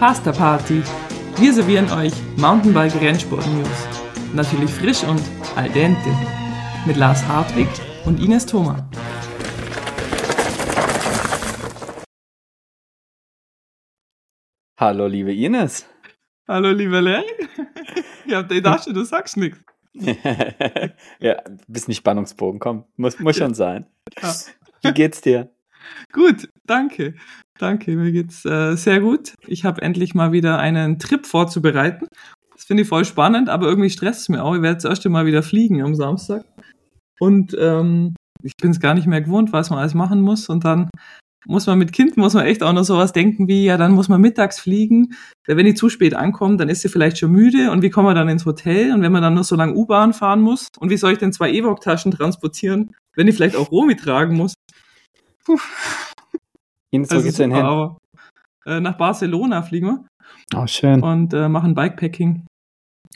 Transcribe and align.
Pasta 0.00 0.32
Party. 0.32 0.82
Wir 1.36 1.52
servieren 1.52 1.92
euch 1.92 2.14
Mountainbike 2.38 2.98
Rennsport 3.02 3.46
News. 3.48 3.68
Natürlich 4.34 4.70
frisch 4.70 5.04
und 5.04 5.20
al 5.56 5.68
dente. 5.68 6.08
Mit 6.86 6.96
Lars 6.96 7.22
Hartwig 7.28 7.68
und 8.06 8.18
Ines 8.18 8.46
Thoma. 8.46 8.88
Hallo, 14.78 15.06
liebe 15.06 15.34
Ines. 15.34 15.86
Hallo, 16.48 16.70
lieber 16.70 17.02
Larry. 17.02 17.26
Ich 18.24 18.32
hab 18.32 18.48
gedacht, 18.48 18.86
du 18.90 19.04
sagst 19.04 19.36
nichts. 19.36 19.60
ja, 21.20 21.42
bisschen 21.68 21.92
Spannungsbogen, 21.92 22.58
komm, 22.58 22.86
muss, 22.96 23.18
muss 23.18 23.36
schon 23.36 23.52
sein. 23.52 23.84
Ja. 24.22 24.34
Wie 24.80 24.92
geht's 24.94 25.20
dir? 25.20 25.54
Gut, 26.12 26.48
danke. 26.66 27.14
Danke, 27.58 27.94
mir 27.96 28.12
geht's 28.12 28.44
äh, 28.44 28.74
sehr 28.76 29.00
gut. 29.00 29.34
Ich 29.46 29.64
habe 29.64 29.82
endlich 29.82 30.14
mal 30.14 30.32
wieder 30.32 30.58
einen 30.58 30.98
Trip 30.98 31.26
vorzubereiten. 31.26 32.06
Das 32.54 32.64
finde 32.64 32.82
ich 32.82 32.88
voll 32.88 33.04
spannend, 33.04 33.48
aber 33.48 33.66
irgendwie 33.66 33.90
stresst 33.90 34.22
es 34.22 34.28
mir 34.28 34.42
auch. 34.42 34.54
Ich 34.54 34.62
werde 34.62 34.78
zuerst 34.78 35.06
mal 35.08 35.26
wieder 35.26 35.42
fliegen 35.42 35.82
am 35.82 35.94
Samstag. 35.94 36.44
Und 37.18 37.56
ähm, 37.58 38.14
ich 38.42 38.56
bin 38.56 38.70
es 38.70 38.80
gar 38.80 38.94
nicht 38.94 39.06
mehr 39.06 39.20
gewohnt, 39.20 39.52
was 39.52 39.70
man 39.70 39.78
alles 39.78 39.94
machen 39.94 40.22
muss. 40.22 40.48
Und 40.48 40.64
dann 40.64 40.88
muss 41.46 41.66
man 41.66 41.78
mit 41.78 41.92
Kind, 41.92 42.16
muss 42.16 42.34
man 42.34 42.46
echt 42.46 42.62
auch 42.62 42.72
noch 42.72 42.84
sowas 42.84 43.12
denken 43.12 43.48
wie, 43.48 43.64
ja, 43.64 43.76
dann 43.76 43.92
muss 43.92 44.08
man 44.08 44.20
mittags 44.20 44.60
fliegen. 44.60 45.14
Wenn 45.46 45.66
die 45.66 45.74
zu 45.74 45.88
spät 45.88 46.14
ankommt, 46.14 46.60
dann 46.60 46.68
ist 46.68 46.82
sie 46.82 46.88
vielleicht 46.88 47.18
schon 47.18 47.32
müde. 47.32 47.70
Und 47.70 47.82
wie 47.82 47.90
kommen 47.90 48.08
wir 48.08 48.14
dann 48.14 48.28
ins 48.28 48.46
Hotel? 48.46 48.92
Und 48.92 49.02
wenn 49.02 49.12
man 49.12 49.22
dann 49.22 49.34
noch 49.34 49.44
so 49.44 49.56
lange 49.56 49.74
U-Bahn 49.74 50.12
fahren 50.12 50.42
muss? 50.42 50.68
Und 50.78 50.90
wie 50.90 50.96
soll 50.96 51.12
ich 51.12 51.18
denn 51.18 51.32
zwei 51.32 51.50
E-Book-Taschen 51.50 52.12
transportieren, 52.12 52.94
wenn 53.16 53.28
ich 53.28 53.36
vielleicht 53.36 53.56
auch 53.56 53.70
Romi 53.70 53.96
tragen 53.96 54.36
muss? 54.36 54.54
Puh. 55.44 55.58
Wo 56.92 56.98
also 56.98 57.22
geht's 57.22 57.36
denn 57.36 57.54
hin? 57.54 57.64
Aber, 57.64 57.98
äh, 58.66 58.80
nach 58.80 58.96
Barcelona 58.96 59.62
fliegen 59.62 59.86
wir. 59.86 60.04
Oh, 60.54 60.66
schön. 60.66 61.02
Und 61.02 61.32
äh, 61.34 61.48
machen 61.48 61.74
Bikepacking. 61.74 62.46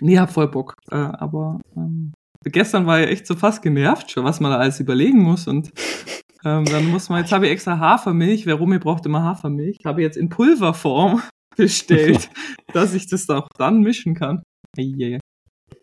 Nee, 0.00 0.19
hab 0.19 0.31
voll 0.31 0.48
Bock. 0.48 0.75
Äh, 0.91 0.97
aber 0.97 1.61
ähm, 1.77 2.12
gestern 2.44 2.86
war 2.86 3.00
ja 3.00 3.06
echt 3.06 3.27
so 3.27 3.36
fast 3.36 3.62
genervt 3.62 4.11
schon, 4.11 4.25
was 4.25 4.41
man 4.41 4.50
da 4.50 4.58
alles 4.58 4.81
überlegen 4.81 5.22
muss. 5.22 5.47
Und 5.47 5.70
ähm, 6.44 6.64
dann 6.64 6.89
muss 6.91 7.08
man, 7.08 7.20
jetzt 7.20 7.33
habe 7.33 7.47
ich 7.47 7.53
extra 7.53 7.78
Hafermilch. 7.78 8.47
Wer 8.47 8.56
Romy 8.56 8.78
braucht 8.78 9.06
immer 9.06 9.22
Hafermilch. 9.22 9.78
Habe 9.84 10.00
ich 10.00 10.06
jetzt 10.06 10.16
in 10.16 10.28
Pulverform 10.28 11.22
bestellt, 11.56 12.31
dass 12.72 12.94
ich 12.94 13.06
das 13.06 13.28
auch 13.31 13.48
dann 13.56 13.81
mischen 13.81 14.14
kann. 14.14 14.42
Yeah. 14.77 15.20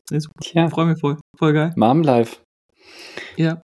Ja. 0.10 0.70
Freue 0.70 0.88
mich 0.88 1.00
voll. 1.00 1.18
Voll 1.38 1.54
geil. 1.54 1.74
Mom 1.78 2.04
Life. 2.04 2.42
Ja. 3.38 3.62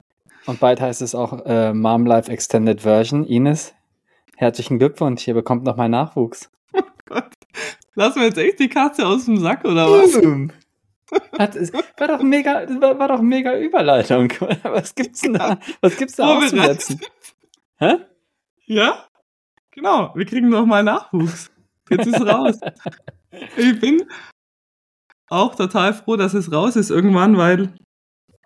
Und 0.46 0.60
bald 0.60 0.80
heißt 0.80 1.02
es 1.02 1.14
auch 1.14 1.44
äh, 1.44 1.72
Mom 1.72 2.06
Life 2.06 2.30
Extended 2.30 2.80
Version. 2.82 3.24
Ines, 3.24 3.74
herzlichen 4.36 4.78
Glückwunsch, 4.78 5.26
ihr 5.28 5.34
bekommt 5.34 5.64
noch 5.64 5.76
mal 5.76 5.88
Nachwuchs. 5.88 6.50
Oh 6.74 7.14
Gott. 7.14 7.34
Lassen 7.94 8.20
wir 8.20 8.28
jetzt 8.28 8.38
echt 8.38 8.58
die 8.58 8.70
Katze 8.70 9.06
aus 9.06 9.26
dem 9.26 9.36
Sack 9.36 9.66
oder 9.66 9.86
was? 9.90 10.16
Hat, 11.38 11.56
war 11.98 12.08
doch 12.08 12.22
mega, 12.22 12.66
war, 12.80 12.98
war, 12.98 13.08
doch 13.08 13.20
mega 13.20 13.58
Überleitung. 13.58 14.30
Was 14.62 14.94
gibt's 14.94 15.20
denn 15.20 15.34
da? 15.34 15.58
Was 15.82 15.96
gibt's 15.96 16.16
da 16.16 16.38
auszusetzen? 16.38 17.00
Hä? 17.76 17.98
Ja? 18.64 19.04
Genau, 19.72 20.12
wir 20.14 20.24
kriegen 20.24 20.48
noch 20.48 20.64
mal 20.64 20.82
Nachwuchs. 20.82 21.50
Jetzt 21.90 22.06
ist 22.06 22.20
raus. 22.22 22.58
Ich 23.56 23.80
bin 23.80 24.04
auch 25.30 25.54
total 25.54 25.94
froh, 25.94 26.16
dass 26.16 26.34
es 26.34 26.52
raus 26.52 26.76
ist 26.76 26.90
irgendwann, 26.90 27.38
weil 27.38 27.72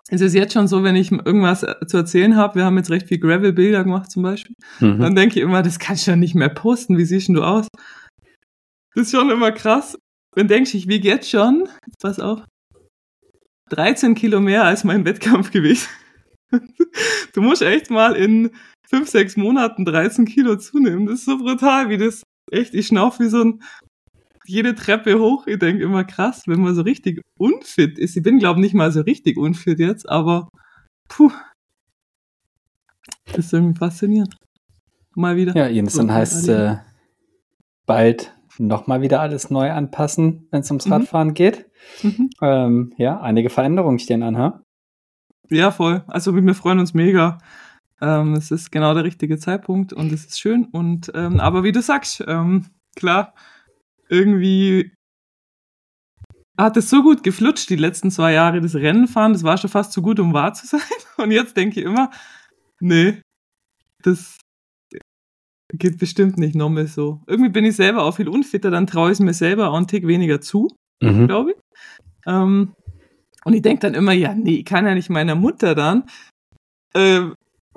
es 0.09 0.21
ist 0.21 0.33
jetzt 0.33 0.53
schon 0.53 0.67
so, 0.67 0.83
wenn 0.83 0.95
ich 0.95 1.11
irgendwas 1.11 1.65
zu 1.87 1.97
erzählen 1.97 2.35
habe, 2.35 2.55
wir 2.55 2.65
haben 2.65 2.77
jetzt 2.77 2.89
recht 2.89 3.07
viel 3.07 3.19
Gravel-Bilder 3.19 3.83
gemacht 3.83 4.09
zum 4.09 4.23
Beispiel, 4.23 4.55
mhm. 4.79 4.99
dann 4.99 5.15
denke 5.15 5.39
ich 5.39 5.43
immer, 5.43 5.61
das 5.61 5.79
kannst 5.79 6.07
du 6.07 6.11
ja 6.11 6.17
nicht 6.17 6.35
mehr 6.35 6.49
posten, 6.49 6.97
wie 6.97 7.05
siehst 7.05 7.29
du 7.29 7.43
aus? 7.43 7.67
Das 8.95 9.07
ist 9.07 9.11
schon 9.11 9.29
immer 9.29 9.51
krass. 9.51 9.97
Dann 10.35 10.47
denke 10.47 10.77
ich, 10.77 10.87
wie 10.87 11.01
jetzt 11.01 11.29
schon, 11.29 11.67
pass 12.01 12.19
auf, 12.19 12.41
13 13.69 14.15
Kilo 14.15 14.39
mehr 14.39 14.63
als 14.63 14.83
mein 14.83 15.05
Wettkampfgewicht. 15.05 15.89
du 17.33 17.41
musst 17.41 17.61
echt 17.61 17.89
mal 17.89 18.15
in 18.15 18.51
5, 18.89 19.09
6 19.09 19.37
Monaten 19.37 19.83
13 19.83 20.25
Kilo 20.25 20.55
zunehmen. 20.55 21.05
Das 21.05 21.19
ist 21.19 21.25
so 21.25 21.37
brutal, 21.37 21.89
wie 21.89 21.97
das 21.97 22.23
echt, 22.51 22.73
ich 22.73 22.87
schnauf 22.87 23.19
wie 23.19 23.27
so 23.27 23.43
ein 23.43 23.63
jede 24.47 24.75
Treppe 24.75 25.19
hoch. 25.19 25.47
Ich 25.47 25.59
denke 25.59 25.83
immer 25.83 26.03
krass, 26.03 26.43
wenn 26.47 26.61
man 26.61 26.75
so 26.75 26.81
richtig 26.81 27.21
unfit 27.37 27.97
ist. 27.99 28.15
Ich 28.15 28.23
bin, 28.23 28.39
glaube 28.39 28.59
nicht 28.59 28.73
mal 28.73 28.91
so 28.91 29.01
richtig 29.01 29.37
unfit 29.37 29.79
jetzt, 29.79 30.07
aber 30.09 30.49
puh. 31.07 31.31
Das 33.25 33.45
ist 33.45 33.53
irgendwie 33.53 33.77
faszinierend. 33.77 34.35
Mal 35.15 35.35
wieder. 35.35 35.55
Ja, 35.55 35.67
Jens, 35.67 35.95
dann 35.95 36.11
heißt 36.11 36.47
äh, 36.49 36.77
bald 37.85 38.33
nochmal 38.59 39.01
wieder 39.01 39.19
alles 39.19 39.49
neu 39.49 39.71
anpassen, 39.71 40.47
wenn 40.51 40.61
es 40.61 40.71
ums 40.71 40.85
mhm. 40.85 40.93
Radfahren 40.93 41.33
geht. 41.33 41.65
Mhm. 42.03 42.29
Ähm, 42.41 42.93
ja, 42.97 43.19
einige 43.19 43.49
Veränderungen 43.49 43.99
stehen 43.99 44.23
an, 44.23 44.37
ha? 44.37 44.63
Ja, 45.49 45.71
voll. 45.71 46.03
Also 46.07 46.35
wir 46.35 46.55
freuen 46.55 46.79
uns 46.79 46.93
mega. 46.93 47.37
Ähm, 48.01 48.33
es 48.33 48.51
ist 48.51 48.71
genau 48.71 48.93
der 48.93 49.03
richtige 49.03 49.37
Zeitpunkt 49.37 49.93
und 49.93 50.11
es 50.11 50.25
ist 50.25 50.39
schön. 50.39 50.65
Und 50.65 51.11
ähm, 51.15 51.39
aber 51.39 51.63
wie 51.63 51.71
du 51.71 51.81
sagst, 51.81 52.23
ähm, 52.27 52.65
klar, 52.95 53.33
irgendwie 54.09 54.93
hat 56.57 56.75
es 56.75 56.89
so 56.89 57.03
gut 57.03 57.23
geflutscht, 57.23 57.69
die 57.69 57.75
letzten 57.75 58.09
zwei 58.09 58.33
Jahre 58.33 58.61
das 58.61 58.75
Rennen 58.75 59.07
fahren. 59.07 59.33
Das 59.33 59.43
war 59.43 59.57
schon 59.57 59.69
fast 59.69 59.93
zu 59.93 60.01
gut, 60.01 60.19
um 60.19 60.33
wahr 60.33 60.53
zu 60.53 60.65
sein. 60.65 60.81
Und 61.17 61.31
jetzt 61.31 61.55
denke 61.55 61.79
ich 61.79 61.85
immer, 61.85 62.09
nee, 62.79 63.21
das 64.03 64.37
geht 65.73 65.99
bestimmt 65.99 66.37
nicht 66.37 66.55
nochmal 66.55 66.87
so. 66.87 67.21
Irgendwie 67.27 67.51
bin 67.51 67.65
ich 67.65 67.75
selber 67.75 68.03
auch 68.03 68.15
viel 68.15 68.29
unfitter, 68.29 68.71
dann 68.71 68.87
traue 68.87 69.09
ich 69.09 69.17
es 69.17 69.19
mir 69.19 69.33
selber 69.33 69.69
auch 69.69 69.77
einen 69.77 69.87
Tick 69.87 70.07
weniger 70.07 70.41
zu, 70.41 70.69
mhm. 71.01 71.27
glaube 71.27 71.51
ich. 71.51 71.57
Ähm, 72.25 72.73
und 73.43 73.53
ich 73.53 73.61
denke 73.61 73.81
dann 73.81 73.93
immer, 73.93 74.13
ja, 74.13 74.33
nee, 74.33 74.59
ich 74.59 74.65
kann 74.65 74.85
ja 74.85 74.95
nicht 74.95 75.09
meiner 75.09 75.35
Mutter 75.35 75.75
dann 75.75 76.05
äh, 76.93 77.21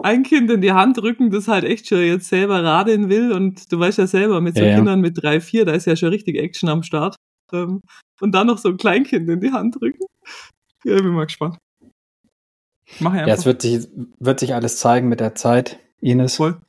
ein 0.03 0.23
Kind 0.23 0.51
in 0.51 0.61
die 0.61 0.73
Hand 0.73 0.99
drücken, 0.99 1.31
das 1.31 1.49
halt 1.49 1.65
echt 1.65 1.89
schon 1.89 2.01
jetzt 2.01 2.29
selber 2.29 2.63
radeln 2.63 3.09
will. 3.09 3.33
Und 3.33 3.71
du 3.73 3.79
weißt 3.79 3.99
ja 3.99 4.07
selber, 4.07 4.41
mit 4.41 4.57
so 4.57 4.63
ja, 4.63 4.77
Kindern 4.77 5.01
mit 5.01 5.23
drei, 5.23 5.41
vier, 5.41 5.65
da 5.65 5.73
ist 5.73 5.87
ja 5.87 5.97
schon 5.97 6.11
richtig 6.11 6.37
Action 6.37 6.69
am 6.69 6.83
Start. 6.83 7.17
Ähm, 7.53 7.83
und 8.21 8.33
dann 8.33 8.47
noch 8.47 8.59
so 8.59 8.69
ein 8.69 8.77
Kleinkind 8.77 9.29
in 9.29 9.41
die 9.41 9.53
Hand 9.53 9.81
drücken. 9.81 10.05
Ja, 10.85 10.97
bin 10.97 11.09
mal 11.09 11.27
gespannt. 11.27 11.59
Mach 12.99 13.15
ja, 13.15 13.27
es 13.27 13.47
wird 13.47 13.63
sich, 13.63 13.87
wird 14.19 14.41
sich 14.41 14.55
alles 14.55 14.79
zeigen 14.79 15.09
mit 15.09 15.21
der 15.21 15.35
Zeit, 15.35 15.79
Ines. 16.01 16.37
Voll. 16.37 16.61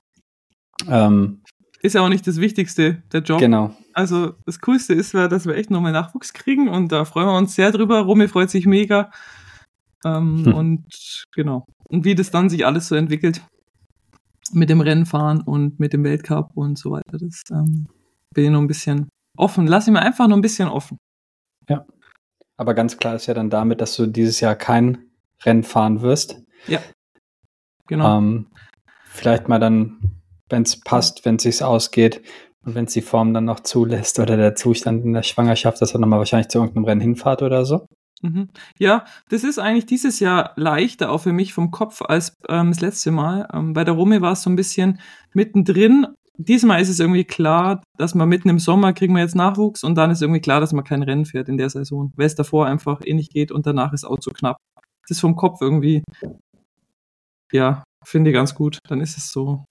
Ähm, 0.88 1.42
ist 1.82 1.96
ja 1.96 2.02
auch 2.02 2.10
nicht 2.10 2.28
das 2.28 2.38
Wichtigste, 2.38 3.02
der 3.12 3.22
Job. 3.22 3.40
Genau. 3.40 3.76
Also 3.94 4.36
das 4.46 4.62
Coolste 4.62 4.94
ist, 4.94 5.14
dass 5.14 5.46
wir 5.46 5.56
echt 5.56 5.72
nochmal 5.72 5.92
Nachwuchs 5.92 6.34
kriegen 6.34 6.70
und 6.70 6.92
da 6.92 7.06
freuen 7.06 7.28
wir 7.28 7.38
uns 7.38 7.56
sehr 7.56 7.72
drüber. 7.72 8.02
Romy 8.02 8.28
freut 8.28 8.50
sich 8.50 8.66
mega. 8.66 9.12
Ähm, 10.06 10.46
hm. 10.46 10.54
Und 10.54 11.26
genau. 11.34 11.66
Und 11.92 12.06
wie 12.06 12.16
das 12.16 12.32
dann 12.32 12.50
sich 12.50 12.66
alles 12.66 12.88
so 12.88 12.96
entwickelt 12.96 13.42
mit 14.54 14.70
dem 14.70 14.82
Rennfahren 14.82 15.42
und 15.42 15.80
mit 15.80 15.94
dem 15.94 16.04
Weltcup 16.04 16.52
und 16.56 16.78
so 16.78 16.92
weiter, 16.92 17.18
das 17.18 17.44
ähm, 17.52 17.88
bin 18.34 18.46
ich 18.46 18.52
noch 18.52 18.62
ein 18.62 18.68
bisschen 18.68 19.10
offen. 19.38 19.68
Lass 19.68 19.88
ich 19.88 19.94
mir 19.94 20.02
einfach 20.02 20.28
noch 20.28 20.38
ein 20.38 20.42
bisschen 20.42 20.70
offen. 20.70 20.98
Ja. 21.68 21.86
Aber 22.58 22.74
ganz 22.74 22.98
klar 22.98 23.16
ist 23.16 23.26
ja 23.26 23.34
dann 23.34 23.50
damit, 23.50 23.82
dass 23.82 23.96
du 23.96 24.06
dieses 24.06 24.40
Jahr 24.40 24.56
kein 24.56 25.10
Rennen 25.44 25.64
fahren 25.64 26.02
wirst. 26.02 26.42
Ja. 26.68 26.80
Genau. 27.88 28.18
Ähm, 28.18 28.48
vielleicht 29.06 29.50
mal 29.50 29.60
dann, 29.60 30.22
wenn 30.50 30.62
es 30.62 30.80
passt, 30.80 31.26
wenn 31.26 31.36
es 31.36 31.44
sich 31.44 31.62
ausgeht 31.62 32.22
und 32.64 32.76
wenn 32.76 32.86
es 32.86 32.94
die 32.94 33.02
Form 33.02 33.34
dann 33.34 33.46
noch 33.46 33.62
zulässt 33.62 34.20
oder 34.20 34.38
der 34.38 34.56
Zustand 34.56 35.04
in 35.04 35.14
der 35.14 35.24
Schwangerschaft, 35.24 35.82
dass 35.82 35.94
er 35.94 36.00
nochmal 36.00 36.20
wahrscheinlich 36.20 36.50
zu 36.50 36.60
irgendeinem 36.60 36.86
Rennen 36.86 37.02
hinfahrt 37.02 37.42
oder 37.42 37.66
so. 37.66 37.86
Mhm. 38.22 38.50
Ja, 38.78 39.06
das 39.30 39.44
ist 39.44 39.60
eigentlich 39.60 39.86
dieses 39.86 40.20
Jahr 40.20 40.54
leichter 40.56 41.12
auch 41.12 41.20
für 41.20 41.34
mich 41.34 41.54
vom 41.54 41.72
Kopf 41.72 42.02
als 42.02 42.38
ähm, 42.50 42.70
das 42.70 42.82
letzte 42.82 43.12
Mal. 43.12 43.48
Ähm, 43.54 43.74
bei 43.74 43.84
der 43.84 43.94
Rome 43.94 44.22
war 44.22 44.34
es 44.34 44.44
so 44.44 44.50
ein 44.50 44.56
bisschen 44.56 45.00
mittendrin. 45.34 46.08
Diesmal 46.38 46.82
ist 46.82 46.90
es 46.90 47.00
irgendwie 47.00 47.26
klar, 47.26 47.84
dass 47.98 48.16
man 48.16 48.30
mitten 48.30 48.50
im 48.50 48.60
Sommer 48.60 48.94
kriegen 48.94 49.14
wir 49.14 49.22
jetzt 49.22 49.36
Nachwuchs 49.36 49.84
und 49.84 49.96
dann 49.96 50.12
ist 50.12 50.22
irgendwie 50.22 50.42
klar, 50.42 50.60
dass 50.60 50.74
man 50.74 50.84
kein 50.84 51.04
Rennen 51.04 51.26
fährt 51.26 51.50
in 51.50 51.58
der 51.58 51.70
Saison, 51.70 52.12
weil 52.16 52.26
es 52.26 52.36
davor 52.36 52.66
einfach 52.68 53.02
eh 53.04 53.14
nicht 53.14 53.32
geht 53.32 53.52
und 53.52 53.66
danach 53.66 53.94
ist 53.94 54.06
auch 54.06 54.20
zu 54.20 54.32
knapp. 54.32 54.58
Das 55.04 55.18
ist 55.18 55.22
vom 55.22 55.36
Kopf 55.36 55.62
irgendwie, 55.62 56.04
ja, 57.52 57.84
finde 58.04 58.30
ich 58.30 58.36
ganz 58.36 58.56
gut. 58.56 58.80
Dann 58.88 59.02
ist 59.02 59.18
es 59.18 59.32
so 59.32 59.66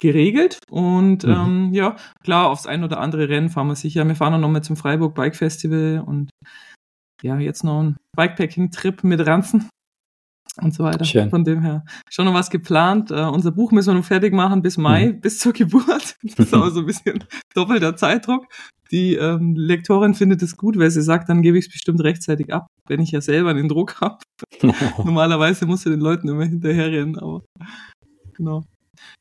geregelt 0.00 0.58
und 0.70 1.24
mhm. 1.24 1.30
ähm, 1.30 1.70
ja, 1.72 1.96
klar, 2.24 2.48
aufs 2.48 2.66
ein 2.66 2.84
oder 2.84 2.98
andere 2.98 3.28
Rennen 3.28 3.50
fahren 3.50 3.68
wir 3.68 3.76
sicher. 3.76 4.06
Wir 4.06 4.16
fahren 4.16 4.34
auch 4.34 4.38
noch 4.38 4.48
mal 4.48 4.62
zum 4.62 4.76
Freiburg 4.76 5.14
Bike 5.14 5.36
Festival 5.36 6.02
und 6.04 6.30
ja, 7.22 7.38
jetzt 7.38 7.64
noch 7.64 7.82
ein 7.82 7.96
Bikepacking-Trip 8.16 9.04
mit 9.04 9.26
Ranzen 9.26 9.68
und 10.60 10.74
so 10.74 10.84
weiter. 10.84 11.04
Schön. 11.04 11.30
Von 11.30 11.44
dem 11.44 11.62
her 11.62 11.84
schon 12.10 12.26
noch 12.26 12.34
was 12.34 12.50
geplant. 12.50 13.10
Uh, 13.10 13.30
unser 13.30 13.52
Buch 13.52 13.72
müssen 13.72 13.90
wir 13.90 13.94
noch 13.94 14.04
fertig 14.04 14.34
machen 14.34 14.62
bis 14.62 14.76
Mai, 14.76 15.06
mhm. 15.06 15.20
bis 15.20 15.38
zur 15.38 15.52
Geburt. 15.52 16.16
Das 16.22 16.46
ist 16.46 16.54
aber 16.54 16.70
so 16.70 16.80
ein 16.80 16.86
bisschen 16.86 17.24
doppelter 17.54 17.96
Zeitdruck. 17.96 18.46
Die 18.90 19.14
ähm, 19.14 19.54
Lektorin 19.56 20.12
findet 20.14 20.42
es 20.42 20.56
gut, 20.56 20.78
weil 20.78 20.90
sie 20.90 21.00
sagt, 21.00 21.30
dann 21.30 21.40
gebe 21.40 21.56
ich 21.56 21.66
es 21.66 21.72
bestimmt 21.72 22.02
rechtzeitig 22.02 22.52
ab, 22.52 22.66
wenn 22.88 23.00
ich 23.00 23.10
ja 23.10 23.22
selber 23.22 23.54
den 23.54 23.68
Druck 23.68 24.00
habe. 24.02 24.18
Normalerweise 24.98 25.64
muss 25.64 25.84
du 25.84 25.90
den 25.90 26.00
Leuten 26.00 26.28
immer 26.28 26.44
hinterherrennen, 26.44 27.18
aber 27.18 27.42
genau. 28.34 28.64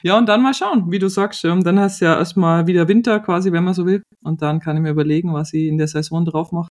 Ja, 0.03 0.17
und 0.17 0.27
dann 0.27 0.41
mal 0.41 0.53
schauen, 0.53 0.91
wie 0.91 0.99
du 0.99 1.09
sagst. 1.09 1.45
Ähm, 1.45 1.63
dann 1.63 1.79
hast 1.79 2.01
du 2.01 2.05
ja 2.05 2.17
erstmal 2.17 2.67
wieder 2.67 2.87
Winter 2.87 3.19
quasi, 3.19 3.51
wenn 3.51 3.63
man 3.63 3.73
so 3.73 3.85
will. 3.85 4.03
Und 4.23 4.41
dann 4.41 4.59
kann 4.59 4.75
ich 4.75 4.81
mir 4.81 4.91
überlegen, 4.91 5.33
was 5.33 5.53
ich 5.53 5.67
in 5.67 5.77
der 5.77 5.87
Saison 5.87 6.25
drauf 6.25 6.51
mache, 6.51 6.69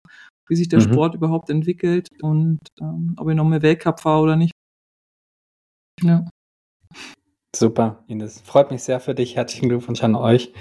wie 0.48 0.56
sich 0.56 0.70
der 0.70 0.80
mhm. 0.80 0.92
Sport 0.92 1.16
überhaupt 1.16 1.50
entwickelt 1.50 2.10
und 2.22 2.60
ähm, 2.82 3.16
ob 3.18 3.30
ich 3.30 3.36
noch 3.36 3.46
mehr 3.46 3.62
Weltcup 3.62 4.00
fahre 4.00 4.22
oder 4.22 4.36
nicht. 4.36 4.54
Ja. 6.02 6.28
Super, 7.56 8.04
Ines. 8.08 8.42
Freut 8.42 8.72
mich 8.72 8.84
sehr 8.84 9.00
für 9.00 9.14
dich. 9.14 9.36
Herzlichen 9.36 9.70
Glückwunsch 9.70 10.04
an 10.04 10.16
euch. 10.16 10.54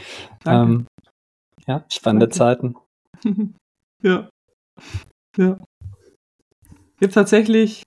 Ähm, 0.45 0.87
ja, 1.67 1.85
spannende 1.91 2.29
Danke. 2.29 2.37
Zeiten. 2.37 2.77
ja. 4.03 4.29
Ja. 5.37 5.59
Gibt 7.01 7.15
tatsächlich. 7.15 7.83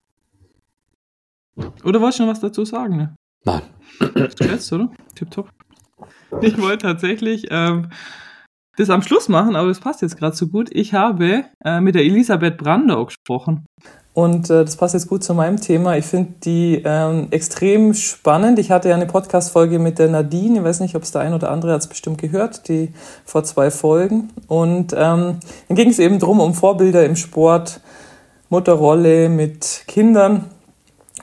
Oder 1.83 2.01
wolltest 2.01 2.19
du 2.19 2.23
noch 2.23 2.31
was 2.31 2.39
dazu 2.39 2.65
sagen? 2.65 2.97
Ne? 2.97 3.15
Nein. 3.45 3.61
Stress, 4.31 4.73
oder? 4.73 4.91
Tipptopp. 5.13 5.49
Ich 6.41 6.59
wollte 6.59 6.87
tatsächlich 6.87 7.47
ähm, 7.51 7.89
das 8.77 8.89
am 8.89 9.01
Schluss 9.01 9.29
machen, 9.29 9.55
aber 9.55 9.69
das 9.69 9.79
passt 9.79 10.01
jetzt 10.01 10.17
gerade 10.17 10.35
so 10.35 10.47
gut. 10.47 10.69
Ich 10.71 10.93
habe 10.93 11.45
äh, 11.63 11.79
mit 11.79 11.95
der 11.95 12.03
Elisabeth 12.03 12.57
Brandau 12.57 13.05
gesprochen. 13.05 13.65
Und 14.15 14.49
äh, 14.49 14.63
das 14.63 14.77
passt 14.77 14.93
jetzt 14.93 15.09
gut 15.09 15.25
zu 15.25 15.33
meinem 15.33 15.59
Thema. 15.59 15.97
Ich 15.97 16.05
finde 16.05 16.35
die 16.45 16.81
ähm, 16.85 17.27
extrem 17.31 17.93
spannend. 17.93 18.59
Ich 18.59 18.71
hatte 18.71 18.87
ja 18.87 18.95
eine 18.95 19.07
Podcast-Folge 19.07 19.77
mit 19.77 19.99
der 19.99 20.07
Nadine. 20.07 20.59
Ich 20.59 20.63
weiß 20.63 20.79
nicht, 20.79 20.95
ob 20.95 21.03
es 21.03 21.11
der 21.11 21.19
ein 21.19 21.33
oder 21.33 21.51
andere 21.51 21.73
hat 21.73 21.81
es 21.81 21.87
bestimmt 21.87 22.21
gehört, 22.21 22.69
die 22.69 22.93
vor 23.25 23.43
zwei 23.43 23.71
Folgen. 23.71 24.29
Und 24.47 24.93
ähm, 24.93 25.39
dann 25.67 25.75
ging 25.75 25.89
es 25.89 25.99
eben 25.99 26.19
drum 26.19 26.39
um 26.39 26.53
Vorbilder 26.53 27.05
im 27.05 27.17
Sport, 27.17 27.81
Mutterrolle 28.47 29.27
mit 29.27 29.83
Kindern. 29.87 30.45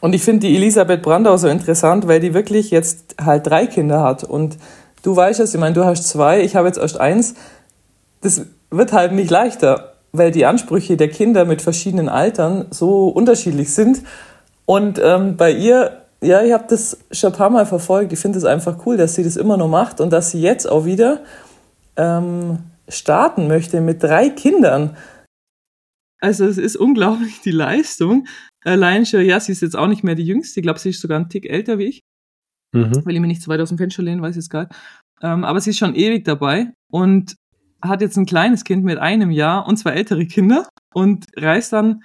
Und 0.03 0.15
ich 0.15 0.23
finde 0.23 0.47
die 0.47 0.57
Elisabeth 0.57 1.01
Brandau 1.01 1.39
so 1.39 1.49
interessant, 1.49 2.07
weil 2.07 2.21
die 2.21 2.35
wirklich 2.35 2.71
jetzt 2.71 3.15
halt 3.19 3.47
drei 3.47 3.67
Kinder 3.67 4.03
hat. 4.03 4.23
Und 4.23 4.59
du 5.03 5.15
weißt 5.15 5.41
es, 5.41 5.55
ich 5.55 5.61
meine, 5.61 5.75
du 5.75 5.85
hast 5.85 6.09
zwei, 6.09 6.43
ich 6.43 6.57
habe 6.57 6.69
jetzt 6.69 6.79
erst 6.79 6.99
eins. 6.99 7.35
Das 8.21 8.43
wird 8.71 8.93
halt 8.93 9.13
nicht 9.13 9.31
leichter 9.31 9.93
weil 10.13 10.31
die 10.31 10.47
Ansprüche 10.47 10.97
der 10.97 11.09
Kinder 11.09 11.45
mit 11.45 11.63
verschiedenen 11.63 12.09
Altern 12.09 12.67
so 12.71 13.09
unterschiedlich 13.09 13.73
sind. 13.75 14.03
Und 14.67 15.01
ähm, 15.03 15.37
bei 15.37 15.51
ihr, 15.51 16.03
ja, 16.21 16.43
ich 16.43 16.53
habe 16.53 16.67
das 16.69 16.99
schon 17.11 17.33
ein 17.33 17.37
paar 17.37 17.51
Mal 17.51 17.67
verfolgt. 17.67 18.13
Ich 18.13 18.19
finde 18.19 18.39
es 18.39 18.45
einfach 18.45 18.87
cool, 18.87 18.97
dass 18.97 19.15
sie 19.15 19.25
das 19.25 19.37
immer 19.37 19.57
noch 19.57 19.69
macht 19.69 20.01
und 20.01 20.13
dass 20.13 20.31
sie 20.31 20.41
jetzt 20.41 20.67
auch 20.67 20.85
wieder 20.85 21.23
ähm, 21.97 22.59
starten 22.89 23.49
möchte 23.49 23.81
mit 23.81 24.03
drei 24.03 24.29
Kindern. 24.29 24.97
Also 26.21 26.45
es 26.45 26.59
ist 26.59 26.77
unglaublich, 26.77 27.41
die 27.41 27.51
Leistung. 27.51 28.27
Allein 28.65 29.07
schon, 29.07 29.25
ja, 29.25 29.41
sie 29.41 29.53
ist 29.53 29.63
jetzt 29.63 29.77
auch 29.77 29.89
nicht 29.89 30.05
mehr 30.05 30.15
die 30.15 30.27
Jüngste. 30.27 30.61
Ich 30.61 30.65
glaube, 30.65 30.79
sie 30.79 30.91
ist 30.91 31.01
sogar 31.01 31.19
ein 31.19 31.29
Tick 31.29 31.51
älter 31.51 31.79
wie 31.79 31.87
ich. 31.87 32.01
Mhm. 32.73 33.05
Will 33.05 33.15
ich 33.15 33.21
mir 33.21 33.27
nicht 33.27 33.43
zu 33.43 33.51
weit 33.51 33.61
aus 33.61 33.69
dem 33.69 33.79
Fenster 33.79 34.03
lehnen, 34.03 34.23
weiß 34.23 34.31
ich 34.31 34.43
jetzt 34.43 34.51
gar 34.51 34.63
nicht. 34.63 34.75
Ähm, 35.23 35.45
aber 35.45 35.61
sie 35.61 35.71
ist 35.71 35.79
schon 35.79 35.95
ewig 35.95 36.25
dabei. 36.25 36.73
Und 36.91 37.37
hat 37.83 38.01
jetzt 38.01 38.17
ein 38.17 38.27
kleines 38.27 38.65
Kind 38.65 38.85
mit 38.85 38.99
einem 38.99 39.31
Jahr 39.31 39.67
und 39.67 39.77
zwei 39.77 39.91
ältere 39.91 40.27
Kinder 40.27 40.69
und 40.95 41.27
reist 41.37 41.73
dann 41.73 42.05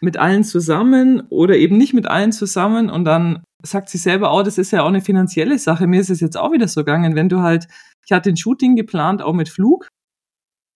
mit 0.00 0.16
allen 0.16 0.44
zusammen 0.44 1.22
oder 1.30 1.56
eben 1.56 1.78
nicht 1.78 1.94
mit 1.94 2.06
allen 2.06 2.32
zusammen 2.32 2.90
und 2.90 3.04
dann 3.04 3.42
sagt 3.62 3.88
sie 3.88 3.98
selber, 3.98 4.34
oh, 4.34 4.42
das 4.42 4.58
ist 4.58 4.72
ja 4.72 4.82
auch 4.82 4.88
eine 4.88 5.00
finanzielle 5.00 5.58
Sache. 5.58 5.86
Mir 5.86 6.00
ist 6.00 6.10
es 6.10 6.20
jetzt 6.20 6.36
auch 6.36 6.52
wieder 6.52 6.66
so 6.66 6.80
gegangen, 6.80 7.14
wenn 7.14 7.28
du 7.28 7.40
halt, 7.40 7.68
ich 8.04 8.12
hatte 8.12 8.30
ein 8.30 8.36
Shooting 8.36 8.74
geplant, 8.74 9.22
auch 9.22 9.32
mit 9.32 9.48
Flug 9.48 9.88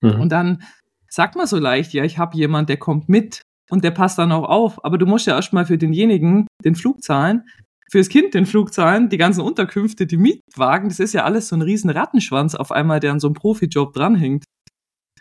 mhm. 0.01 0.21
und 0.21 0.31
dann 0.31 0.63
sagt 1.09 1.35
man 1.35 1.47
so 1.47 1.59
leicht, 1.59 1.93
ja, 1.93 2.05
ich 2.05 2.19
habe 2.19 2.37
jemand, 2.37 2.69
der 2.69 2.77
kommt 2.77 3.09
mit 3.09 3.43
und 3.69 3.83
der 3.83 3.91
passt 3.91 4.19
dann 4.19 4.33
auch 4.33 4.49
auf, 4.49 4.85
aber 4.85 4.97
du 4.97 5.07
musst 5.07 5.27
ja 5.27 5.35
erstmal 5.35 5.67
für 5.67 5.77
denjenigen 5.77 6.47
den 6.65 6.77
Flug 6.77 7.03
zahlen 7.03 7.43
fürs 7.91 8.09
Kind 8.09 8.35
den 8.35 8.47
Flug 8.47 8.73
zahlen, 8.73 9.09
die 9.09 9.17
ganzen 9.17 9.41
Unterkünfte, 9.41 10.07
die 10.07 10.17
Mietwagen, 10.17 10.89
das 10.89 10.99
ist 10.99 11.13
ja 11.13 11.25
alles 11.25 11.49
so 11.49 11.57
ein 11.57 11.63
riesen 11.63 11.91
Rattenschwanz 11.91 12.55
auf 12.55 12.73
einmal, 12.73 13.01
der 13.01 13.13
an 13.13 13.21
so 13.21 13.29
einem 13.29 13.35
Profijob 13.35 13.93
dranhängt. 13.93 14.45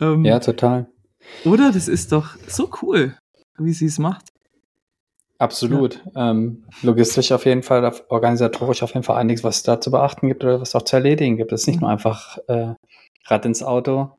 Ähm, 0.02 0.26
ja, 0.26 0.40
total. 0.40 0.88
Oder? 1.44 1.72
Das 1.72 1.88
ist 1.88 2.12
doch 2.12 2.36
so 2.48 2.70
cool, 2.82 3.18
wie 3.58 3.74
sie 3.74 3.86
es 3.86 4.00
macht. 4.00 4.30
Absolut. 5.38 6.02
Ja. 6.16 6.32
Ähm, 6.32 6.64
logistisch 6.82 7.32
auf 7.32 7.46
jeden 7.46 7.62
Fall, 7.62 7.92
organisatorisch 8.08 8.84
auf 8.84 8.94
jeden 8.94 9.04
Fall 9.04 9.18
einiges, 9.18 9.44
was 9.44 9.58
es 9.58 9.64
da 9.64 9.82
zu 9.82 9.92
beachten 9.92 10.28
gibt 10.28 10.44
oder 10.44 10.62
was 10.62 10.76
auch 10.76 10.84
zu 10.84 10.96
erledigen 10.96 11.36
gibt. 11.36 11.52
Es 11.52 11.62
ist 11.62 11.68
nicht 11.68 11.82
nur 11.82 11.90
einfach 11.90 12.38
äh, 12.48 12.74
Rad 13.28 13.46
ins 13.46 13.64
Auto, 13.64 14.12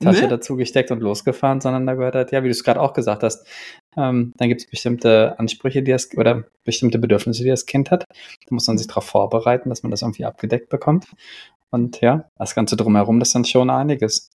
Tasche 0.00 0.22
nee? 0.22 0.28
dazu 0.28 0.56
gesteckt 0.56 0.90
und 0.90 1.00
losgefahren, 1.00 1.60
sondern 1.60 1.86
da 1.86 1.94
gehört 1.94 2.14
halt, 2.14 2.32
ja, 2.32 2.42
wie 2.42 2.48
du 2.48 2.52
es 2.52 2.64
gerade 2.64 2.80
auch 2.80 2.94
gesagt 2.94 3.22
hast, 3.22 3.46
ähm, 3.96 4.32
dann 4.36 4.48
gibt 4.48 4.62
es 4.62 4.70
bestimmte 4.70 5.38
Ansprüche, 5.38 5.82
die 5.82 5.90
das 5.90 6.08
oder 6.16 6.44
bestimmte 6.64 6.98
Bedürfnisse, 6.98 7.42
die 7.42 7.50
das 7.50 7.66
Kind 7.66 7.90
hat. 7.90 8.04
Da 8.08 8.54
muss 8.54 8.66
man 8.66 8.78
sich 8.78 8.86
darauf 8.86 9.04
vorbereiten, 9.04 9.68
dass 9.68 9.82
man 9.82 9.90
das 9.90 10.02
irgendwie 10.02 10.24
abgedeckt 10.24 10.70
bekommt. 10.70 11.06
Und 11.70 12.00
ja, 12.00 12.30
das 12.36 12.54
Ganze 12.54 12.76
drumherum, 12.76 13.18
das 13.18 13.28
ist 13.28 13.34
dann 13.34 13.44
schon 13.44 13.70
einiges. 13.70 14.30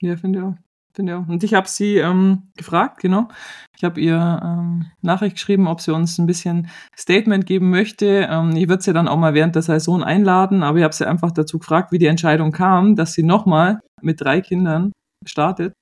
Ja, 0.00 0.16
finde 0.16 0.38
ich 0.38 0.44
auch. 0.44 0.71
Auch. 0.98 1.28
Und 1.28 1.42
ich 1.42 1.54
habe 1.54 1.68
sie 1.68 1.96
ähm, 1.96 2.50
gefragt, 2.56 3.00
genau. 3.00 3.28
Ich 3.76 3.82
habe 3.82 4.00
ihr 4.00 4.40
ähm, 4.44 4.86
Nachricht 5.00 5.36
geschrieben, 5.36 5.66
ob 5.66 5.80
sie 5.80 5.92
uns 5.92 6.18
ein 6.18 6.26
bisschen 6.26 6.68
Statement 6.96 7.46
geben 7.46 7.70
möchte. 7.70 8.28
Ähm, 8.30 8.54
ich 8.56 8.68
würde 8.68 8.82
sie 8.82 8.92
dann 8.92 9.08
auch 9.08 9.16
mal 9.16 9.32
während 9.32 9.54
der 9.54 9.62
Saison 9.62 10.04
einladen, 10.04 10.62
aber 10.62 10.78
ich 10.78 10.84
habe 10.84 10.94
sie 10.94 11.08
einfach 11.08 11.32
dazu 11.32 11.58
gefragt, 11.58 11.92
wie 11.92 11.98
die 11.98 12.06
Entscheidung 12.06 12.52
kam, 12.52 12.94
dass 12.94 13.14
sie 13.14 13.22
nochmal 13.22 13.80
mit 14.02 14.20
drei 14.20 14.40
Kindern 14.42 14.92
startet 15.26 15.72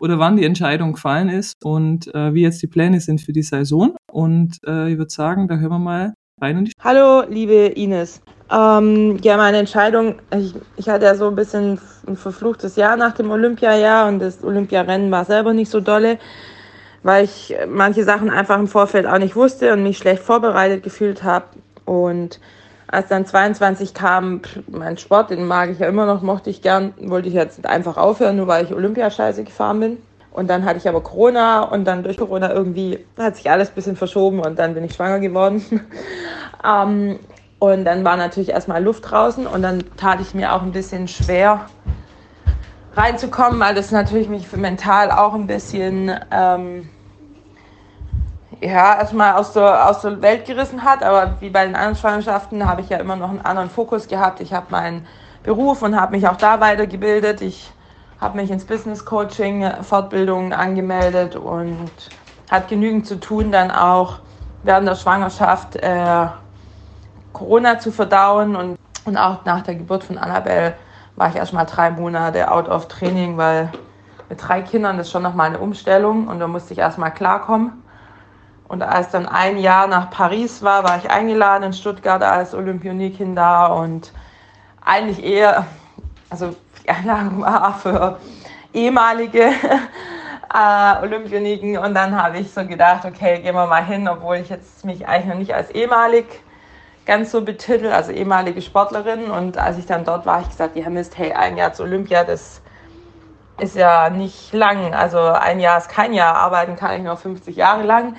oder 0.00 0.18
wann 0.18 0.36
die 0.36 0.44
Entscheidung 0.44 0.94
gefallen 0.94 1.28
ist 1.28 1.54
und 1.64 2.12
äh, 2.14 2.34
wie 2.34 2.42
jetzt 2.42 2.62
die 2.62 2.66
Pläne 2.66 3.00
sind 3.00 3.20
für 3.20 3.32
die 3.32 3.42
Saison. 3.42 3.96
Und 4.10 4.58
äh, 4.66 4.90
ich 4.90 4.98
würde 4.98 5.10
sagen, 5.10 5.48
da 5.48 5.56
hören 5.56 5.72
wir 5.72 5.78
mal 5.78 6.14
rein. 6.40 6.68
Hallo, 6.82 7.22
liebe 7.28 7.66
Ines. 7.76 8.20
Ähm, 8.50 9.18
ja, 9.22 9.36
meine 9.36 9.58
Entscheidung, 9.58 10.16
ich, 10.36 10.54
ich 10.76 10.88
hatte 10.88 11.04
ja 11.04 11.14
so 11.16 11.26
ein 11.26 11.34
bisschen 11.34 11.80
ein 12.06 12.16
verfluchtes 12.16 12.76
Jahr 12.76 12.96
nach 12.96 13.12
dem 13.12 13.30
Olympiajahr 13.30 14.06
und 14.06 14.20
das 14.20 14.44
Olympiarennen 14.44 15.10
war 15.10 15.24
selber 15.24 15.52
nicht 15.52 15.70
so 15.70 15.80
dolle, 15.80 16.18
weil 17.02 17.24
ich 17.24 17.56
manche 17.68 18.04
Sachen 18.04 18.30
einfach 18.30 18.58
im 18.58 18.68
Vorfeld 18.68 19.06
auch 19.06 19.18
nicht 19.18 19.34
wusste 19.34 19.72
und 19.72 19.82
mich 19.82 19.98
schlecht 19.98 20.22
vorbereitet 20.22 20.84
gefühlt 20.84 21.24
habe. 21.24 21.46
Und 21.84 22.38
als 22.86 23.08
dann 23.08 23.26
22 23.26 23.94
kam, 23.94 24.42
mein 24.68 24.96
Sport, 24.96 25.30
den 25.30 25.46
mag 25.46 25.70
ich 25.70 25.80
ja 25.80 25.88
immer 25.88 26.06
noch, 26.06 26.22
mochte 26.22 26.50
ich 26.50 26.62
gern, 26.62 26.94
wollte 26.98 27.28
ich 27.28 27.34
jetzt 27.34 27.66
einfach 27.66 27.96
aufhören, 27.96 28.36
nur 28.36 28.46
weil 28.46 28.64
ich 28.64 28.72
Olympiascheiße 28.72 29.42
gefahren 29.42 29.80
bin. 29.80 29.98
Und 30.30 30.48
dann 30.50 30.64
hatte 30.64 30.78
ich 30.78 30.88
aber 30.88 31.00
Corona 31.00 31.62
und 31.62 31.84
dann 31.84 32.02
durch 32.04 32.18
Corona 32.18 32.52
irgendwie 32.52 33.04
hat 33.18 33.36
sich 33.36 33.50
alles 33.50 33.70
ein 33.70 33.74
bisschen 33.74 33.96
verschoben 33.96 34.40
und 34.40 34.58
dann 34.58 34.74
bin 34.74 34.84
ich 34.84 34.92
schwanger 34.92 35.18
geworden. 35.18 35.64
ähm, 36.64 37.18
und 37.58 37.84
dann 37.84 38.04
war 38.04 38.16
natürlich 38.16 38.50
erstmal 38.50 38.82
Luft 38.82 39.10
draußen 39.10 39.46
und 39.46 39.62
dann 39.62 39.84
tat 39.96 40.20
ich 40.20 40.34
mir 40.34 40.52
auch 40.52 40.62
ein 40.62 40.72
bisschen 40.72 41.08
schwer 41.08 41.66
reinzukommen, 42.94 43.60
weil 43.60 43.74
das 43.74 43.90
natürlich 43.90 44.28
mich 44.28 44.50
mental 44.52 45.10
auch 45.10 45.34
ein 45.34 45.46
bisschen 45.46 46.12
ähm, 46.30 46.88
ja, 48.60 48.98
erstmal 48.98 49.34
aus 49.34 49.52
der, 49.52 49.88
aus 49.88 50.00
der 50.02 50.22
Welt 50.22 50.46
gerissen 50.46 50.84
hat. 50.84 51.02
Aber 51.02 51.36
wie 51.40 51.50
bei 51.50 51.66
den 51.66 51.74
anderen 51.74 51.96
Schwangerschaften 51.96 52.66
habe 52.66 52.80
ich 52.80 52.88
ja 52.88 52.98
immer 52.98 53.16
noch 53.16 53.30
einen 53.30 53.42
anderen 53.42 53.70
Fokus 53.70 54.08
gehabt. 54.08 54.40
Ich 54.40 54.52
habe 54.52 54.66
meinen 54.70 55.06
Beruf 55.42 55.82
und 55.82 55.98
habe 55.98 56.16
mich 56.16 56.26
auch 56.28 56.36
da 56.36 56.60
weitergebildet. 56.60 57.40
Ich 57.42 57.70
habe 58.20 58.38
mich 58.38 58.50
ins 58.50 58.64
Business 58.64 59.04
Coaching, 59.04 59.62
äh, 59.62 59.82
Fortbildungen 59.82 60.52
angemeldet 60.52 61.36
und 61.36 61.90
hat 62.50 62.68
genügend 62.68 63.06
zu 63.06 63.20
tun, 63.20 63.52
dann 63.52 63.70
auch 63.70 64.20
während 64.62 64.88
der 64.88 64.94
Schwangerschaft 64.94 65.76
äh, 65.76 66.26
Corona 67.36 67.78
zu 67.78 67.92
verdauen 67.92 68.56
und, 68.56 68.78
und 69.04 69.16
auch 69.18 69.44
nach 69.44 69.60
der 69.60 69.74
Geburt 69.74 70.04
von 70.04 70.16
Annabelle 70.16 70.72
war 71.16 71.28
ich 71.28 71.36
erstmal 71.36 71.66
drei 71.66 71.90
Monate 71.90 72.50
out 72.50 72.66
of 72.66 72.88
Training, 72.88 73.36
weil 73.36 73.70
mit 74.30 74.40
drei 74.42 74.62
Kindern 74.62 74.98
ist 74.98 75.10
schon 75.10 75.22
nochmal 75.22 75.48
eine 75.48 75.58
Umstellung 75.58 76.28
und 76.28 76.40
da 76.40 76.46
musste 76.46 76.72
ich 76.72 76.78
erstmal 76.78 77.12
klarkommen. 77.12 77.82
Und 78.68 78.82
als 78.82 79.10
dann 79.10 79.26
ein 79.26 79.58
Jahr 79.58 79.86
nach 79.86 80.10
Paris 80.10 80.62
war, 80.62 80.82
war 80.82 80.96
ich 80.96 81.10
eingeladen 81.10 81.64
in 81.64 81.72
Stuttgart 81.74 82.22
als 82.22 82.54
Olympionikin 82.54 83.36
da 83.36 83.66
und 83.66 84.12
eigentlich 84.82 85.22
eher, 85.22 85.66
also 86.30 86.56
die 86.82 86.88
Einladung 86.88 87.42
war 87.42 87.74
für 87.74 88.18
ehemalige 88.72 89.42
äh, 90.54 91.02
Olympioniken 91.02 91.76
und 91.76 91.92
dann 91.92 92.16
habe 92.16 92.38
ich 92.38 92.50
so 92.50 92.66
gedacht, 92.66 93.04
okay, 93.04 93.42
gehen 93.42 93.54
wir 93.54 93.66
mal 93.66 93.84
hin, 93.84 94.08
obwohl 94.08 94.36
ich 94.36 94.48
jetzt 94.48 94.86
mich 94.86 95.06
eigentlich 95.06 95.26
noch 95.26 95.38
nicht 95.38 95.54
als 95.54 95.70
ehemalig 95.70 96.24
ganz 97.06 97.30
so 97.30 97.42
betitelt, 97.42 97.92
also 97.92 98.12
ehemalige 98.12 98.60
Sportlerin 98.60 99.30
und 99.30 99.56
als 99.56 99.78
ich 99.78 99.86
dann 99.86 100.04
dort 100.04 100.26
war, 100.26 100.34
habe 100.34 100.44
ich 100.44 100.50
gesagt, 100.50 100.76
ja 100.76 100.90
Mist, 100.90 101.16
hey, 101.16 101.32
ein 101.32 101.56
Jahr 101.56 101.72
zu 101.72 101.84
Olympia, 101.84 102.24
das 102.24 102.60
ist 103.58 103.76
ja 103.76 104.10
nicht 104.10 104.52
lang, 104.52 104.92
also 104.94 105.18
ein 105.18 105.60
Jahr 105.60 105.78
ist 105.78 105.88
kein 105.88 106.12
Jahr, 106.12 106.34
arbeiten 106.34 106.76
kann 106.76 106.96
ich 106.96 107.02
noch 107.02 107.18
50 107.18 107.56
Jahre 107.56 107.84
lang 107.84 108.16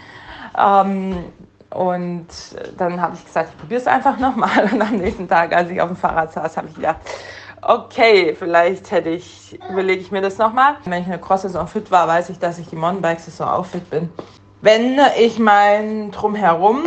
ähm, 0.57 1.25
und 1.69 2.27
dann 2.77 3.01
habe 3.01 3.15
ich 3.15 3.25
gesagt, 3.25 3.49
ich 3.51 3.57
probiere 3.59 3.81
es 3.81 3.87
einfach 3.87 4.17
nochmal. 4.17 4.69
Und 4.71 4.81
am 4.81 4.95
nächsten 4.95 5.27
Tag, 5.27 5.53
als 5.53 5.69
ich 5.69 5.81
auf 5.81 5.89
dem 5.89 5.97
Fahrrad 5.97 6.31
saß, 6.31 6.57
habe 6.57 6.69
ich 6.69 6.75
gedacht, 6.75 6.97
okay, 7.61 8.35
vielleicht 8.37 8.89
hätte 8.91 9.09
ich, 9.09 9.59
überlege 9.69 10.01
ich 10.01 10.11
mir 10.11 10.21
das 10.21 10.37
nochmal. 10.37 10.77
Wenn 10.85 11.01
ich 11.01 11.07
eine 11.07 11.19
Cross-Saison 11.19 11.67
fit 11.67 11.91
war, 11.91 12.07
weiß 12.07 12.29
ich, 12.29 12.39
dass 12.39 12.57
ich 12.57 12.69
die 12.69 12.75
Mountainbike-Saison 12.75 13.49
auch 13.49 13.65
fit 13.65 13.89
bin. 13.89 14.09
Wenn 14.61 14.99
ich 15.19 15.39
mein 15.39 16.11
Drumherum 16.11 16.83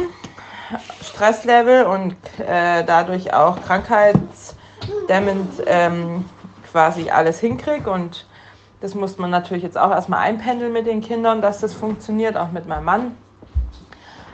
Stresslevel 1.03 1.85
und 1.85 2.17
äh, 2.39 2.85
dadurch 2.85 3.35
auch 3.35 3.61
krankheitsdämmend 3.63 5.63
ähm, 5.67 6.25
quasi 6.71 7.11
alles 7.11 7.41
hinkriege. 7.41 7.91
Und 7.91 8.27
das 8.81 8.95
muss 8.95 9.19
man 9.19 9.31
natürlich 9.31 9.63
jetzt 9.63 9.79
auch 9.79 9.91
erstmal 9.91 10.21
einpendeln 10.21 10.73
mit 10.73 10.87
den 10.87 11.01
Kindern, 11.01 11.43
dass 11.43 11.61
das 11.61 11.75
funktioniert, 11.75 12.37
auch 12.37 12.51
mit 12.51 12.67
meinem 12.67 12.85
Mann. 12.85 13.17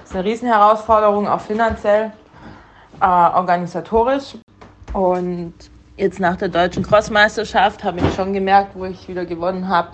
Das 0.00 0.10
ist 0.10 0.16
eine 0.16 0.24
Riesenherausforderung, 0.24 1.28
auch 1.28 1.40
finanziell, 1.40 2.12
äh, 3.00 3.04
organisatorisch. 3.04 4.36
Und 4.92 5.54
jetzt 5.96 6.20
nach 6.20 6.36
der 6.36 6.48
deutschen 6.48 6.84
Crossmeisterschaft 6.84 7.82
habe 7.82 8.00
ich 8.00 8.14
schon 8.14 8.32
gemerkt, 8.32 8.72
wo 8.74 8.84
ich 8.84 9.08
wieder 9.08 9.24
gewonnen 9.24 9.68
habe. 9.68 9.88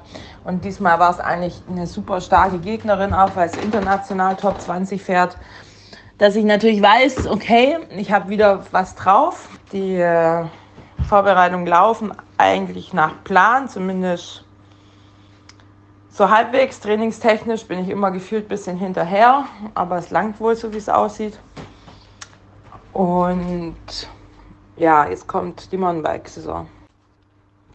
Und 0.44 0.64
diesmal 0.64 0.98
war 0.98 1.10
es 1.10 1.20
eigentlich 1.20 1.62
eine 1.70 1.86
super 1.86 2.20
starke 2.20 2.58
Gegnerin, 2.58 3.14
auch 3.14 3.34
weil 3.36 3.48
es 3.48 3.56
international 3.56 4.36
Top 4.36 4.60
20 4.60 5.02
fährt. 5.02 5.36
Dass 6.22 6.36
ich 6.36 6.44
natürlich 6.44 6.80
weiß, 6.80 7.26
okay, 7.26 7.78
ich 7.96 8.12
habe 8.12 8.28
wieder 8.28 8.64
was 8.70 8.94
drauf. 8.94 9.48
Die 9.72 9.96
äh, 9.96 10.44
Vorbereitungen 11.08 11.66
laufen 11.66 12.12
eigentlich 12.38 12.92
nach 12.92 13.24
Plan, 13.24 13.68
zumindest 13.68 14.44
so 16.10 16.30
halbwegs. 16.30 16.78
Trainingstechnisch 16.78 17.66
bin 17.66 17.80
ich 17.80 17.88
immer 17.88 18.12
gefühlt 18.12 18.44
ein 18.44 18.48
bisschen 18.50 18.76
hinterher, 18.76 19.46
aber 19.74 19.96
es 19.96 20.10
langt 20.10 20.38
wohl, 20.38 20.54
so 20.54 20.72
wie 20.72 20.76
es 20.76 20.88
aussieht. 20.88 21.40
Und 22.92 23.74
ja, 24.76 25.08
jetzt 25.08 25.26
kommt 25.26 25.72
die 25.72 25.76
Mountainbike-Saison. 25.76 26.68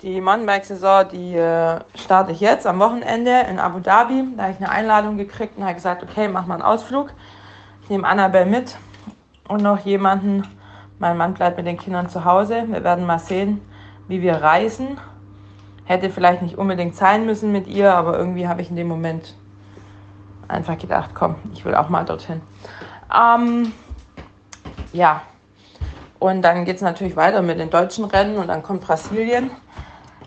Die 0.03 0.21
Mountainbike-Saison, 0.21 1.09
die 1.11 1.35
äh, 1.35 1.81
starte 1.95 2.31
ich 2.31 2.39
jetzt 2.39 2.65
am 2.65 2.79
Wochenende 2.79 3.41
in 3.49 3.59
Abu 3.59 3.81
Dhabi. 3.81 4.23
Da 4.37 4.43
habe 4.43 4.53
ich 4.53 4.57
eine 4.59 4.69
Einladung 4.69 5.17
gekriegt 5.17 5.57
und 5.57 5.65
habe 5.65 5.73
gesagt, 5.73 6.01
okay, 6.01 6.29
mach 6.29 6.45
mal 6.45 6.53
einen 6.53 6.63
Ausflug. 6.63 7.09
Nehme 7.89 8.07
Annabelle 8.07 8.45
mit 8.45 8.77
und 9.47 9.61
noch 9.61 9.79
jemanden. 9.79 10.43
Mein 10.99 11.15
Mann 11.15 11.33
bleibt 11.33 11.57
mit 11.57 11.65
den 11.65 11.77
Kindern 11.77 12.09
zu 12.09 12.25
Hause. 12.25 12.65
Wir 12.67 12.83
werden 12.83 13.05
mal 13.05 13.19
sehen, 13.19 13.61
wie 14.07 14.21
wir 14.21 14.35
reisen. 14.35 14.99
Hätte 15.85 16.09
vielleicht 16.09 16.41
nicht 16.41 16.57
unbedingt 16.57 16.95
sein 16.95 17.25
müssen 17.25 17.51
mit 17.51 17.67
ihr, 17.67 17.93
aber 17.93 18.17
irgendwie 18.17 18.47
habe 18.47 18.61
ich 18.61 18.69
in 18.69 18.75
dem 18.75 18.87
Moment 18.87 19.35
einfach 20.49 20.77
gedacht, 20.77 21.11
komm, 21.13 21.35
ich 21.53 21.63
will 21.63 21.75
auch 21.75 21.87
mal 21.87 22.03
dorthin. 22.03 22.41
Ähm, 23.15 23.71
ja, 24.91 25.21
und 26.19 26.41
dann 26.41 26.65
geht 26.65 26.77
es 26.77 26.81
natürlich 26.81 27.15
weiter 27.15 27.41
mit 27.41 27.59
den 27.59 27.69
deutschen 27.69 28.05
Rennen 28.05 28.37
und 28.37 28.47
dann 28.47 28.63
kommt 28.63 28.81
Brasilien. 28.81 29.51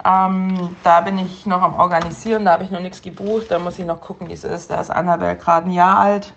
Ähm, 0.03 0.77
da 0.83 1.03
bin 1.03 1.19
ich 1.19 1.45
noch 1.45 1.61
am 1.61 1.75
Organisieren, 1.75 2.47
da 2.47 2.53
habe 2.53 2.65
ich 2.65 2.71
noch 2.71 2.81
nichts 2.81 3.03
gebucht. 3.03 3.51
Da 3.51 3.59
muss 3.59 3.79
ich 3.79 3.85
noch 3.85 4.01
gucken, 4.01 4.29
wie 4.29 4.33
es 4.33 4.45
ist. 4.45 4.71
Da 4.71 4.81
ist 4.81 4.91
Annabelle 4.91 5.37
gerade 5.37 5.67
ein 5.67 5.73
Jahr 5.73 5.99
alt. 5.99 6.33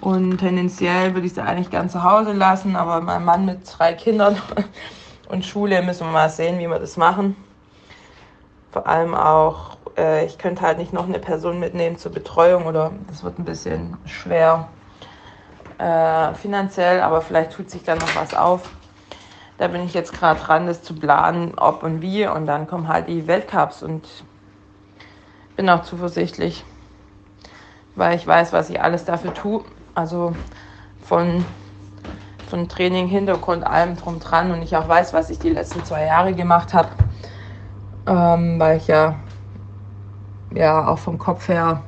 Und 0.00 0.38
tendenziell 0.38 1.14
würde 1.14 1.26
ich 1.26 1.34
sie 1.34 1.42
eigentlich 1.42 1.70
gern 1.70 1.90
zu 1.90 2.02
Hause 2.02 2.32
lassen, 2.32 2.76
aber 2.76 3.00
mein 3.00 3.24
Mann 3.24 3.44
mit 3.44 3.60
drei 3.78 3.92
Kindern 3.92 4.40
und 5.28 5.44
Schule 5.44 5.82
müssen 5.82 6.06
wir 6.06 6.12
mal 6.12 6.30
sehen, 6.30 6.58
wie 6.58 6.68
wir 6.68 6.78
das 6.78 6.96
machen. 6.96 7.36
Vor 8.72 8.86
allem 8.86 9.14
auch, 9.14 9.76
äh, 9.98 10.24
ich 10.24 10.38
könnte 10.38 10.62
halt 10.62 10.78
nicht 10.78 10.92
noch 10.92 11.06
eine 11.06 11.18
Person 11.18 11.58
mitnehmen 11.58 11.98
zur 11.98 12.12
Betreuung 12.12 12.66
oder 12.66 12.92
das 13.08 13.22
wird 13.24 13.38
ein 13.38 13.44
bisschen 13.44 13.96
schwer 14.06 14.68
äh, 15.78 16.34
finanziell, 16.34 17.00
aber 17.00 17.20
vielleicht 17.20 17.52
tut 17.52 17.70
sich 17.70 17.82
da 17.82 17.94
noch 17.94 18.14
was 18.14 18.34
auf. 18.34 18.70
Da 19.58 19.68
bin 19.68 19.84
ich 19.84 19.92
jetzt 19.92 20.14
gerade 20.14 20.40
dran, 20.40 20.66
das 20.66 20.82
zu 20.82 20.94
planen, 20.94 21.52
ob 21.58 21.82
und 21.82 22.00
wie. 22.00 22.26
Und 22.26 22.46
dann 22.46 22.66
kommen 22.66 22.88
halt 22.88 23.08
die 23.08 23.26
Weltcups 23.26 23.82
und 23.82 24.08
bin 25.56 25.68
auch 25.68 25.82
zuversichtlich, 25.82 26.64
weil 27.96 28.16
ich 28.16 28.26
weiß, 28.26 28.52
was 28.52 28.70
ich 28.70 28.80
alles 28.80 29.04
dafür 29.04 29.34
tue. 29.34 29.64
Also 29.94 30.34
von, 31.02 31.44
von 32.48 32.68
Training, 32.68 33.08
Hintergrund, 33.08 33.64
allem 33.64 33.96
drum 33.96 34.20
dran. 34.20 34.50
Und 34.52 34.62
ich 34.62 34.76
auch 34.76 34.88
weiß, 34.88 35.12
was 35.12 35.30
ich 35.30 35.38
die 35.38 35.50
letzten 35.50 35.84
zwei 35.84 36.06
Jahre 36.06 36.32
gemacht 36.32 36.72
habe, 36.74 36.88
ähm, 38.06 38.58
weil 38.58 38.76
ich 38.78 38.86
ja, 38.86 39.16
ja 40.54 40.86
auch 40.86 40.98
vom 40.98 41.18
Kopf 41.18 41.48
her 41.48 41.82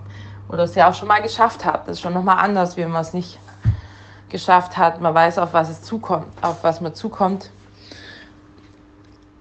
oder 0.48 0.64
es 0.64 0.74
ja 0.74 0.90
auch 0.90 0.94
schon 0.94 1.08
mal 1.08 1.22
geschafft 1.22 1.64
habe. 1.64 1.78
Das 1.86 1.96
ist 1.96 2.00
schon 2.00 2.12
nochmal 2.12 2.38
anders, 2.38 2.76
wie 2.76 2.84
man 2.84 3.00
es 3.00 3.14
nicht 3.14 3.38
geschafft 4.28 4.76
hat. 4.76 5.00
Man 5.00 5.14
weiß, 5.14 5.38
auf 5.38 5.52
was 5.52 5.70
es 5.70 5.82
zukommt, 5.82 6.26
auf 6.42 6.62
was 6.62 6.80
man 6.80 6.94
zukommt. 6.94 7.50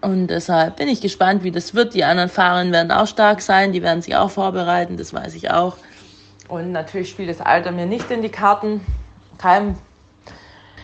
Und 0.02 0.28
deshalb 0.28 0.78
bin 0.78 0.88
ich 0.88 1.02
gespannt, 1.02 1.44
wie 1.44 1.52
das 1.52 1.76
wird. 1.76 1.94
Die 1.94 2.04
anderen 2.04 2.30
Fahrerinnen 2.30 2.74
werden 2.74 2.92
auch 2.92 3.08
stark 3.08 3.42
sein, 3.42 3.72
die 3.72 3.84
werden 3.84 4.02
sich 4.02 4.16
auch 4.16 4.32
vorbereiten, 4.32 4.98
das 4.98 5.14
weiß 5.14 5.36
ich 5.36 5.52
auch. 5.52 5.78
Und 6.52 6.74
natürlich 6.74 7.10
spielt 7.10 7.30
das 7.30 7.40
Alter 7.40 7.72
mir 7.72 7.86
nicht 7.86 8.12
in 8.12 8.22
die 8.22 8.30
Karten. 8.30 8.82
Kein. 9.38 9.78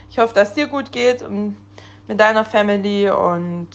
Ich 0.10 0.18
hoffe, 0.18 0.34
dass 0.34 0.54
dir 0.54 0.68
gut 0.68 0.94
geht 0.94 1.26
mit 1.30 2.20
deiner 2.22 2.46
Family 2.46 3.10
und 3.10 3.68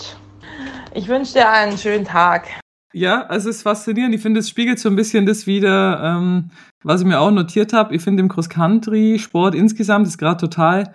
ich 0.94 1.06
wünsche 1.06 1.34
dir 1.34 1.50
einen 1.50 1.76
schönen 1.76 2.06
Tag. 2.06 2.48
Ja, 2.94 3.26
also 3.26 3.50
es 3.50 3.56
ist 3.56 3.62
faszinierend. 3.62 4.14
Ich 4.14 4.22
finde, 4.22 4.40
es 4.40 4.48
spiegelt 4.48 4.78
so 4.78 4.88
ein 4.88 4.96
bisschen 4.96 5.26
das 5.26 5.46
wieder, 5.46 6.02
ähm, 6.02 6.50
was 6.82 7.02
ich 7.02 7.06
mir 7.06 7.20
auch 7.20 7.30
notiert 7.30 7.74
habe. 7.74 7.94
Ich 7.94 8.00
finde, 8.00 8.22
im 8.22 8.30
Cross-Country-Sport 8.30 9.54
insgesamt 9.54 10.06
ist 10.06 10.16
gerade 10.16 10.38
total 10.38 10.94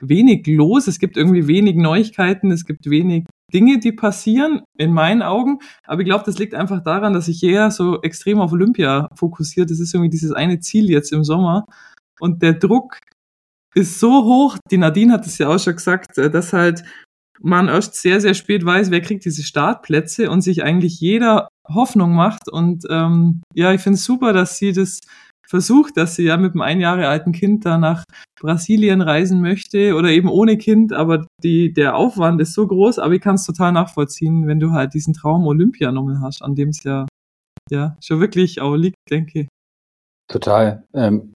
wenig 0.00 0.46
los. 0.46 0.86
Es 0.86 0.98
gibt 0.98 1.18
irgendwie 1.18 1.46
wenig 1.46 1.76
Neuigkeiten. 1.76 2.50
Es 2.52 2.64
gibt 2.64 2.88
wenig 2.88 3.26
Dinge, 3.52 3.78
die 3.78 3.92
passieren, 3.92 4.62
in 4.76 4.92
meinen 4.92 5.22
Augen. 5.22 5.58
Aber 5.84 6.00
ich 6.00 6.06
glaube, 6.06 6.24
das 6.24 6.38
liegt 6.38 6.54
einfach 6.54 6.82
daran, 6.82 7.12
dass 7.12 7.28
ich 7.28 7.42
eher 7.42 7.70
so 7.70 8.02
extrem 8.02 8.40
auf 8.40 8.52
Olympia 8.52 9.08
fokussiert. 9.14 9.70
Das 9.70 9.80
ist 9.80 9.94
irgendwie 9.94 10.10
dieses 10.10 10.32
eine 10.32 10.60
Ziel 10.60 10.90
jetzt 10.90 11.12
im 11.12 11.24
Sommer. 11.24 11.64
Und 12.20 12.42
der 12.42 12.54
Druck 12.54 12.98
ist 13.74 14.00
so 14.00 14.24
hoch. 14.24 14.58
Die 14.70 14.78
Nadine 14.78 15.12
hat 15.12 15.26
es 15.26 15.38
ja 15.38 15.48
auch 15.48 15.58
schon 15.58 15.76
gesagt, 15.76 16.18
äh, 16.18 16.30
dass 16.30 16.52
halt 16.52 16.84
man 17.40 17.68
erst 17.68 17.94
sehr, 17.94 18.20
sehr 18.20 18.34
spät 18.34 18.64
weiß, 18.64 18.90
wer 18.90 19.00
kriegt 19.00 19.24
diese 19.24 19.42
Startplätze 19.42 20.30
und 20.30 20.42
sich 20.42 20.62
eigentlich 20.64 21.00
jeder 21.00 21.48
Hoffnung 21.68 22.14
macht. 22.14 22.48
Und 22.48 22.84
ähm, 22.90 23.42
ja, 23.54 23.72
ich 23.72 23.80
finde 23.80 23.94
es 23.94 24.04
super, 24.04 24.32
dass 24.32 24.58
sie 24.58 24.72
das 24.72 24.98
versucht, 25.48 25.96
dass 25.96 26.14
sie 26.14 26.24
ja 26.24 26.36
mit 26.36 26.52
einem 26.52 26.60
ein 26.60 26.80
Jahre 26.80 27.08
alten 27.08 27.32
Kind 27.32 27.64
da 27.64 27.78
nach 27.78 28.04
Brasilien 28.38 29.00
reisen 29.00 29.40
möchte 29.40 29.94
oder 29.94 30.10
eben 30.10 30.28
ohne 30.28 30.58
Kind, 30.58 30.92
aber 30.92 31.26
die, 31.42 31.72
der 31.72 31.96
Aufwand 31.96 32.40
ist 32.40 32.52
so 32.52 32.66
groß, 32.66 32.98
aber 32.98 33.14
ich 33.14 33.22
kann 33.22 33.36
es 33.36 33.46
total 33.46 33.72
nachvollziehen, 33.72 34.46
wenn 34.46 34.60
du 34.60 34.72
halt 34.72 34.92
diesen 34.92 35.14
Traum 35.14 35.46
Olympia 35.46 35.90
nochmal 35.90 36.20
hast, 36.20 36.42
an 36.42 36.54
dem 36.54 36.68
es 36.68 36.82
ja, 36.84 37.06
ja 37.70 37.96
schon 38.02 38.20
wirklich 38.20 38.60
auch 38.60 38.76
liegt, 38.76 38.96
denke 39.10 39.40
ich. 39.40 39.48
Total. 40.30 40.84
Ähm, 40.92 41.32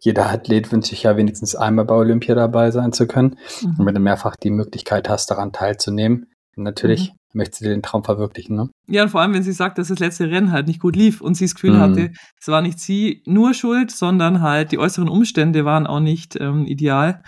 jeder 0.00 0.30
Athlet 0.30 0.70
wünscht 0.70 0.90
sich 0.90 1.02
ja 1.02 1.16
wenigstens 1.16 1.56
einmal 1.56 1.84
bei 1.84 1.96
Olympia 1.96 2.36
dabei 2.36 2.70
sein 2.70 2.92
zu 2.92 3.08
können. 3.08 3.36
Mhm. 3.62 3.74
Und 3.78 3.86
wenn 3.86 3.94
du 3.94 4.00
mehrfach 4.00 4.36
die 4.36 4.50
Möglichkeit 4.50 5.08
hast, 5.08 5.32
daran 5.32 5.52
teilzunehmen, 5.52 6.30
natürlich 6.56 7.10
mhm. 7.10 7.16
Möchtest 7.34 7.60
du 7.60 7.64
dir 7.66 7.70
den 7.70 7.82
Traum 7.82 8.04
verwirklichen. 8.04 8.56
Ne? 8.56 8.70
Ja, 8.86 9.02
und 9.02 9.10
vor 9.10 9.20
allem, 9.20 9.34
wenn 9.34 9.42
sie 9.42 9.52
sagt, 9.52 9.78
dass 9.78 9.88
das 9.88 9.98
letzte 9.98 10.30
Rennen 10.30 10.52
halt 10.52 10.66
nicht 10.66 10.80
gut 10.80 10.96
lief 10.96 11.20
und 11.20 11.34
sie 11.34 11.44
das 11.44 11.54
Gefühl 11.54 11.74
mhm. 11.74 11.80
hatte, 11.80 12.10
es 12.40 12.48
war 12.48 12.62
nicht 12.62 12.78
sie 12.78 13.22
nur 13.26 13.54
schuld, 13.54 13.90
sondern 13.90 14.40
halt 14.40 14.72
die 14.72 14.78
äußeren 14.78 15.08
Umstände 15.08 15.64
waren 15.64 15.86
auch 15.86 16.00
nicht 16.00 16.36
ähm, 16.40 16.66
ideal. 16.66 17.22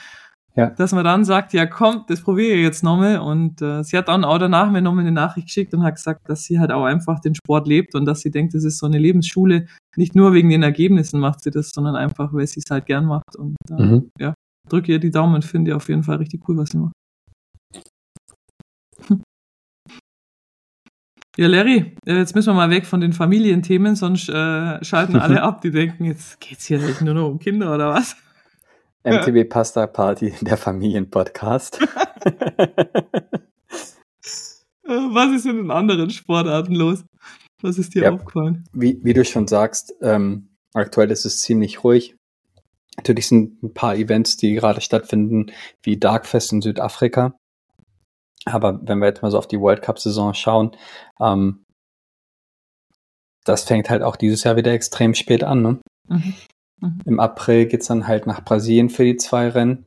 Ja. 0.57 0.71
Dass 0.71 0.93
man 0.93 1.05
dann 1.05 1.25
sagt, 1.25 1.53
ja 1.53 1.65
komm, 1.65 2.05
das 2.09 2.23
probiere 2.23 2.57
ich 2.57 2.63
jetzt 2.63 2.83
nochmal. 2.83 3.19
Und 3.19 3.63
äh, 3.63 3.85
sie 3.85 3.97
hat 3.97 4.09
dann 4.09 4.25
auch 4.25 4.39
danach 4.39 4.71
mir 4.71 4.83
nochmal 4.83 5.03
eine 5.03 5.13
Nachricht 5.13 5.47
geschickt 5.47 5.73
und 5.75 5.85
hat 5.85 5.95
gesagt, 5.95 6.29
dass 6.29 6.45
sie 6.45 6.59
halt 6.59 6.73
auch 6.73 6.85
einfach 6.85 7.21
den 7.21 7.35
Sport 7.35 7.69
lebt 7.69 7.95
und 7.95 8.05
dass 8.05 8.21
sie 8.21 8.31
denkt, 8.31 8.55
das 8.55 8.65
ist 8.65 8.79
so 8.79 8.87
eine 8.87 8.99
Lebensschule. 8.99 9.67
Nicht 9.97 10.17
nur 10.17 10.33
wegen 10.33 10.51
den 10.51 10.63
Ergebnissen 10.63 11.21
macht 11.21 11.43
sie 11.43 11.51
das, 11.51 11.71
sondern 11.71 11.95
einfach, 11.95 12.33
weil 12.33 12.47
sie 12.47 12.61
es 12.65 12.71
halt 12.71 12.87
gern 12.87 13.07
macht. 13.07 13.37
Und 13.37 13.57
äh, 13.71 13.83
mhm. 13.83 14.11
ja, 14.19 14.35
drücke 14.69 14.93
ihr 14.93 14.99
die 14.99 15.11
Daumen 15.11 15.37
und 15.37 15.45
finde 15.45 15.77
auf 15.77 15.89
jeden 15.89 16.03
Fall 16.03 16.17
richtig 16.17 16.49
cool, 16.49 16.57
was 16.57 16.71
sie 16.71 16.79
macht. 16.79 16.93
Ja, 21.37 21.47
Larry, 21.47 21.97
äh, 22.07 22.17
jetzt 22.17 22.35
müssen 22.35 22.49
wir 22.49 22.55
mal 22.55 22.71
weg 22.71 22.87
von 22.87 23.01
den 23.01 23.13
Familienthemen, 23.13 23.95
sonst 23.95 24.29
äh, 24.29 24.85
schalten 24.85 25.17
alle 25.17 25.43
ab, 25.45 25.61
die 25.61 25.71
denken, 25.71 26.05
jetzt 26.05 26.41
geht's 26.41 26.67
hier 26.67 26.79
nicht 26.79 27.03
nur 27.03 27.15
noch 27.15 27.29
um 27.29 27.39
Kinder 27.39 27.75
oder 27.75 27.91
was? 27.91 28.17
MTB 29.05 29.49
Pasta 29.49 29.87
Party, 29.87 30.35
der 30.41 30.57
Familienpodcast. 30.57 31.81
Was 34.85 35.31
ist 35.33 35.47
in 35.47 35.57
den 35.57 35.71
anderen 35.71 36.11
Sportarten 36.11 36.75
los? 36.75 37.05
Was 37.63 37.79
ist 37.79 37.95
dir 37.95 38.03
ja, 38.03 38.13
aufgefallen? 38.13 38.65
Wie, 38.73 38.99
wie, 39.03 39.15
du 39.15 39.25
schon 39.25 39.47
sagst, 39.47 39.95
ähm, 40.03 40.49
aktuell 40.75 41.11
ist 41.11 41.25
es 41.25 41.41
ziemlich 41.41 41.85
ruhig. 41.85 42.17
Natürlich 42.97 43.29
sind 43.29 43.63
ein 43.63 43.73
paar 43.73 43.95
Events, 43.95 44.37
die 44.37 44.53
gerade 44.53 44.81
stattfinden, 44.81 45.53
wie 45.83 45.97
Darkfest 45.97 46.53
in 46.53 46.61
Südafrika. 46.61 47.37
Aber 48.47 48.81
wenn 48.83 48.99
wir 48.99 49.09
jetzt 49.09 49.23
mal 49.23 49.31
so 49.31 49.39
auf 49.39 49.49
die 49.49 49.61
World 49.61 49.83
Cup-Saison 49.83 50.35
schauen, 50.35 50.77
ähm, 51.21 51.65
das 53.45 53.65
fängt 53.65 53.91
halt 53.91 54.03
auch 54.03 54.17
dieses 54.17 54.45
Jahr 54.45 54.57
wieder 54.57 54.73
extrem 54.73 55.15
spät 55.15 55.45
an. 55.45 55.63
Ne? 55.63 55.79
Mhm. 56.09 56.35
Mhm. 56.81 56.99
Im 57.05 57.21
April 57.21 57.67
geht's 57.67 57.87
dann 57.87 58.07
halt 58.07 58.27
nach 58.27 58.45
Brasilien 58.45 58.91
für 58.91 59.05
die 59.05 59.17
zwei 59.17 59.49
Rennen. 59.49 59.87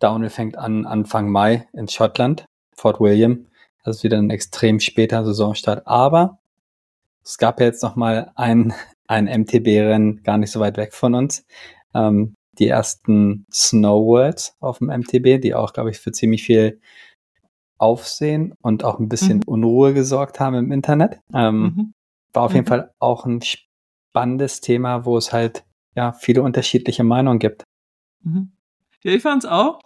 Downhill 0.00 0.30
fängt 0.30 0.58
an 0.58 0.86
Anfang 0.86 1.30
Mai 1.30 1.68
in 1.72 1.88
Schottland, 1.88 2.44
Fort 2.76 3.00
William. 3.00 3.46
Das 3.84 3.96
ist 3.96 4.04
wieder 4.04 4.18
ein 4.18 4.30
extrem 4.30 4.80
später 4.80 5.24
Saisonstart. 5.24 5.86
Aber 5.86 6.38
es 7.22 7.38
gab 7.38 7.60
ja 7.60 7.66
jetzt 7.66 7.82
noch 7.82 7.96
mal 7.96 8.32
ein, 8.34 8.74
ein 9.06 9.26
MTB-Rennen 9.26 10.22
gar 10.22 10.38
nicht 10.38 10.50
so 10.50 10.60
weit 10.60 10.76
weg 10.76 10.94
von 10.94 11.14
uns. 11.14 11.44
Ähm, 11.94 12.34
die 12.58 12.68
ersten 12.68 13.46
Snow 13.52 14.04
Worlds 14.06 14.56
auf 14.60 14.78
dem 14.78 14.88
MTB, 14.88 15.40
die 15.40 15.54
auch, 15.54 15.72
glaube 15.72 15.90
ich, 15.90 15.98
für 15.98 16.12
ziemlich 16.12 16.44
viel 16.44 16.80
Aufsehen 17.78 18.54
und 18.62 18.84
auch 18.84 18.98
ein 18.98 19.08
bisschen 19.08 19.38
mhm. 19.38 19.44
Unruhe 19.46 19.94
gesorgt 19.94 20.40
haben 20.40 20.54
im 20.54 20.72
Internet. 20.72 21.20
Ähm, 21.34 21.62
mhm. 21.62 21.94
War 22.32 22.44
auf 22.44 22.52
jeden 22.52 22.64
mhm. 22.64 22.68
Fall 22.68 22.90
auch 22.98 23.26
ein 23.26 23.40
spannendes 23.42 24.60
Thema, 24.60 25.04
wo 25.04 25.16
es 25.16 25.32
halt 25.32 25.64
ja 25.96 26.12
viele 26.12 26.42
unterschiedliche 26.42 27.04
Meinungen 27.04 27.38
gibt. 27.38 27.64
Mhm. 28.22 28.52
Ja, 29.02 29.12
ich 29.12 29.22
fand 29.22 29.44
es 29.44 29.50
auch 29.50 29.80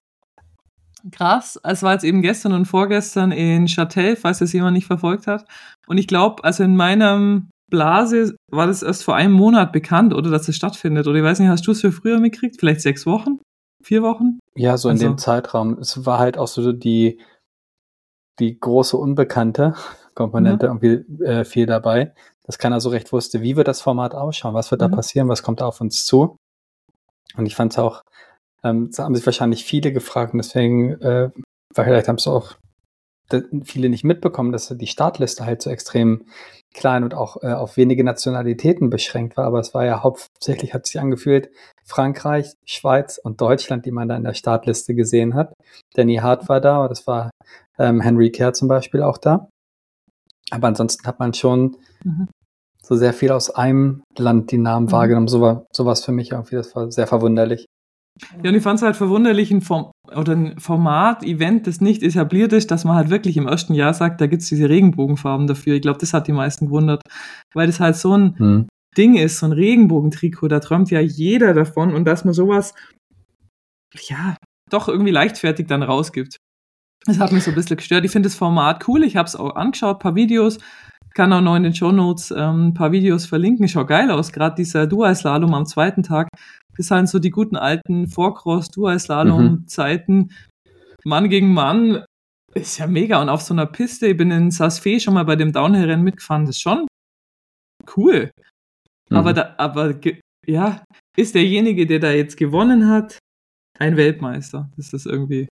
krass. 1.12 1.58
Es 1.62 1.82
war 1.82 1.92
jetzt 1.92 2.04
eben 2.04 2.22
gestern 2.22 2.52
und 2.52 2.66
vorgestern 2.66 3.32
in 3.32 3.68
Châtel, 3.68 4.16
falls 4.16 4.38
das 4.38 4.52
jemand 4.52 4.74
nicht 4.74 4.86
verfolgt 4.86 5.26
hat. 5.26 5.44
Und 5.86 5.98
ich 5.98 6.06
glaube, 6.06 6.44
also 6.44 6.64
in 6.64 6.76
meinem 6.76 7.50
Blase 7.70 8.36
war 8.50 8.66
das 8.66 8.82
erst 8.82 9.04
vor 9.04 9.14
einem 9.14 9.32
Monat 9.32 9.72
bekannt, 9.72 10.14
oder 10.14 10.30
dass 10.30 10.48
es 10.48 10.56
stattfindet. 10.56 11.06
Oder 11.06 11.18
ich 11.18 11.24
weiß 11.24 11.38
nicht, 11.38 11.48
hast 11.48 11.66
du 11.66 11.72
es 11.72 11.80
für 11.80 11.92
früher 11.92 12.18
mitgekriegt? 12.18 12.56
Vielleicht 12.58 12.80
sechs 12.80 13.06
Wochen? 13.06 13.38
Vier 13.82 14.02
Wochen? 14.02 14.38
Ja, 14.56 14.76
so 14.76 14.88
also, 14.88 15.04
in 15.04 15.12
dem 15.12 15.18
Zeitraum. 15.18 15.78
Es 15.78 16.04
war 16.04 16.18
halt 16.18 16.38
auch 16.38 16.48
so 16.48 16.72
die, 16.72 17.20
die 18.38 18.58
große 18.58 18.96
unbekannte 18.96 19.74
Komponente 20.14 20.66
ja. 20.66 20.72
irgendwie 20.72 21.24
äh, 21.24 21.44
viel 21.44 21.66
dabei, 21.66 22.12
dass 22.44 22.58
keiner 22.58 22.80
so 22.80 22.88
recht 22.88 23.12
wusste, 23.12 23.42
wie 23.42 23.56
wird 23.56 23.68
das 23.68 23.80
Format 23.80 24.14
ausschauen, 24.14 24.54
was 24.54 24.70
wird 24.70 24.80
mhm. 24.80 24.90
da 24.90 24.96
passieren, 24.96 25.28
was 25.28 25.42
kommt 25.42 25.60
da 25.60 25.66
auf 25.66 25.80
uns 25.80 26.04
zu. 26.04 26.36
Und 27.36 27.46
ich 27.46 27.54
fand 27.54 27.72
es 27.72 27.78
auch 27.78 28.02
ähm, 28.64 28.88
das 28.90 28.98
haben 28.98 29.14
sich 29.14 29.26
wahrscheinlich 29.26 29.64
viele 29.64 29.92
gefragt 29.92 30.32
und 30.32 30.38
deswegen, 30.38 31.00
äh, 31.00 31.30
vielleicht 31.74 32.08
haben 32.08 32.16
es 32.16 32.26
auch 32.26 32.54
viele 33.64 33.90
nicht 33.90 34.04
mitbekommen, 34.04 34.52
dass 34.52 34.68
die 34.68 34.86
Startliste 34.86 35.44
halt 35.44 35.60
so 35.60 35.68
extrem 35.68 36.24
klein 36.72 37.04
und 37.04 37.12
auch 37.12 37.42
äh, 37.42 37.52
auf 37.52 37.76
wenige 37.76 38.02
Nationalitäten 38.02 38.88
beschränkt 38.88 39.36
war. 39.36 39.44
Aber 39.44 39.60
es 39.60 39.74
war 39.74 39.84
ja 39.84 40.02
hauptsächlich, 40.02 40.72
hat 40.72 40.86
sich 40.86 40.98
angefühlt, 40.98 41.50
Frankreich, 41.84 42.54
Schweiz 42.64 43.18
und 43.22 43.42
Deutschland, 43.42 43.84
die 43.84 43.90
man 43.90 44.08
da 44.08 44.16
in 44.16 44.24
der 44.24 44.32
Startliste 44.32 44.94
gesehen 44.94 45.34
hat. 45.34 45.52
Danny 45.94 46.16
Hart 46.16 46.48
war 46.48 46.62
da, 46.62 46.88
das 46.88 47.06
war 47.06 47.30
ähm, 47.78 48.00
Henry 48.00 48.30
Kerr 48.30 48.52
zum 48.52 48.68
Beispiel 48.68 49.02
auch 49.02 49.18
da. 49.18 49.48
Aber 50.50 50.68
ansonsten 50.68 51.06
hat 51.06 51.18
man 51.18 51.34
schon 51.34 51.76
mhm. 52.04 52.28
so 52.82 52.96
sehr 52.96 53.12
viel 53.12 53.30
aus 53.30 53.50
einem 53.50 54.02
Land 54.16 54.50
die 54.50 54.58
Namen 54.58 54.86
mhm. 54.86 54.92
wahrgenommen. 54.92 55.28
So 55.28 55.40
war 55.40 55.66
sowas 55.72 56.04
für 56.04 56.12
mich 56.12 56.32
irgendwie, 56.32 56.56
das 56.56 56.74
war 56.74 56.90
sehr 56.90 57.06
verwunderlich. 57.06 57.66
Ja, 58.42 58.50
und 58.50 58.56
ich 58.56 58.62
fand 58.62 58.78
es 58.78 58.82
halt 58.82 58.96
verwunderlich, 58.96 59.50
ein, 59.50 59.60
Form 59.60 59.92
oder 60.14 60.32
ein 60.32 60.58
Format-Event, 60.58 61.66
das 61.66 61.80
nicht 61.80 62.02
etabliert 62.02 62.52
ist, 62.52 62.70
dass 62.70 62.84
man 62.84 62.96
halt 62.96 63.10
wirklich 63.10 63.36
im 63.36 63.46
ersten 63.46 63.74
Jahr 63.74 63.94
sagt, 63.94 64.20
da 64.20 64.26
gibt's 64.26 64.48
diese 64.48 64.68
Regenbogenfarben 64.68 65.46
dafür. 65.46 65.76
Ich 65.76 65.82
glaube, 65.82 66.00
das 66.00 66.12
hat 66.12 66.26
die 66.26 66.32
meisten 66.32 66.66
gewundert, 66.66 67.02
weil 67.54 67.68
das 67.68 67.78
halt 67.78 67.94
so 67.94 68.16
ein 68.16 68.36
hm. 68.38 68.68
Ding 68.96 69.16
ist, 69.16 69.38
so 69.38 69.46
ein 69.46 69.52
Regenbogentrikot, 69.52 70.48
da 70.48 70.58
träumt 70.58 70.90
ja 70.90 71.00
jeder 71.00 71.54
davon 71.54 71.94
und 71.94 72.04
dass 72.06 72.24
man 72.24 72.34
sowas, 72.34 72.74
ja, 74.08 74.36
doch 74.70 74.88
irgendwie 74.88 75.12
leichtfertig 75.12 75.66
dann 75.66 75.82
rausgibt. 75.82 76.37
Das 77.08 77.18
hat 77.18 77.32
mich 77.32 77.42
so 77.42 77.50
ein 77.50 77.54
bisschen 77.54 77.76
gestört. 77.76 78.04
Ich 78.04 78.12
finde 78.12 78.28
das 78.28 78.36
Format 78.36 78.86
cool, 78.86 79.02
ich 79.02 79.16
habe 79.16 79.26
es 79.26 79.34
auch 79.34 79.56
angeschaut, 79.56 79.98
paar 79.98 80.14
Videos, 80.14 80.58
kann 81.14 81.32
auch 81.32 81.40
noch 81.40 81.56
in 81.56 81.64
den 81.64 81.74
Show 81.74 81.90
Notes 81.90 82.30
ähm, 82.30 82.68
ein 82.68 82.74
paar 82.74 82.92
Videos 82.92 83.26
verlinken. 83.26 83.66
Schaut 83.66 83.88
geil 83.88 84.10
aus, 84.10 84.30
gerade 84.30 84.54
dieser 84.54 84.86
Dual-Slalom 84.86 85.54
am 85.54 85.66
zweiten 85.66 86.02
Tag 86.02 86.28
das 86.78 86.86
sind 86.86 87.08
so 87.08 87.18
die 87.18 87.30
guten 87.30 87.56
alten 87.56 88.06
Vorcross, 88.06 88.70
Dual-Slalom-Zeiten. 88.70 90.16
Mhm. 90.16 90.30
Mann 91.04 91.28
gegen 91.28 91.52
Mann 91.52 92.04
ist 92.54 92.78
ja 92.78 92.86
mega. 92.86 93.20
Und 93.20 93.28
auf 93.28 93.42
so 93.42 93.52
einer 93.52 93.66
Piste, 93.66 94.06
ich 94.06 94.16
bin 94.16 94.30
in 94.30 94.52
Sasfe 94.52 95.00
schon 95.00 95.14
mal 95.14 95.24
bei 95.24 95.34
dem 95.34 95.52
Downhill-Rennen 95.52 96.04
mitgefahren, 96.04 96.46
das 96.46 96.56
ist 96.56 96.62
schon 96.62 96.86
cool. 97.96 98.30
Mhm. 99.10 99.16
Aber, 99.16 99.32
da, 99.32 99.54
aber 99.58 99.94
ja, 100.46 100.84
ist 101.16 101.34
derjenige, 101.34 101.84
der 101.84 101.98
da 101.98 102.12
jetzt 102.12 102.36
gewonnen 102.36 102.88
hat, 102.88 103.18
ein 103.78 103.96
Weltmeister. 103.96 104.70
Das 104.76 104.92
ist 104.92 105.06
irgendwie. 105.06 105.48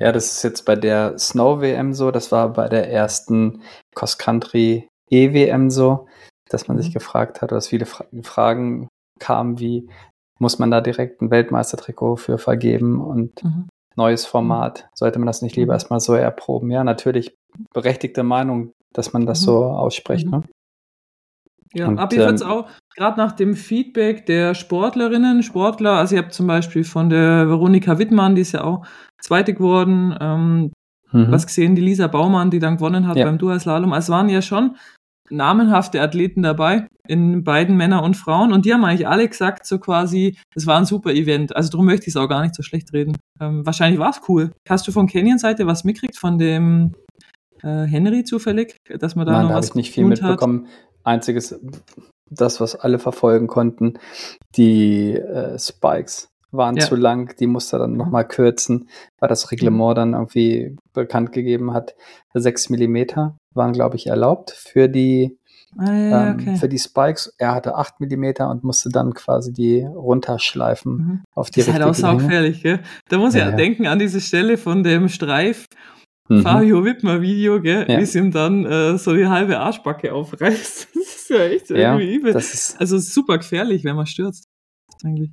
Ja, 0.00 0.10
das 0.12 0.32
ist 0.32 0.42
jetzt 0.42 0.64
bei 0.64 0.76
der 0.76 1.18
Snow-WM 1.18 1.92
so, 1.92 2.10
das 2.10 2.32
war 2.32 2.52
bei 2.52 2.68
der 2.68 2.90
ersten 2.90 3.62
Cross-Country 3.94 4.88
EWM 5.10 5.70
so, 5.70 6.08
dass 6.48 6.68
man 6.68 6.78
sich 6.78 6.88
mhm. 6.88 6.94
gefragt 6.94 7.42
hat, 7.42 7.52
dass 7.52 7.68
viele 7.68 7.86
Fra 7.86 8.04
Fragen 8.22 8.88
kamen 9.20 9.60
wie, 9.60 9.88
muss 10.38 10.58
man 10.58 10.70
da 10.70 10.80
direkt 10.80 11.22
ein 11.22 11.30
Weltmeistertrikot 11.30 12.16
für 12.16 12.38
vergeben 12.38 13.00
und 13.00 13.44
mhm. 13.44 13.68
neues 13.96 14.26
Format. 14.26 14.88
Sollte 14.94 15.18
man 15.20 15.26
das 15.26 15.42
nicht 15.42 15.56
lieber 15.56 15.72
mhm. 15.72 15.76
erstmal 15.76 16.00
so 16.00 16.14
erproben? 16.14 16.70
Ja, 16.70 16.82
natürlich 16.82 17.34
berechtigte 17.72 18.24
Meinung, 18.24 18.72
dass 18.92 19.12
man 19.12 19.26
das 19.26 19.42
mhm. 19.42 19.44
so 19.44 19.64
ausspricht. 19.64 20.26
Mhm. 20.26 20.32
Ne? 20.32 20.42
Ja, 21.72 21.88
und, 21.88 21.98
aber 21.98 22.12
ich 22.14 22.20
ähm, 22.20 22.48
auch, 22.48 22.68
gerade 22.96 23.18
nach 23.18 23.32
dem 23.32 23.54
Feedback 23.54 24.26
der 24.26 24.54
Sportlerinnen, 24.54 25.42
Sportler, 25.42 25.92
also 25.92 26.14
ihr 26.14 26.22
habt 26.22 26.32
zum 26.32 26.46
Beispiel 26.46 26.84
von 26.84 27.10
der 27.10 27.48
Veronika 27.48 27.98
Wittmann, 27.98 28.34
die 28.34 28.42
ist 28.42 28.52
ja 28.52 28.64
auch 28.64 28.86
Zweite 29.20 29.54
geworden, 29.54 30.16
ähm, 30.20 30.72
mhm. 31.12 31.30
was 31.30 31.46
gesehen, 31.46 31.74
die 31.74 31.82
Lisa 31.82 32.06
Baumann, 32.06 32.50
die 32.50 32.58
dann 32.58 32.76
gewonnen 32.76 33.06
hat 33.08 33.16
ja. 33.16 33.24
beim 33.24 33.38
Dual-Slalom. 33.38 33.92
Also 33.92 34.06
es 34.06 34.16
waren 34.16 34.28
ja 34.28 34.42
schon 34.42 34.76
namenhafte 35.30 36.00
Athleten 36.02 36.42
dabei, 36.42 36.86
in 37.08 37.44
beiden 37.44 37.76
Männer 37.76 38.02
und 38.02 38.16
Frauen. 38.16 38.52
Und 38.52 38.66
die 38.66 38.74
haben 38.74 38.84
eigentlich 38.84 39.08
alle 39.08 39.26
gesagt, 39.26 39.66
so 39.66 39.78
quasi, 39.78 40.36
es 40.54 40.66
war 40.66 40.78
ein 40.78 40.84
super 40.84 41.12
Event. 41.12 41.56
Also 41.56 41.70
darum 41.70 41.86
möchte 41.86 42.06
ich 42.06 42.14
es 42.14 42.16
auch 42.16 42.28
gar 42.28 42.42
nicht 42.42 42.54
so 42.54 42.62
schlecht 42.62 42.92
reden. 42.92 43.16
Ähm, 43.40 43.64
wahrscheinlich 43.64 43.98
war 43.98 44.10
es 44.10 44.20
cool. 44.28 44.52
Hast 44.68 44.86
du 44.86 44.92
von 44.92 45.06
Canyon-Seite 45.06 45.66
was 45.66 45.84
mitgekriegt, 45.84 46.18
von 46.18 46.38
dem 46.38 46.92
äh, 47.62 47.84
Henry 47.84 48.24
zufällig, 48.24 48.76
dass 48.98 49.16
man 49.16 49.26
da 49.26 49.32
Nein, 49.32 49.42
noch 49.42 49.48
da 49.50 49.54
habe 49.56 49.66
ich 49.66 49.74
nicht 49.74 49.92
viel 49.92 50.04
mitbekommen. 50.04 50.66
Hat? 50.66 50.72
Einziges, 51.04 51.58
das, 52.30 52.60
was 52.60 52.74
alle 52.76 52.98
verfolgen 52.98 53.46
konnten, 53.46 53.98
die 54.56 55.12
äh, 55.12 55.58
Spikes 55.58 56.30
waren 56.56 56.76
ja. 56.76 56.86
zu 56.86 56.96
lang, 56.96 57.34
die 57.36 57.46
musste 57.46 57.78
dann 57.78 57.96
nochmal 57.96 58.26
kürzen, 58.26 58.88
weil 59.18 59.28
das 59.28 59.50
Reglement 59.50 59.98
dann 59.98 60.12
irgendwie 60.14 60.76
bekannt 60.92 61.32
gegeben 61.32 61.74
hat. 61.74 61.94
Sechs 62.32 62.70
Millimeter 62.70 63.36
waren, 63.52 63.72
glaube 63.72 63.96
ich, 63.96 64.06
erlaubt 64.06 64.52
für 64.52 64.88
die, 64.88 65.36
ah, 65.76 65.92
ja, 65.92 66.26
ähm, 66.28 66.34
okay. 66.34 66.56
für 66.56 66.68
die 66.68 66.78
Spikes. 66.78 67.34
Er 67.38 67.54
hatte 67.54 67.74
acht 67.74 68.00
Millimeter 68.00 68.50
und 68.50 68.64
musste 68.64 68.88
dann 68.88 69.14
quasi 69.14 69.52
die 69.52 69.82
runterschleifen 69.82 70.92
mhm. 70.92 71.20
auf 71.34 71.50
die 71.50 71.60
Das 71.60 71.68
ist 71.68 71.74
halt 71.74 71.84
auch 71.84 71.94
saugefährlich, 71.94 72.62
gell? 72.62 72.80
Da 73.08 73.18
muss 73.18 73.34
ich 73.34 73.40
ja, 73.40 73.50
ja, 73.50 73.56
denken 73.56 73.86
an 73.86 73.98
diese 73.98 74.20
Stelle 74.20 74.56
von 74.56 74.82
dem 74.82 75.08
Streif. 75.08 75.66
Mhm. 76.28 76.42
Fabio 76.42 76.84
Wittmer 76.84 77.20
Video, 77.20 77.60
gell, 77.60 77.86
ja. 77.88 77.98
wie 77.98 78.02
es 78.02 78.14
ihm 78.14 78.30
dann 78.30 78.64
äh, 78.64 78.96
so 78.96 79.14
die 79.14 79.26
halbe 79.26 79.58
Arschbacke 79.58 80.12
aufreißt. 80.12 80.88
Das 81.24 81.30
ist 81.30 81.38
ja 81.38 81.44
echt 81.46 81.70
irgendwie 81.70 82.14
übel. 82.16 82.34
Also 82.34 82.98
super 82.98 83.38
gefährlich, 83.38 83.82
wenn 83.82 83.96
man 83.96 84.04
stürzt. 84.04 84.46
Eigentlich. 85.02 85.30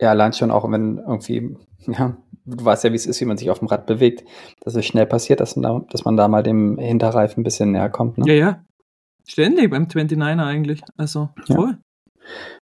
Ja, 0.00 0.10
allein 0.10 0.32
schon 0.32 0.52
auch, 0.52 0.70
wenn 0.70 0.98
irgendwie, 0.98 1.56
ja, 1.88 2.16
du 2.44 2.64
weißt 2.64 2.84
ja, 2.84 2.92
wie 2.92 2.96
es 2.96 3.06
ist, 3.06 3.20
wie 3.20 3.24
man 3.24 3.36
sich 3.36 3.50
auf 3.50 3.58
dem 3.58 3.66
Rad 3.66 3.86
bewegt, 3.86 4.24
dass 4.60 4.76
es 4.76 4.86
schnell 4.86 5.06
passiert, 5.06 5.40
dass, 5.40 5.54
da, 5.54 5.84
dass 5.90 6.04
man 6.04 6.16
da 6.16 6.28
mal 6.28 6.44
dem 6.44 6.78
Hinterreifen 6.78 7.40
ein 7.40 7.44
bisschen 7.44 7.72
näher 7.72 7.90
kommt. 7.90 8.18
Ne? 8.18 8.26
Ja, 8.28 8.34
ja. 8.34 8.64
Ständig 9.26 9.70
beim 9.70 9.84
29er 9.84 10.44
eigentlich. 10.44 10.82
Also 10.96 11.30
voll. 11.46 11.70
Ja. 11.70 11.78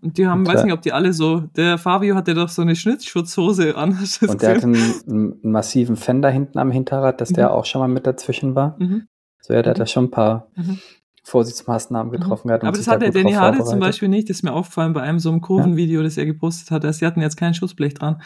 Und 0.01 0.17
die 0.17 0.27
haben, 0.27 0.41
und, 0.41 0.47
weiß 0.47 0.63
nicht, 0.63 0.73
ob 0.73 0.81
die 0.81 0.93
alle 0.93 1.11
so, 1.13 1.41
der 1.55 1.77
Fabio 1.77 2.15
hatte 2.15 2.33
doch 2.33 2.49
so 2.49 2.61
eine 2.61 2.75
Schnitzschutzhose 2.75 3.75
an. 3.75 3.97
Und 4.27 4.41
der 4.41 4.55
hat 4.55 4.63
einen, 4.63 4.93
einen, 5.07 5.39
massiven 5.41 5.95
Fender 5.95 6.29
hinten 6.29 6.59
am 6.59 6.69
Hinterrad, 6.69 7.19
dass 7.19 7.31
mhm. 7.31 7.35
der 7.35 7.53
auch 7.53 7.65
schon 7.65 7.81
mal 7.81 7.87
mit 7.87 8.05
dazwischen 8.05 8.53
war. 8.55 8.75
Mhm. 8.79 9.07
So, 9.41 9.53
ja, 9.53 9.61
der 9.61 9.71
hat 9.71 9.79
da 9.79 9.87
schon 9.87 10.05
ein 10.05 10.11
paar 10.11 10.51
mhm. 10.55 10.79
Vorsichtsmaßnahmen 11.23 12.11
mhm. 12.11 12.19
getroffen 12.19 12.51
hat. 12.51 12.63
Aber 12.63 12.77
das 12.77 12.87
hat 12.87 13.01
der 13.01 13.11
Danny 13.11 13.33
Hardy 13.33 13.63
zum 13.63 13.79
Beispiel 13.79 14.07
nicht. 14.07 14.29
Das 14.29 14.37
ist 14.37 14.43
mir 14.43 14.53
aufgefallen 14.53 14.93
bei 14.93 15.01
einem 15.01 15.19
so 15.19 15.29
einem 15.29 15.41
Kurvenvideo, 15.41 16.03
das 16.03 16.17
er 16.17 16.25
gepostet 16.25 16.71
hat. 16.71 16.93
Sie 16.93 17.05
hatten 17.05 17.21
jetzt 17.21 17.37
kein 17.37 17.53
Schutzblech 17.53 17.95
dran, 17.95 18.21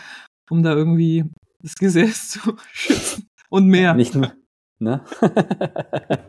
um 0.50 0.64
da 0.64 0.74
irgendwie 0.74 1.26
das 1.62 1.76
Gesäß 1.76 2.30
zu 2.32 2.56
schützen. 2.72 3.30
Und 3.50 3.68
mehr. 3.68 3.94
Nicht 3.94 4.16
nur, 4.16 4.34
ne? 4.80 5.04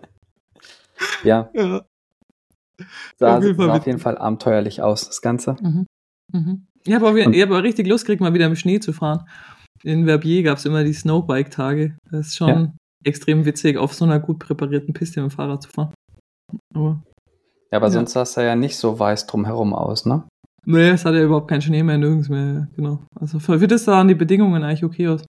ja. 1.24 1.50
ja. 1.54 1.82
Sah, 3.18 3.38
auf, 3.38 3.44
sah 3.44 3.72
auf 3.72 3.86
jeden 3.86 3.98
Fall 3.98 4.18
abenteuerlich 4.18 4.82
aus, 4.82 5.06
das 5.06 5.20
Ganze. 5.20 5.56
Mhm. 5.60 5.86
Mhm. 6.32 6.66
Ich 6.84 6.94
habe 6.94 7.06
hab 7.06 7.50
auch 7.50 7.62
richtig 7.62 7.86
Lust 7.86 8.04
gekriegt, 8.04 8.20
mal 8.20 8.34
wieder 8.34 8.46
im 8.46 8.56
Schnee 8.56 8.80
zu 8.80 8.92
fahren. 8.92 9.26
In 9.84 10.06
Verbier 10.06 10.42
gab 10.42 10.58
es 10.58 10.64
immer 10.64 10.84
die 10.84 10.92
Snowbike-Tage. 10.92 11.96
Das 12.10 12.28
ist 12.28 12.36
schon 12.36 12.48
ja. 12.48 12.72
extrem 13.04 13.44
witzig, 13.44 13.76
auf 13.76 13.94
so 13.94 14.04
einer 14.04 14.20
gut 14.20 14.38
präparierten 14.38 14.94
Piste 14.94 15.22
mit 15.22 15.30
dem 15.30 15.34
Fahrrad 15.34 15.62
zu 15.62 15.68
fahren. 15.70 15.94
Aber, 16.74 17.02
ja, 17.70 17.78
aber 17.78 17.86
ja. 17.86 17.92
sonst 17.92 18.12
sah 18.12 18.22
es 18.22 18.34
ja 18.34 18.56
nicht 18.56 18.76
so 18.76 18.98
weiß 18.98 19.26
drumherum 19.26 19.74
aus, 19.74 20.06
ne? 20.06 20.24
Nee, 20.64 20.90
es 20.90 21.04
hat 21.04 21.14
ja 21.14 21.22
überhaupt 21.22 21.48
keinen 21.48 21.62
Schnee 21.62 21.82
mehr, 21.82 21.98
nirgends 21.98 22.28
mehr, 22.28 22.68
genau. 22.76 23.00
Also 23.18 23.40
für 23.40 23.66
das 23.66 23.84
sahen 23.84 24.08
die 24.08 24.14
Bedingungen 24.14 24.62
eigentlich 24.62 24.84
okay 24.84 25.08
aus. 25.08 25.24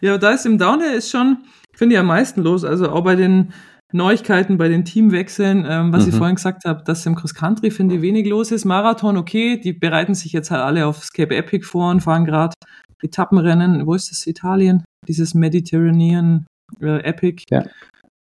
Ja, 0.00 0.18
da 0.18 0.30
ist 0.30 0.46
im 0.46 0.58
Downhill 0.58 0.92
ist 0.92 1.10
schon, 1.10 1.38
finde 1.74 1.94
ich, 1.94 1.98
am 1.98 2.06
meisten 2.06 2.42
los. 2.42 2.64
Also 2.64 2.90
auch 2.90 3.02
bei 3.02 3.16
den 3.16 3.52
Neuigkeiten, 3.92 4.58
bei 4.58 4.68
den 4.68 4.84
Teamwechseln, 4.84 5.64
ähm, 5.68 5.92
was 5.92 6.04
mhm. 6.04 6.08
ich 6.10 6.14
vorhin 6.16 6.34
gesagt 6.36 6.64
habe, 6.64 6.82
dass 6.84 7.06
im 7.06 7.14
Cross 7.14 7.34
Country, 7.34 7.70
finde 7.70 7.96
ich, 7.96 8.02
wenig 8.02 8.26
los 8.26 8.50
ist. 8.50 8.64
Marathon, 8.64 9.16
okay, 9.16 9.58
die 9.58 9.72
bereiten 9.72 10.14
sich 10.14 10.32
jetzt 10.32 10.50
halt 10.50 10.62
alle 10.62 10.86
auf 10.86 11.08
Cape 11.14 11.36
Epic 11.36 11.64
vor 11.64 11.90
und 11.90 12.00
fahren 12.00 12.24
gerade 12.24 12.54
Etappenrennen. 13.02 13.86
Wo 13.86 13.94
ist 13.94 14.10
das? 14.10 14.26
Italien? 14.26 14.84
Dieses 15.06 15.34
Mediterranean 15.34 16.46
äh, 16.80 17.00
Epic. 17.04 17.44
Ja 17.50 17.64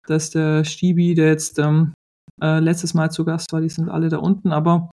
dass 0.07 0.29
der 0.29 0.63
Stibi, 0.63 1.13
der 1.13 1.27
jetzt 1.27 1.59
ähm, 1.59 1.93
äh, 2.41 2.59
letztes 2.59 2.93
Mal 2.93 3.11
zu 3.11 3.25
Gast 3.25 3.51
war, 3.51 3.61
die 3.61 3.69
sind 3.69 3.89
alle 3.89 4.09
da 4.09 4.17
unten, 4.17 4.51
aber 4.51 4.89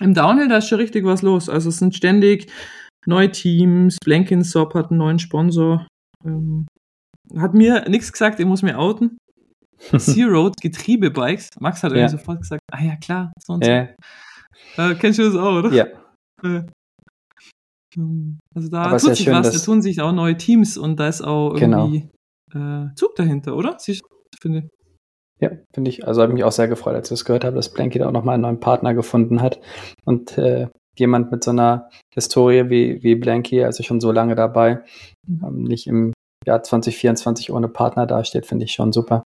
Im 0.00 0.14
Downhill, 0.14 0.48
da 0.48 0.56
ist 0.56 0.68
schon 0.68 0.80
richtig 0.80 1.04
was 1.04 1.20
los. 1.20 1.50
Also 1.50 1.68
es 1.68 1.76
sind 1.76 1.94
ständig 1.94 2.50
neue 3.06 3.30
Teams. 3.30 3.98
Blankensop 4.02 4.74
hat 4.74 4.90
einen 4.90 4.98
neuen 4.98 5.18
Sponsor. 5.18 5.86
Ähm, 6.24 6.66
hat 7.36 7.52
mir 7.52 7.88
nichts 7.88 8.10
gesagt, 8.10 8.40
ich 8.40 8.46
muss 8.46 8.62
mir 8.62 8.78
outen. 8.78 9.18
Zero 9.98 10.52
Getriebebikes. 10.60 11.50
Max 11.60 11.82
hat 11.82 11.92
ja. 11.92 11.98
irgendwie 11.98 12.18
sofort 12.18 12.40
gesagt, 12.40 12.62
ah 12.72 12.82
ja 12.82 12.96
klar, 12.96 13.32
so 13.38 13.54
und 13.54 13.64
so. 13.64 13.70
Ja. 13.70 13.88
Äh, 14.76 14.94
kennst 14.94 15.18
du 15.18 15.24
das 15.24 15.36
auch, 15.36 15.58
oder? 15.58 15.72
Ja. 15.72 15.86
Äh, 16.42 16.62
also 18.54 18.68
da 18.70 18.84
Aber 18.84 18.98
tut 18.98 19.16
sich 19.16 19.24
schön, 19.24 19.34
was, 19.34 19.52
da 19.52 19.58
tun 19.58 19.82
sich 19.82 20.00
auch 20.00 20.12
neue 20.12 20.36
Teams 20.36 20.78
und 20.78 20.98
da 20.98 21.08
ist 21.08 21.20
auch 21.22 21.54
genau. 21.54 21.86
irgendwie 21.86 22.08
genau. 22.50 22.84
äh, 22.86 22.94
Zug 22.94 23.14
dahinter, 23.16 23.54
oder? 23.54 23.76
Ich 23.86 24.00
finde. 24.40 24.68
Ja, 25.40 25.50
finde 25.74 25.90
ich. 25.90 26.06
Also 26.06 26.22
habe 26.22 26.32
ich 26.32 26.34
mich 26.34 26.44
auch 26.44 26.52
sehr 26.52 26.68
gefreut, 26.68 26.94
als 26.94 27.08
ich 27.08 27.18
das 27.18 27.24
gehört 27.24 27.44
habe, 27.44 27.56
dass 27.56 27.72
Blanky 27.72 27.98
da 27.98 28.08
auch 28.08 28.12
nochmal 28.12 28.34
einen 28.34 28.42
neuen 28.42 28.60
Partner 28.60 28.94
gefunden 28.94 29.42
hat. 29.42 29.60
Und 30.04 30.38
äh, 30.38 30.68
jemand 30.96 31.30
mit 31.32 31.44
so 31.44 31.50
einer 31.50 31.88
Historie 32.14 32.70
wie, 32.70 33.02
wie 33.02 33.14
Blanky, 33.14 33.64
also 33.64 33.82
schon 33.82 34.00
so 34.00 34.12
lange 34.12 34.34
dabei, 34.34 34.84
mhm. 35.26 35.44
ähm, 35.44 35.62
nicht 35.64 35.86
im 35.86 36.12
Jahr 36.46 36.62
2024 36.62 37.52
ohne 37.52 37.68
Partner 37.68 38.06
dasteht, 38.06 38.46
finde 38.46 38.64
ich 38.64 38.72
schon 38.72 38.92
super. 38.92 39.22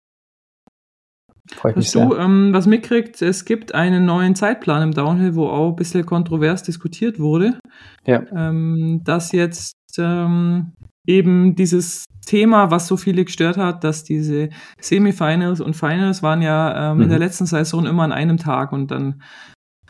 Freut 1.53 1.77
mich 1.77 1.91
sehr. 1.91 2.07
du 2.07 2.17
ähm, 2.17 2.53
was 2.53 2.67
mitkriegt, 2.67 3.21
es 3.21 3.45
gibt 3.45 3.75
einen 3.75 4.07
neuen 4.07 4.35
Zeitplan 4.35 4.83
im 4.83 4.93
Downhill, 4.93 5.35
wo 5.35 5.49
auch 5.49 5.71
ein 5.71 5.77
bisschen 5.77 6.07
kontrovers 6.07 6.63
diskutiert 6.63 7.19
wurde. 7.19 7.59
Ja. 8.07 8.23
Ähm, 8.35 9.03
dass 9.05 9.33
jetzt 9.33 9.77
ähm, 9.99 10.73
eben 11.07 11.55
dieses 11.55 12.07
Thema, 12.25 12.71
was 12.71 12.87
so 12.87 12.97
viele 12.97 13.25
gestört 13.25 13.59
hat, 13.59 13.85
dass 13.85 14.05
diese 14.05 14.49
Semifinals 14.81 15.61
und 15.61 15.77
Finals 15.77 16.23
waren 16.23 16.41
ja 16.41 16.95
mhm. 16.95 17.03
in 17.03 17.09
der 17.09 17.19
mhm. 17.19 17.25
letzten 17.25 17.47
Saison 17.47 17.85
immer 17.87 18.05
an 18.05 18.13
einem 18.13 18.39
Tag 18.39 18.73
und 18.73 18.91
dann 18.91 19.23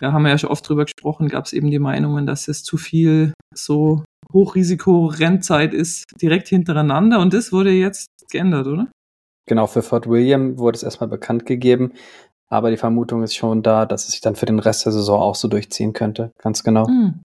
da 0.00 0.12
haben 0.12 0.24
wir 0.24 0.30
ja 0.30 0.38
schon 0.38 0.50
oft 0.50 0.68
drüber 0.68 0.84
gesprochen, 0.84 1.28
gab 1.28 1.46
es 1.46 1.52
eben 1.52 1.70
die 1.70 1.78
Meinungen, 1.78 2.26
dass 2.26 2.48
es 2.48 2.64
zu 2.64 2.76
viel 2.76 3.32
so 3.54 4.04
Hochrisiko-Rennzeit 4.32 5.72
ist, 5.72 6.04
direkt 6.20 6.48
hintereinander 6.48 7.20
und 7.20 7.32
das 7.32 7.52
wurde 7.52 7.70
jetzt 7.70 8.08
geändert, 8.30 8.66
oder? 8.66 8.88
Genau, 9.46 9.66
für 9.66 9.82
Fort 9.82 10.08
William 10.08 10.58
wurde 10.58 10.76
es 10.76 10.82
erstmal 10.82 11.08
bekannt 11.08 11.46
gegeben, 11.46 11.92
aber 12.48 12.70
die 12.70 12.76
Vermutung 12.76 13.22
ist 13.22 13.34
schon 13.34 13.62
da, 13.62 13.86
dass 13.86 14.04
es 14.04 14.12
sich 14.12 14.20
dann 14.20 14.36
für 14.36 14.46
den 14.46 14.58
Rest 14.58 14.84
der 14.84 14.92
Saison 14.92 15.20
auch 15.20 15.34
so 15.34 15.48
durchziehen 15.48 15.92
könnte. 15.92 16.30
Ganz 16.38 16.62
genau. 16.62 16.88
Mhm. 16.88 17.20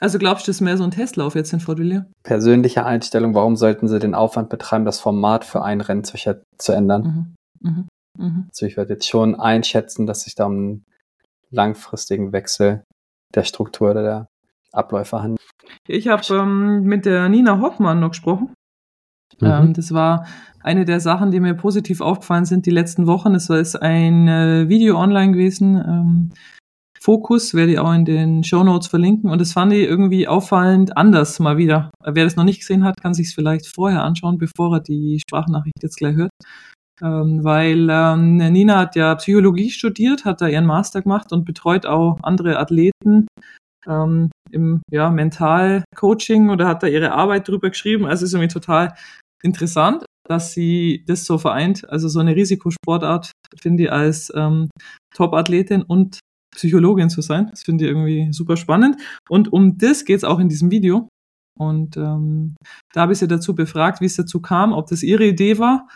Also 0.00 0.18
glaubst 0.18 0.46
du, 0.46 0.50
das 0.50 0.56
ist 0.56 0.60
mehr 0.62 0.76
so 0.76 0.84
ein 0.84 0.90
Testlauf 0.90 1.34
jetzt 1.34 1.52
in 1.52 1.60
Fort 1.60 1.78
William? 1.78 2.06
Persönliche 2.24 2.84
Einstellung, 2.84 3.34
warum 3.34 3.56
sollten 3.56 3.86
sie 3.86 3.98
den 3.98 4.14
Aufwand 4.14 4.48
betreiben, 4.48 4.84
das 4.84 4.98
Format 4.98 5.44
für 5.44 5.62
ein 5.62 5.80
Rennen 5.80 6.02
zu, 6.02 6.16
zu 6.58 6.72
ändern? 6.72 7.36
Mhm. 7.60 7.70
Mhm. 7.70 7.88
Mhm. 8.18 8.46
Also 8.48 8.66
ich 8.66 8.76
würde 8.76 8.94
jetzt 8.94 9.08
schon 9.08 9.38
einschätzen, 9.38 10.06
dass 10.06 10.22
sich 10.22 10.34
da 10.34 10.46
um 10.46 10.52
einen 10.52 10.84
langfristigen 11.50 12.32
Wechsel 12.32 12.82
der 13.34 13.44
Struktur 13.44 13.90
oder 13.90 14.02
der 14.02 14.28
Abläufe 14.72 15.22
handelt. 15.22 15.40
Ich 15.86 16.08
habe 16.08 16.22
ähm, 16.34 16.82
mit 16.82 17.06
der 17.06 17.28
Nina 17.28 17.60
Hoffmann 17.60 18.00
noch 18.00 18.10
gesprochen. 18.10 18.54
Mhm. 19.40 19.48
Ähm, 19.48 19.72
das 19.74 19.92
war 19.92 20.26
eine 20.62 20.84
der 20.84 21.00
Sachen, 21.00 21.30
die 21.30 21.40
mir 21.40 21.54
positiv 21.54 22.00
aufgefallen 22.00 22.44
sind 22.44 22.66
die 22.66 22.70
letzten 22.70 23.06
Wochen. 23.06 23.34
Es 23.34 23.50
ist 23.50 23.76
ein 23.76 24.28
äh, 24.28 24.68
Video 24.68 24.98
online 24.98 25.32
gewesen, 25.32 25.76
ähm, 25.76 26.30
Fokus, 27.02 27.52
werde 27.52 27.72
ich 27.72 27.78
auch 27.80 27.92
in 27.92 28.04
den 28.04 28.44
Show 28.44 28.62
Notes 28.62 28.86
verlinken. 28.86 29.28
Und 29.28 29.40
das 29.40 29.52
fand 29.52 29.72
ich 29.72 29.80
irgendwie 29.88 30.28
auffallend 30.28 30.96
anders 30.96 31.40
mal 31.40 31.56
wieder. 31.56 31.90
Wer 32.04 32.22
das 32.22 32.36
noch 32.36 32.44
nicht 32.44 32.60
gesehen 32.60 32.84
hat, 32.84 33.00
kann 33.02 33.12
sich 33.12 33.26
es 33.26 33.34
vielleicht 33.34 33.66
vorher 33.66 34.04
anschauen, 34.04 34.38
bevor 34.38 34.76
er 34.76 34.80
die 34.80 35.18
Sprachnachricht 35.18 35.82
jetzt 35.82 35.96
gleich 35.96 36.14
hört. 36.14 36.30
Ähm, 37.02 37.42
weil 37.42 37.88
ähm, 37.90 38.36
Nina 38.36 38.78
hat 38.78 38.94
ja 38.94 39.16
Psychologie 39.16 39.70
studiert, 39.70 40.24
hat 40.24 40.40
da 40.40 40.46
ihren 40.46 40.66
Master 40.66 41.02
gemacht 41.02 41.32
und 41.32 41.44
betreut 41.44 41.86
auch 41.86 42.20
andere 42.22 42.60
Athleten 42.60 43.26
ähm, 43.88 44.30
im 44.52 44.82
ja, 44.88 45.10
Mental-Coaching 45.10 46.50
oder 46.50 46.68
hat 46.68 46.84
da 46.84 46.86
ihre 46.86 47.12
Arbeit 47.12 47.48
drüber 47.48 47.70
geschrieben. 47.70 48.06
Also 48.06 48.24
ist 48.24 48.34
irgendwie 48.34 48.52
total 48.52 48.94
interessant, 49.42 50.04
dass 50.28 50.52
sie 50.52 51.04
das 51.06 51.24
so 51.24 51.38
vereint. 51.38 51.88
Also 51.88 52.08
so 52.08 52.20
eine 52.20 52.36
Risikosportart 52.36 53.32
finde 53.60 53.84
ich 53.84 53.92
als 53.92 54.32
ähm, 54.34 54.68
Top-Athletin 55.14 55.82
und 55.82 56.20
Psychologin 56.54 57.10
zu 57.10 57.22
sein. 57.22 57.48
Das 57.50 57.62
finde 57.62 57.84
ich 57.84 57.90
irgendwie 57.90 58.32
super 58.32 58.56
spannend. 58.56 58.96
Und 59.28 59.52
um 59.52 59.78
das 59.78 60.04
geht 60.04 60.18
es 60.18 60.24
auch 60.24 60.38
in 60.38 60.48
diesem 60.48 60.70
Video. 60.70 61.08
Und 61.58 61.96
ähm, 61.96 62.54
da 62.92 63.02
habe 63.02 63.12
ich 63.12 63.18
sie 63.18 63.28
dazu 63.28 63.54
befragt, 63.54 64.00
wie 64.00 64.06
es 64.06 64.16
dazu 64.16 64.40
kam, 64.40 64.72
ob 64.72 64.86
das 64.86 65.02
ihre 65.02 65.24
Idee 65.24 65.58
war, 65.58 65.88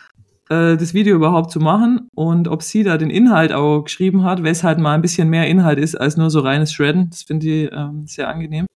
äh, 0.48 0.76
das 0.76 0.92
Video 0.94 1.16
überhaupt 1.16 1.50
zu 1.50 1.60
machen 1.60 2.08
und 2.14 2.48
ob 2.48 2.62
sie 2.62 2.82
da 2.82 2.98
den 2.98 3.10
Inhalt 3.10 3.52
auch 3.52 3.82
geschrieben 3.82 4.24
hat, 4.24 4.42
weshalb 4.42 4.78
mal 4.78 4.94
ein 4.94 5.02
bisschen 5.02 5.28
mehr 5.28 5.46
Inhalt 5.48 5.78
ist 5.78 5.94
als 5.94 6.16
nur 6.16 6.30
so 6.30 6.40
reines 6.40 6.72
Shredden. 6.72 7.10
Das 7.10 7.22
finde 7.22 7.46
ich 7.46 7.70
ähm, 7.72 8.06
sehr 8.06 8.28
angenehm. 8.28 8.66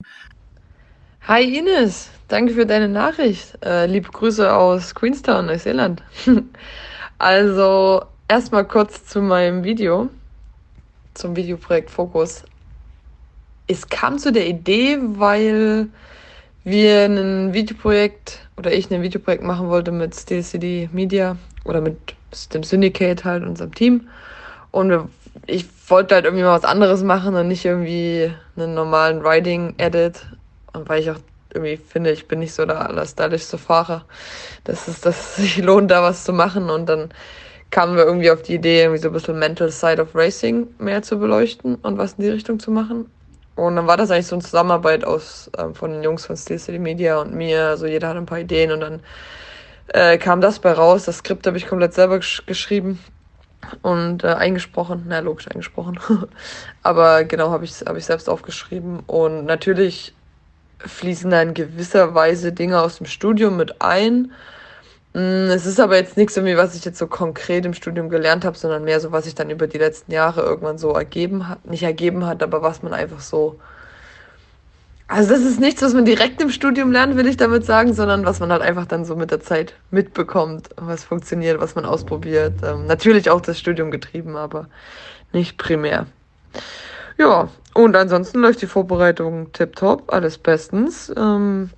Hi 1.28 1.44
Ines, 1.44 2.08
danke 2.28 2.54
für 2.54 2.64
deine 2.64 2.88
Nachricht. 2.88 3.58
Äh, 3.62 3.84
liebe 3.84 4.08
Grüße 4.08 4.52
aus 4.52 4.94
Queenstown, 4.94 5.46
Neuseeland. 5.46 6.02
also 7.18 8.02
erstmal 8.26 8.64
kurz 8.64 9.04
zu 9.04 9.20
meinem 9.20 9.62
Video 9.62 10.08
zum 11.12 11.36
Videoprojekt 11.36 11.90
Fokus. 11.90 12.42
Es 13.66 13.86
kam 13.86 14.18
zu 14.18 14.32
der 14.32 14.46
Idee, 14.46 14.98
weil 14.98 15.88
wir 16.64 17.04
ein 17.04 17.52
Videoprojekt 17.52 18.40
oder 18.56 18.72
ich 18.72 18.90
ein 18.90 19.02
Videoprojekt 19.02 19.44
machen 19.44 19.68
wollte 19.68 19.92
mit 19.92 20.14
Steel 20.14 20.42
City 20.42 20.88
Media 20.90 21.36
oder 21.64 21.82
mit 21.82 21.98
dem 22.54 22.62
Syndicate 22.62 23.26
halt, 23.26 23.44
unserem 23.44 23.74
Team. 23.74 24.08
Und 24.70 25.10
ich 25.46 25.66
wollte 25.86 26.14
halt 26.14 26.24
irgendwie 26.24 26.44
mal 26.44 26.56
was 26.56 26.64
anderes 26.64 27.02
machen 27.04 27.34
und 27.34 27.46
nicht 27.46 27.66
irgendwie 27.66 28.32
einen 28.56 28.72
normalen 28.72 29.20
Riding-Edit. 29.20 30.26
Und 30.72 30.88
weil 30.88 31.00
ich 31.00 31.10
auch 31.10 31.18
irgendwie 31.52 31.76
finde, 31.76 32.10
ich 32.10 32.28
bin 32.28 32.38
nicht 32.38 32.54
so 32.54 32.64
der 32.64 32.88
allerstylischste 32.88 33.58
Fahrer, 33.58 34.04
dass 34.64 34.88
es, 34.88 35.00
dass 35.00 35.18
es 35.18 35.36
sich 35.36 35.58
lohnt, 35.58 35.90
da 35.90 36.02
was 36.02 36.24
zu 36.24 36.32
machen. 36.32 36.70
Und 36.70 36.86
dann 36.88 37.10
kamen 37.70 37.96
wir 37.96 38.04
irgendwie 38.04 38.30
auf 38.30 38.42
die 38.42 38.54
Idee, 38.54 38.82
irgendwie 38.82 39.00
so 39.00 39.08
ein 39.08 39.12
bisschen 39.12 39.38
Mental 39.38 39.70
Side 39.70 40.00
of 40.00 40.14
Racing 40.14 40.68
mehr 40.78 41.02
zu 41.02 41.18
beleuchten 41.18 41.76
und 41.76 41.98
was 41.98 42.14
in 42.14 42.24
die 42.24 42.30
Richtung 42.30 42.58
zu 42.58 42.70
machen. 42.70 43.10
Und 43.56 43.76
dann 43.76 43.86
war 43.86 43.96
das 43.96 44.10
eigentlich 44.10 44.26
so 44.26 44.36
eine 44.36 44.42
Zusammenarbeit 44.42 45.04
aus 45.04 45.50
ähm, 45.58 45.74
von 45.74 45.92
den 45.92 46.02
Jungs 46.02 46.24
von 46.24 46.36
Steel 46.36 46.58
City 46.58 46.78
Media 46.78 47.20
und 47.20 47.34
mir. 47.34 47.66
Also 47.66 47.86
jeder 47.86 48.08
hat 48.08 48.16
ein 48.16 48.26
paar 48.26 48.38
Ideen 48.38 48.72
und 48.72 48.80
dann 48.80 49.00
äh, 49.88 50.18
kam 50.18 50.40
das 50.40 50.60
bei 50.60 50.72
raus. 50.72 51.04
Das 51.04 51.18
Skript 51.18 51.46
habe 51.46 51.56
ich 51.58 51.66
komplett 51.66 51.94
selber 51.94 52.18
gesch 52.18 52.44
geschrieben 52.46 52.98
und 53.82 54.24
äh, 54.24 54.28
eingesprochen. 54.28 55.04
Na, 55.08 55.18
logisch 55.18 55.48
eingesprochen. 55.48 55.98
Aber 56.82 57.24
genau 57.24 57.50
habe 57.50 57.64
ich, 57.64 57.72
hab 57.84 57.96
ich 57.96 58.06
selbst 58.06 58.30
aufgeschrieben. 58.30 59.00
Und 59.00 59.44
natürlich 59.44 60.14
fließen 60.86 61.30
da 61.30 61.42
in 61.42 61.54
gewisser 61.54 62.14
Weise 62.14 62.52
Dinge 62.52 62.80
aus 62.80 62.98
dem 62.98 63.06
Studium 63.06 63.56
mit 63.56 63.80
ein. 63.82 64.32
Mm, 65.12 65.50
es 65.50 65.66
ist 65.66 65.80
aber 65.80 65.96
jetzt 65.96 66.16
nichts 66.16 66.36
irgendwie, 66.36 66.56
was 66.56 66.74
ich 66.74 66.84
jetzt 66.84 66.98
so 66.98 67.06
konkret 67.06 67.66
im 67.66 67.74
Studium 67.74 68.08
gelernt 68.08 68.44
habe, 68.44 68.56
sondern 68.56 68.84
mehr 68.84 69.00
so, 69.00 69.12
was 69.12 69.24
sich 69.24 69.34
dann 69.34 69.50
über 69.50 69.66
die 69.66 69.78
letzten 69.78 70.12
Jahre 70.12 70.42
irgendwann 70.42 70.78
so 70.78 70.92
ergeben 70.92 71.48
hat. 71.48 71.64
Nicht 71.66 71.82
ergeben 71.82 72.26
hat, 72.26 72.42
aber 72.42 72.62
was 72.62 72.82
man 72.82 72.94
einfach 72.94 73.20
so. 73.20 73.58
Also 75.08 75.34
das 75.34 75.42
ist 75.42 75.58
nichts, 75.58 75.82
was 75.82 75.92
man 75.92 76.04
direkt 76.04 76.40
im 76.40 76.50
Studium 76.50 76.92
lernt, 76.92 77.16
will 77.16 77.26
ich 77.26 77.36
damit 77.36 77.64
sagen, 77.66 77.94
sondern 77.94 78.24
was 78.24 78.38
man 78.38 78.52
halt 78.52 78.62
einfach 78.62 78.86
dann 78.86 79.04
so 79.04 79.16
mit 79.16 79.32
der 79.32 79.40
Zeit 79.40 79.74
mitbekommt, 79.90 80.68
was 80.76 81.02
funktioniert, 81.02 81.60
was 81.60 81.74
man 81.74 81.84
ausprobiert. 81.84 82.54
Ähm, 82.62 82.86
natürlich 82.86 83.28
auch 83.28 83.40
das 83.40 83.58
Studium 83.58 83.90
getrieben, 83.90 84.36
aber 84.36 84.68
nicht 85.32 85.58
primär. 85.58 86.06
Ja, 87.18 87.48
und 87.72 87.96
ansonsten 87.96 88.40
läuft 88.40 88.62
die 88.62 88.66
Vorbereitung 88.66 89.52
tipptopp, 89.52 90.12
alles 90.12 90.38
bestens. 90.38 91.12
Ähm, 91.16 91.70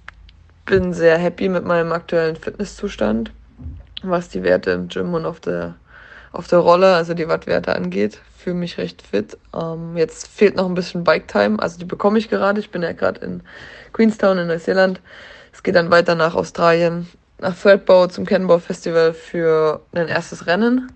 bin 0.65 0.93
sehr 0.95 1.19
happy 1.19 1.49
mit 1.49 1.65
meinem 1.65 1.93
aktuellen 1.93 2.37
Fitnesszustand, 2.37 3.31
was 4.03 4.29
die 4.29 4.43
Werte 4.43 4.71
im 4.71 4.89
Gym 4.89 5.13
und 5.15 5.27
auf 5.27 5.41
der, 5.41 5.75
auf 6.33 6.49
der 6.49 6.61
Rolle, 6.61 6.95
also 6.95 7.15
die 7.15 7.29
Wattwerte 7.29 7.75
angeht. 7.75 8.21
Fühle 8.39 8.57
mich 8.57 8.79
recht 8.79 9.03
fit. 9.03 9.37
Ähm, 9.55 9.97
jetzt 9.97 10.29
fehlt 10.29 10.57
noch 10.57 10.67
ein 10.67 10.75
bisschen 10.75 11.05
Bike 11.05 11.29
Time, 11.29 11.61
also 11.61 11.79
die 11.79 11.85
bekomme 11.85 12.19
ich 12.19 12.31
gerade. 12.31 12.61
Ich 12.61 12.71
bin 12.71 12.83
ja 12.83 12.93
gerade 12.93 13.21
in 13.25 13.43
Queenstown 13.93 14.39
in 14.39 14.47
Neuseeland. 14.47 15.01
Es 15.53 15.63
geht 15.63 15.75
dann 15.75 15.91
weiter 15.91 16.15
nach 16.15 16.35
Australien, 16.35 17.09
nach 17.39 17.57
Threadbow 17.57 18.07
zum 18.07 18.25
Cannonball 18.25 18.61
Festival 18.61 19.13
für 19.13 19.83
ein 19.93 20.09
erstes 20.09 20.47
Rennen. 20.47 20.91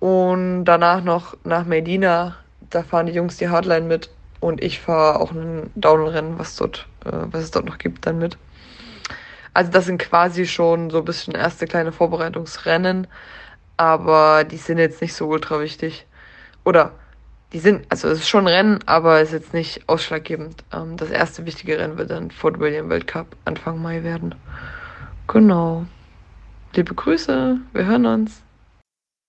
Und 0.00 0.64
danach 0.64 1.04
noch 1.04 1.36
nach 1.44 1.64
Medina. 1.64 2.34
Da 2.72 2.82
fahren 2.82 3.06
die 3.06 3.12
Jungs 3.12 3.36
die 3.36 3.48
Hardline 3.48 3.86
mit 3.86 4.10
und 4.40 4.62
ich 4.62 4.80
fahre 4.80 5.20
auch 5.20 5.30
ein 5.30 5.70
Downhill-Rennen, 5.74 6.38
was 6.38 6.60
äh, 6.60 6.68
was 7.04 7.44
es 7.44 7.50
dort 7.50 7.66
noch 7.66 7.78
gibt, 7.78 8.06
dann 8.06 8.18
mit. 8.18 8.38
Also 9.54 9.70
das 9.70 9.84
sind 9.84 9.98
quasi 9.98 10.46
schon 10.46 10.88
so 10.90 10.98
ein 10.98 11.04
bisschen 11.04 11.34
erste 11.34 11.66
kleine 11.66 11.92
Vorbereitungsrennen, 11.92 13.06
aber 13.76 14.44
die 14.44 14.56
sind 14.56 14.78
jetzt 14.78 15.02
nicht 15.02 15.12
so 15.14 15.28
ultra 15.28 15.60
wichtig. 15.60 16.06
Oder 16.64 16.92
die 17.52 17.58
sind, 17.58 17.84
also 17.90 18.08
es 18.08 18.20
ist 18.20 18.28
schon 18.28 18.46
ein 18.46 18.54
Rennen, 18.54 18.78
aber 18.86 19.20
es 19.20 19.28
ist 19.28 19.34
jetzt 19.34 19.54
nicht 19.54 19.88
ausschlaggebend. 19.88 20.64
Ähm, 20.72 20.96
das 20.96 21.10
erste 21.10 21.44
wichtige 21.44 21.78
Rennen 21.78 21.98
wird 21.98 22.10
dann 22.10 22.30
Fort 22.30 22.58
William 22.58 22.88
Weltcup 22.88 23.36
Anfang 23.44 23.82
Mai 23.82 24.02
werden. 24.02 24.34
Genau. 25.28 25.84
Liebe 26.74 26.94
Grüße, 26.94 27.58
wir 27.74 27.84
hören 27.84 28.06
uns. 28.06 28.42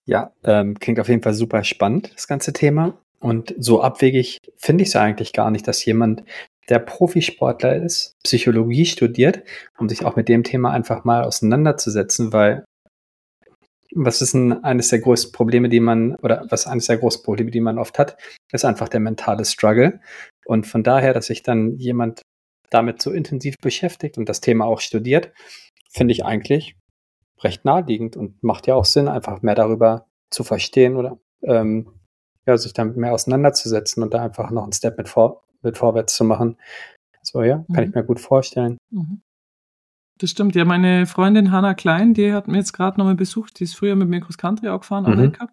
Ja, 0.05 0.31
ähm, 0.45 0.79
klingt 0.79 1.01
auf 1.01 1.09
jeden 1.09 1.21
Fall 1.21 1.33
super 1.33 1.65
spannend, 1.65 2.13
das 2.15 2.27
ganze 2.27 2.53
Thema. 2.53 2.93
Und 3.23 3.55
so 3.57 3.81
abwegig 3.81 4.39
finde 4.57 4.83
ich 4.83 4.89
es 4.89 4.97
eigentlich 4.97 5.31
gar 5.31 5.49
nicht, 5.49 5.65
dass 5.65 5.85
jemand, 5.85 6.23
der 6.67 6.79
Profisportler 6.79 7.77
ist, 7.77 8.17
Psychologie 8.23 8.85
studiert, 8.85 9.43
um 9.77 9.87
sich 9.87 10.03
auch 10.03 10.17
mit 10.17 10.27
dem 10.27 10.43
Thema 10.43 10.71
einfach 10.71 11.05
mal 11.05 11.23
auseinanderzusetzen, 11.23 12.33
weil 12.33 12.65
was 13.95 14.21
ist 14.21 14.33
denn 14.33 14.63
eines 14.65 14.89
der 14.89 14.99
größten 14.99 15.31
Probleme, 15.31 15.69
die 15.69 15.79
man, 15.79 16.15
oder 16.15 16.45
was 16.49 16.67
eines 16.67 16.87
der 16.87 16.97
großen 16.97 17.23
Probleme, 17.23 17.49
die 17.49 17.61
man 17.61 17.77
oft 17.77 17.97
hat, 17.97 18.17
ist 18.51 18.65
einfach 18.65 18.89
der 18.89 18.99
mentale 18.99 19.45
Struggle. 19.45 20.01
Und 20.45 20.67
von 20.67 20.83
daher, 20.83 21.13
dass 21.13 21.27
sich 21.27 21.43
dann 21.43 21.77
jemand 21.77 22.23
damit 22.71 23.01
so 23.01 23.11
intensiv 23.11 23.55
beschäftigt 23.61 24.17
und 24.17 24.27
das 24.27 24.41
Thema 24.41 24.65
auch 24.65 24.81
studiert, 24.81 25.31
finde 25.89 26.11
ich 26.11 26.25
eigentlich 26.25 26.75
recht 27.39 27.63
naheliegend 27.63 28.17
und 28.17 28.43
macht 28.43 28.67
ja 28.67 28.75
auch 28.75 28.85
Sinn, 28.85 29.07
einfach 29.07 29.41
mehr 29.43 29.55
darüber 29.55 30.07
zu 30.29 30.43
verstehen 30.43 30.97
oder 30.97 31.19
ähm, 31.43 32.02
ja, 32.45 32.57
sich 32.57 32.73
damit 32.73 32.97
mehr 32.97 33.13
auseinanderzusetzen 33.13 34.03
und 34.03 34.13
da 34.13 34.23
einfach 34.23 34.51
noch 34.51 34.63
einen 34.63 34.73
Step 34.73 34.97
mit, 34.97 35.09
vor, 35.09 35.43
mit 35.61 35.77
vorwärts 35.77 36.15
zu 36.15 36.23
machen. 36.23 36.57
So, 37.21 37.41
ja, 37.41 37.65
kann 37.73 37.83
mhm. 37.83 37.89
ich 37.89 37.95
mir 37.95 38.03
gut 38.03 38.19
vorstellen. 38.19 38.77
Mhm. 38.89 39.21
Das 40.19 40.29
stimmt. 40.29 40.55
Ja, 40.55 40.65
meine 40.65 41.05
Freundin 41.05 41.51
Hanna 41.51 41.73
Klein, 41.73 42.13
die 42.13 42.33
hat 42.33 42.47
mir 42.47 42.57
jetzt 42.57 42.73
gerade 42.73 42.97
nochmal 42.99 43.15
besucht. 43.15 43.59
Die 43.59 43.63
ist 43.63 43.75
früher 43.75 43.95
mit 43.95 44.09
mir 44.09 44.21
Cross 44.21 44.37
Country 44.37 44.69
auch 44.69 44.81
gefahren, 44.81 45.05
mhm. 45.05 45.17
Weltcup. 45.17 45.49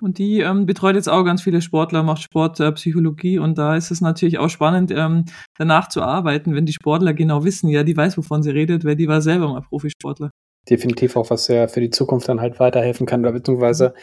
Und 0.00 0.18
die 0.18 0.40
ähm, 0.40 0.64
betreut 0.64 0.94
jetzt 0.94 1.08
auch 1.08 1.24
ganz 1.24 1.42
viele 1.42 1.60
Sportler, 1.60 2.02
macht 2.02 2.22
Sportpsychologie. 2.22 3.36
Äh, 3.36 3.38
und 3.40 3.58
da 3.58 3.76
ist 3.76 3.90
es 3.90 4.00
natürlich 4.00 4.38
auch 4.38 4.48
spannend, 4.48 4.90
ähm, 4.90 5.26
danach 5.58 5.88
zu 5.88 6.02
arbeiten, 6.02 6.54
wenn 6.54 6.66
die 6.66 6.72
Sportler 6.72 7.12
genau 7.12 7.44
wissen, 7.44 7.68
ja, 7.68 7.82
die 7.82 7.96
weiß, 7.96 8.16
wovon 8.16 8.42
sie 8.42 8.50
redet, 8.50 8.84
weil 8.84 8.96
die 8.96 9.08
war 9.08 9.20
selber 9.20 9.48
mal 9.48 9.60
Profisportler. 9.60 10.30
Definitiv 10.68 11.16
auch, 11.16 11.30
was 11.30 11.48
ja 11.48 11.68
für 11.68 11.80
die 11.80 11.90
Zukunft 11.90 12.28
dann 12.28 12.40
halt 12.40 12.60
weiterhelfen 12.60 13.06
kann, 13.06 13.20
oder 13.20 13.32
beziehungsweise 13.32 13.94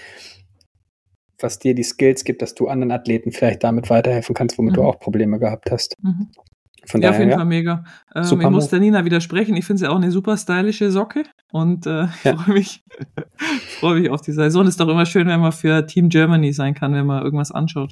was 1.40 1.60
dir 1.60 1.76
die 1.76 1.84
Skills 1.84 2.24
gibt, 2.24 2.42
dass 2.42 2.56
du 2.56 2.68
anderen 2.68 2.92
Athleten 2.92 3.32
vielleicht 3.32 3.64
damit 3.64 3.90
weiterhelfen 3.90 4.36
kannst, 4.36 4.58
womit 4.58 4.74
mhm. 4.74 4.76
du 4.76 4.84
auch 4.84 5.00
Probleme 5.00 5.40
gehabt 5.40 5.72
hast. 5.72 5.96
Mhm. 6.02 6.30
Von 6.86 7.02
ja, 7.02 7.10
daher, 7.10 7.16
auf 7.16 7.20
jeden 7.20 7.32
ja. 7.32 7.38
Fall 7.38 7.46
mega. 7.46 7.84
Ähm, 8.16 8.42
ich 8.42 8.50
muss 8.50 8.70
der 8.70 8.80
Nina 8.80 9.04
widersprechen. 9.04 9.56
Ich 9.58 9.66
finde 9.66 9.82
sie 9.82 9.90
auch 9.90 9.98
eine 9.98 10.10
super 10.12 10.38
stylische 10.38 10.90
Socke 10.90 11.24
und 11.52 11.86
äh, 11.86 12.08
ja. 12.24 12.38
freue 12.38 12.56
mich, 12.56 12.84
freu 13.80 14.00
mich 14.00 14.10
auf 14.10 14.22
die 14.22 14.32
Saison. 14.32 14.66
Ist 14.68 14.80
doch 14.80 14.88
immer 14.88 15.06
schön, 15.06 15.28
wenn 15.28 15.42
man 15.42 15.52
für 15.52 15.86
Team 15.86 16.08
Germany 16.08 16.54
sein 16.54 16.74
kann, 16.74 16.94
wenn 16.94 17.06
man 17.06 17.24
irgendwas 17.24 17.52
anschaut. 17.52 17.92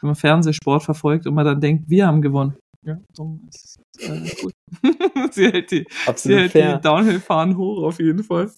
Wenn 0.00 0.08
man 0.08 0.16
Fernsehsport 0.16 0.82
verfolgt 0.82 1.26
und 1.26 1.34
man 1.34 1.46
dann 1.46 1.60
denkt, 1.60 1.84
wir 1.88 2.06
haben 2.06 2.20
gewonnen. 2.20 2.56
Ja, 2.82 2.98
so 3.14 3.40
ist 3.48 3.78
äh, 4.00 4.42
gut. 4.42 4.52
sie 5.30 5.46
hält 5.46 5.70
die, 5.70 5.86
sie 6.16 6.36
hält 6.36 6.54
die 6.54 6.82
Downhill-Fahren 6.82 7.56
hoch 7.56 7.82
auf 7.82 7.98
jeden 7.98 8.22
Fall. 8.22 8.50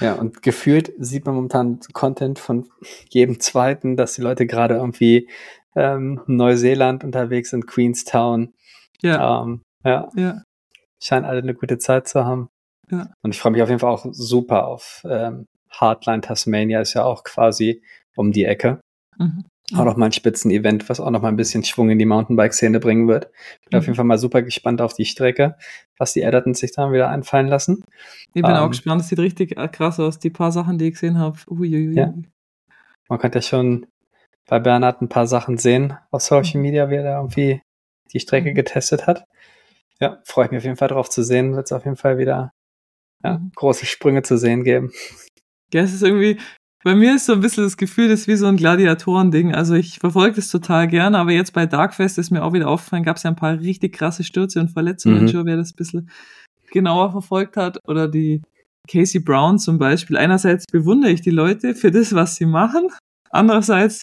Ja, 0.00 0.14
und 0.14 0.42
gefühlt 0.42 0.92
sieht 0.98 1.26
man 1.26 1.34
momentan 1.34 1.80
Content 1.92 2.38
von 2.38 2.70
jedem 3.10 3.40
Zweiten, 3.40 3.96
dass 3.96 4.14
die 4.14 4.22
Leute 4.22 4.46
gerade 4.46 4.76
irgendwie 4.76 5.28
ähm, 5.74 6.20
Neuseeland 6.26 7.04
unterwegs 7.04 7.50
sind, 7.50 7.66
Queenstown. 7.66 8.52
Ja. 9.00 9.42
Ähm, 9.42 9.62
ja. 9.84 10.08
ja. 10.16 10.42
Scheinen 11.00 11.24
alle 11.24 11.40
eine 11.40 11.54
gute 11.54 11.78
Zeit 11.78 12.08
zu 12.08 12.24
haben. 12.24 12.48
Ja. 12.90 13.10
Und 13.22 13.34
ich 13.34 13.40
freue 13.40 13.52
mich 13.52 13.62
auf 13.62 13.68
jeden 13.68 13.80
Fall 13.80 13.90
auch 13.90 14.06
super 14.10 14.66
auf 14.66 15.02
ähm, 15.08 15.46
Hardline 15.70 16.20
Tasmania, 16.20 16.80
ist 16.80 16.94
ja 16.94 17.04
auch 17.04 17.24
quasi 17.24 17.82
um 18.14 18.32
die 18.32 18.44
Ecke. 18.44 18.80
Mhm. 19.18 19.44
Auch 19.74 19.84
noch 19.84 19.96
mal 19.96 20.06
ein 20.06 20.12
Spitzenevent, 20.12 20.88
was 20.88 21.00
auch 21.00 21.10
noch 21.10 21.22
mal 21.22 21.28
ein 21.28 21.36
bisschen 21.36 21.64
Schwung 21.64 21.88
in 21.88 21.98
die 21.98 22.04
Mountainbike-Szene 22.04 22.78
bringen 22.78 23.08
wird. 23.08 23.30
Bin 23.64 23.70
mhm. 23.72 23.78
auf 23.78 23.84
jeden 23.84 23.96
Fall 23.96 24.04
mal 24.04 24.18
super 24.18 24.42
gespannt 24.42 24.82
auf 24.82 24.92
die 24.92 25.06
Strecke, 25.06 25.56
was 25.96 26.12
die 26.12 26.22
Edderton 26.22 26.54
sich 26.54 26.72
da 26.72 26.92
wieder 26.92 27.08
einfallen 27.08 27.46
lassen. 27.46 27.84
Ich 28.34 28.42
bin 28.42 28.44
ähm, 28.44 28.56
auch 28.56 28.68
gespannt, 28.68 29.00
das 29.00 29.08
sieht 29.08 29.18
richtig 29.18 29.56
krass 29.72 29.98
aus, 29.98 30.18
die 30.18 30.30
paar 30.30 30.52
Sachen, 30.52 30.78
die 30.78 30.88
ich 30.88 30.92
gesehen 30.92 31.18
habe. 31.18 31.38
Ja. 31.58 32.12
Man 33.08 33.18
könnte 33.18 33.38
ja 33.38 33.42
schon 33.42 33.86
bei 34.46 34.58
Bernhard 34.58 35.00
ein 35.00 35.08
paar 35.08 35.26
Sachen 35.26 35.56
sehen 35.56 35.96
auf 36.10 36.22
Social 36.22 36.56
mhm. 36.56 36.62
Media, 36.62 36.90
wie 36.90 36.96
er 36.96 37.04
da 37.04 37.16
irgendwie 37.18 37.62
die 38.12 38.20
Strecke 38.20 38.50
mhm. 38.50 38.54
getestet 38.54 39.06
hat. 39.06 39.24
Ja, 40.00 40.20
freue 40.24 40.46
ich 40.46 40.50
mich 40.50 40.58
auf 40.58 40.64
jeden 40.64 40.76
Fall 40.76 40.88
drauf 40.88 41.08
zu 41.08 41.22
sehen. 41.22 41.54
Wird 41.54 41.66
es 41.66 41.72
auf 41.72 41.84
jeden 41.84 41.96
Fall 41.96 42.18
wieder 42.18 42.52
ja, 43.24 43.38
mhm. 43.38 43.52
große 43.54 43.86
Sprünge 43.86 44.22
zu 44.22 44.36
sehen 44.36 44.64
geben. 44.64 44.92
Ja, 45.72 45.82
es 45.82 45.94
ist 45.94 46.02
irgendwie, 46.02 46.38
bei 46.84 46.94
mir 46.94 47.14
ist 47.14 47.26
so 47.26 47.32
ein 47.32 47.40
bisschen 47.40 47.64
das 47.64 47.76
Gefühl, 47.76 48.08
das 48.08 48.20
ist 48.20 48.28
wie 48.28 48.36
so 48.36 48.46
ein 48.46 48.56
Gladiatoren-Ding. 48.56 49.54
Also 49.54 49.74
ich 49.74 49.98
verfolge 49.98 50.36
das 50.36 50.50
total 50.50 50.88
gerne, 50.88 51.18
aber 51.18 51.32
jetzt 51.32 51.52
bei 51.52 51.66
Darkfest 51.66 52.18
ist 52.18 52.30
mir 52.30 52.42
auch 52.42 52.52
wieder 52.52 52.68
aufgefallen, 52.68 53.04
gab 53.04 53.16
es 53.16 53.22
ja 53.22 53.30
ein 53.30 53.36
paar 53.36 53.60
richtig 53.60 53.94
krasse 53.94 54.24
Stürze 54.24 54.60
und 54.60 54.70
Verletzungen, 54.70 55.22
mhm. 55.22 55.28
schon 55.28 55.46
wer 55.46 55.56
das 55.56 55.72
ein 55.72 55.76
bisschen 55.76 56.10
genauer 56.72 57.12
verfolgt 57.12 57.56
hat. 57.56 57.78
Oder 57.86 58.08
die 58.08 58.42
Casey 58.88 59.20
Brown 59.20 59.58
zum 59.58 59.78
Beispiel. 59.78 60.16
Einerseits 60.16 60.66
bewundere 60.66 61.12
ich 61.12 61.20
die 61.20 61.30
Leute 61.30 61.74
für 61.74 61.90
das, 61.90 62.14
was 62.14 62.36
sie 62.36 62.46
machen. 62.46 62.88
Andererseits 63.30 64.02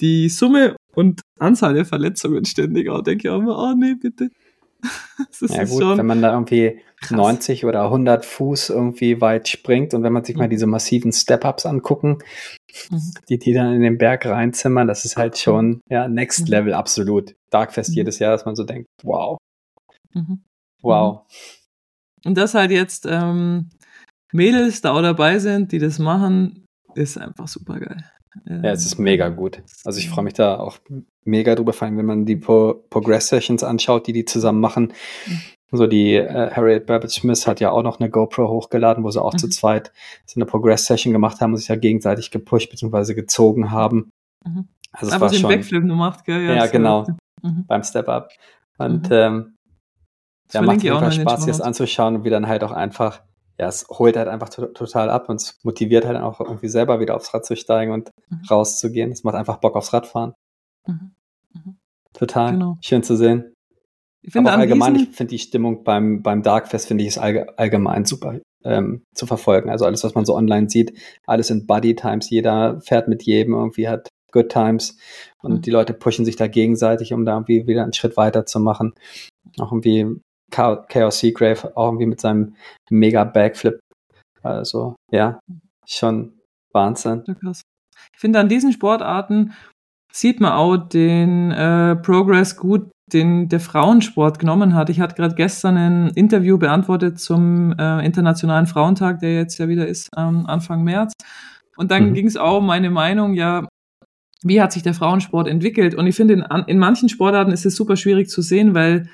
die 0.00 0.28
Summe 0.28 0.76
und 0.94 1.22
Anzahl 1.38 1.74
der 1.74 1.86
Verletzungen 1.86 2.44
ständig 2.44 2.88
auch. 2.88 3.02
Denke 3.02 3.28
ich 3.28 3.30
auch 3.30 3.40
immer, 3.40 3.58
oh 3.58 3.74
nee, 3.76 3.94
bitte. 3.94 4.30
ja 5.40 5.64
gut, 5.64 5.98
wenn 5.98 6.06
man 6.06 6.22
da 6.22 6.32
irgendwie 6.32 6.80
krass. 7.00 7.16
90 7.16 7.64
oder 7.64 7.84
100 7.84 8.24
Fuß 8.24 8.70
irgendwie 8.70 9.20
weit 9.20 9.48
springt 9.48 9.94
und 9.94 10.02
wenn 10.02 10.12
man 10.12 10.24
sich 10.24 10.36
mhm. 10.36 10.42
mal 10.42 10.48
diese 10.48 10.66
massiven 10.66 11.12
Step-Ups 11.12 11.66
angucken, 11.66 12.18
mhm. 12.90 13.12
die 13.28 13.38
die 13.38 13.52
dann 13.52 13.74
in 13.74 13.82
den 13.82 13.98
Berg 13.98 14.26
reinzimmern, 14.26 14.86
das 14.88 15.04
ist 15.04 15.16
halt 15.16 15.38
schon 15.38 15.80
ja 15.88 16.08
Next 16.08 16.42
mhm. 16.42 16.46
Level 16.46 16.74
absolut. 16.74 17.34
Darkfest 17.50 17.90
mhm. 17.90 17.96
jedes 17.96 18.18
Jahr, 18.18 18.32
dass 18.32 18.44
man 18.44 18.56
so 18.56 18.64
denkt, 18.64 18.88
wow, 19.02 19.38
mhm. 20.12 20.42
wow. 20.82 21.20
Mhm. 21.20 22.30
Und 22.30 22.34
dass 22.36 22.54
halt 22.54 22.72
jetzt 22.72 23.06
ähm, 23.08 23.70
Mädels 24.32 24.80
da 24.80 24.92
auch 24.92 25.02
dabei 25.02 25.38
sind, 25.38 25.72
die 25.72 25.78
das 25.78 25.98
machen, 25.98 26.66
ist 26.94 27.18
einfach 27.18 27.46
super 27.46 27.78
geil. 27.78 28.04
Ja, 28.44 28.72
es 28.72 28.84
ist 28.84 28.98
mega 28.98 29.28
gut. 29.28 29.62
Also 29.84 29.98
ich 29.98 30.08
freue 30.08 30.24
mich 30.24 30.34
da 30.34 30.58
auch 30.58 30.78
mega 31.24 31.54
drüber, 31.54 31.72
vor 31.72 31.86
allem 31.86 31.98
wenn 31.98 32.06
man 32.06 32.26
die 32.26 32.36
Pro 32.36 32.74
Progress 32.90 33.28
Sessions 33.28 33.64
anschaut, 33.64 34.06
die 34.06 34.12
die 34.12 34.24
zusammen 34.24 34.60
machen. 34.60 34.92
Mhm. 35.26 35.40
So 35.72 35.86
die 35.86 36.14
äh, 36.14 36.50
Harriet 36.52 36.86
Babbitt 36.86 37.10
Smith 37.10 37.46
hat 37.46 37.60
ja 37.60 37.70
auch 37.70 37.82
noch 37.82 37.98
eine 37.98 38.08
GoPro 38.08 38.48
hochgeladen, 38.48 39.02
wo 39.02 39.10
sie 39.10 39.20
auch 39.20 39.32
mhm. 39.32 39.38
zu 39.38 39.48
zweit 39.48 39.92
so 40.24 40.38
eine 40.38 40.46
Progress 40.46 40.86
Session 40.86 41.12
gemacht 41.12 41.40
haben 41.40 41.52
und 41.52 41.58
sich 41.58 41.68
ja 41.68 41.76
gegenseitig 41.76 42.30
gepusht 42.30 42.70
bzw. 42.70 43.14
gezogen 43.14 43.70
haben. 43.72 44.10
Mhm. 44.44 44.68
Also 44.92 45.08
es 45.08 45.12
Aber 45.12 45.26
war 45.26 45.30
den 45.30 45.40
schon, 45.40 45.50
Backflip 45.50 45.82
gemacht, 45.82 46.24
gell? 46.24 46.42
Ja, 46.42 46.54
ja 46.54 46.66
genau. 46.66 47.06
Mhm. 47.42 47.64
Beim 47.66 47.82
Step 47.82 48.08
Up. 48.08 48.30
Und 48.78 49.10
mhm. 49.10 49.16
ähm, 49.16 49.56
ja, 50.52 50.62
macht 50.62 50.82
jeden 50.82 50.98
Fall 50.98 51.12
Spaß, 51.12 51.42
sich 51.42 51.48
das 51.48 51.60
anzuschauen 51.60 52.16
und 52.16 52.24
wie 52.24 52.30
dann 52.30 52.46
halt 52.46 52.62
auch 52.62 52.70
einfach 52.70 53.22
ja, 53.58 53.68
es 53.68 53.86
holt 53.88 54.16
halt 54.16 54.28
einfach 54.28 54.48
total 54.50 55.10
ab 55.10 55.28
und 55.28 55.36
es 55.36 55.58
motiviert 55.62 56.04
halt 56.04 56.18
auch 56.18 56.40
irgendwie 56.40 56.68
selber 56.68 57.00
wieder 57.00 57.16
aufs 57.16 57.32
Rad 57.32 57.46
zu 57.46 57.56
steigen 57.56 57.92
und 57.92 58.10
mhm. 58.28 58.40
rauszugehen. 58.50 59.12
Es 59.12 59.24
macht 59.24 59.34
einfach 59.34 59.58
Bock 59.58 59.76
aufs 59.76 59.92
Radfahren. 59.92 60.34
Mhm. 60.86 61.12
Mhm. 61.54 61.76
Total 62.12 62.52
genau. 62.52 62.78
schön 62.82 63.02
zu 63.02 63.16
sehen. 63.16 63.52
Ich 64.22 64.32
finde 64.32 64.50
Aber 64.50 64.60
allgemein, 64.60 64.96
ich 64.96 65.10
finde 65.10 65.30
die 65.30 65.38
Stimmung 65.38 65.84
beim, 65.84 66.22
beim 66.22 66.42
Darkfest, 66.42 66.88
finde 66.88 67.04
ich 67.04 67.10
es 67.10 67.18
allgemein 67.18 68.04
super 68.04 68.40
ähm, 68.64 69.04
zu 69.14 69.26
verfolgen. 69.26 69.70
Also 69.70 69.84
alles, 69.84 70.02
was 70.02 70.14
man 70.14 70.24
so 70.24 70.34
online 70.34 70.68
sieht, 70.68 70.98
alles 71.26 71.50
in 71.50 71.66
Buddy 71.66 71.94
Times, 71.94 72.28
jeder 72.28 72.80
fährt 72.80 73.08
mit 73.08 73.22
jedem, 73.22 73.54
irgendwie 73.54 73.88
hat 73.88 74.08
Good 74.32 74.48
Times 74.48 74.98
und 75.42 75.52
mhm. 75.52 75.62
die 75.62 75.70
Leute 75.70 75.94
pushen 75.94 76.24
sich 76.24 76.36
da 76.36 76.48
gegenseitig, 76.48 77.12
um 77.12 77.24
da 77.24 77.34
irgendwie 77.34 77.66
wieder 77.66 77.84
einen 77.84 77.92
Schritt 77.92 78.16
weiter 78.16 78.44
zu 78.44 78.58
machen. 78.58 78.94
Auch 79.58 79.70
irgendwie 79.70 80.20
Chaos 80.50 81.18
Seagrave 81.18 81.76
auch 81.76 81.88
irgendwie 81.88 82.06
mit 82.06 82.20
seinem 82.20 82.54
mega 82.90 83.24
Backflip. 83.24 83.78
Also, 84.42 84.94
ja, 85.10 85.40
schon 85.86 86.40
Wahnsinn. 86.72 87.24
Ich 87.26 88.20
finde, 88.20 88.38
an 88.38 88.48
diesen 88.48 88.72
Sportarten 88.72 89.52
sieht 90.12 90.40
man 90.40 90.52
auch 90.52 90.76
den 90.76 91.50
äh, 91.50 91.96
Progress 91.96 92.56
gut, 92.56 92.90
den 93.12 93.48
der 93.48 93.60
Frauensport 93.60 94.38
genommen 94.38 94.74
hat. 94.74 94.90
Ich 94.90 95.00
hatte 95.00 95.14
gerade 95.14 95.34
gestern 95.34 95.76
ein 95.76 96.08
Interview 96.08 96.58
beantwortet 96.58 97.20
zum 97.20 97.72
äh, 97.78 98.04
Internationalen 98.04 98.66
Frauentag, 98.66 99.20
der 99.20 99.34
jetzt 99.34 99.58
ja 99.58 99.68
wieder 99.68 99.86
ist, 99.86 100.08
ähm, 100.16 100.46
Anfang 100.46 100.82
März. 100.82 101.12
Und 101.76 101.90
dann 101.90 102.10
mhm. 102.10 102.14
ging 102.14 102.26
es 102.26 102.36
auch 102.36 102.58
um 102.58 102.66
meine 102.66 102.90
Meinung, 102.90 103.34
ja, 103.34 103.68
wie 104.42 104.60
hat 104.60 104.72
sich 104.72 104.82
der 104.82 104.94
Frauensport 104.94 105.48
entwickelt? 105.48 105.94
Und 105.94 106.06
ich 106.06 106.16
finde, 106.16 106.34
in, 106.34 106.44
in 106.66 106.78
manchen 106.78 107.08
Sportarten 107.08 107.52
ist 107.52 107.66
es 107.66 107.76
super 107.76 107.96
schwierig 107.96 108.28
zu 108.28 108.42
sehen, 108.42 108.74
weil 108.74 109.08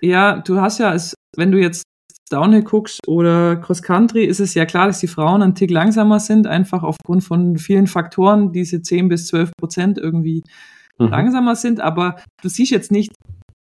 ja, 0.00 0.38
du 0.40 0.60
hast 0.60 0.78
ja, 0.78 0.94
es, 0.94 1.14
wenn 1.36 1.52
du 1.52 1.58
jetzt 1.58 1.84
Downhill 2.30 2.62
guckst 2.62 3.06
oder 3.06 3.56
Cross 3.56 3.82
Country, 3.82 4.24
ist 4.24 4.40
es 4.40 4.54
ja 4.54 4.66
klar, 4.66 4.88
dass 4.88 4.98
die 4.98 5.06
Frauen 5.06 5.42
einen 5.42 5.54
Tick 5.54 5.70
langsamer 5.70 6.18
sind, 6.18 6.46
einfach 6.46 6.82
aufgrund 6.82 7.22
von 7.22 7.56
vielen 7.56 7.86
Faktoren, 7.86 8.52
diese 8.52 8.82
10 8.82 9.08
bis 9.08 9.28
12 9.28 9.52
Prozent 9.58 9.98
irgendwie 9.98 10.42
mhm. 10.98 11.08
langsamer 11.08 11.54
sind. 11.54 11.80
Aber 11.80 12.16
du 12.42 12.48
siehst 12.48 12.72
jetzt 12.72 12.90
nicht 12.90 13.12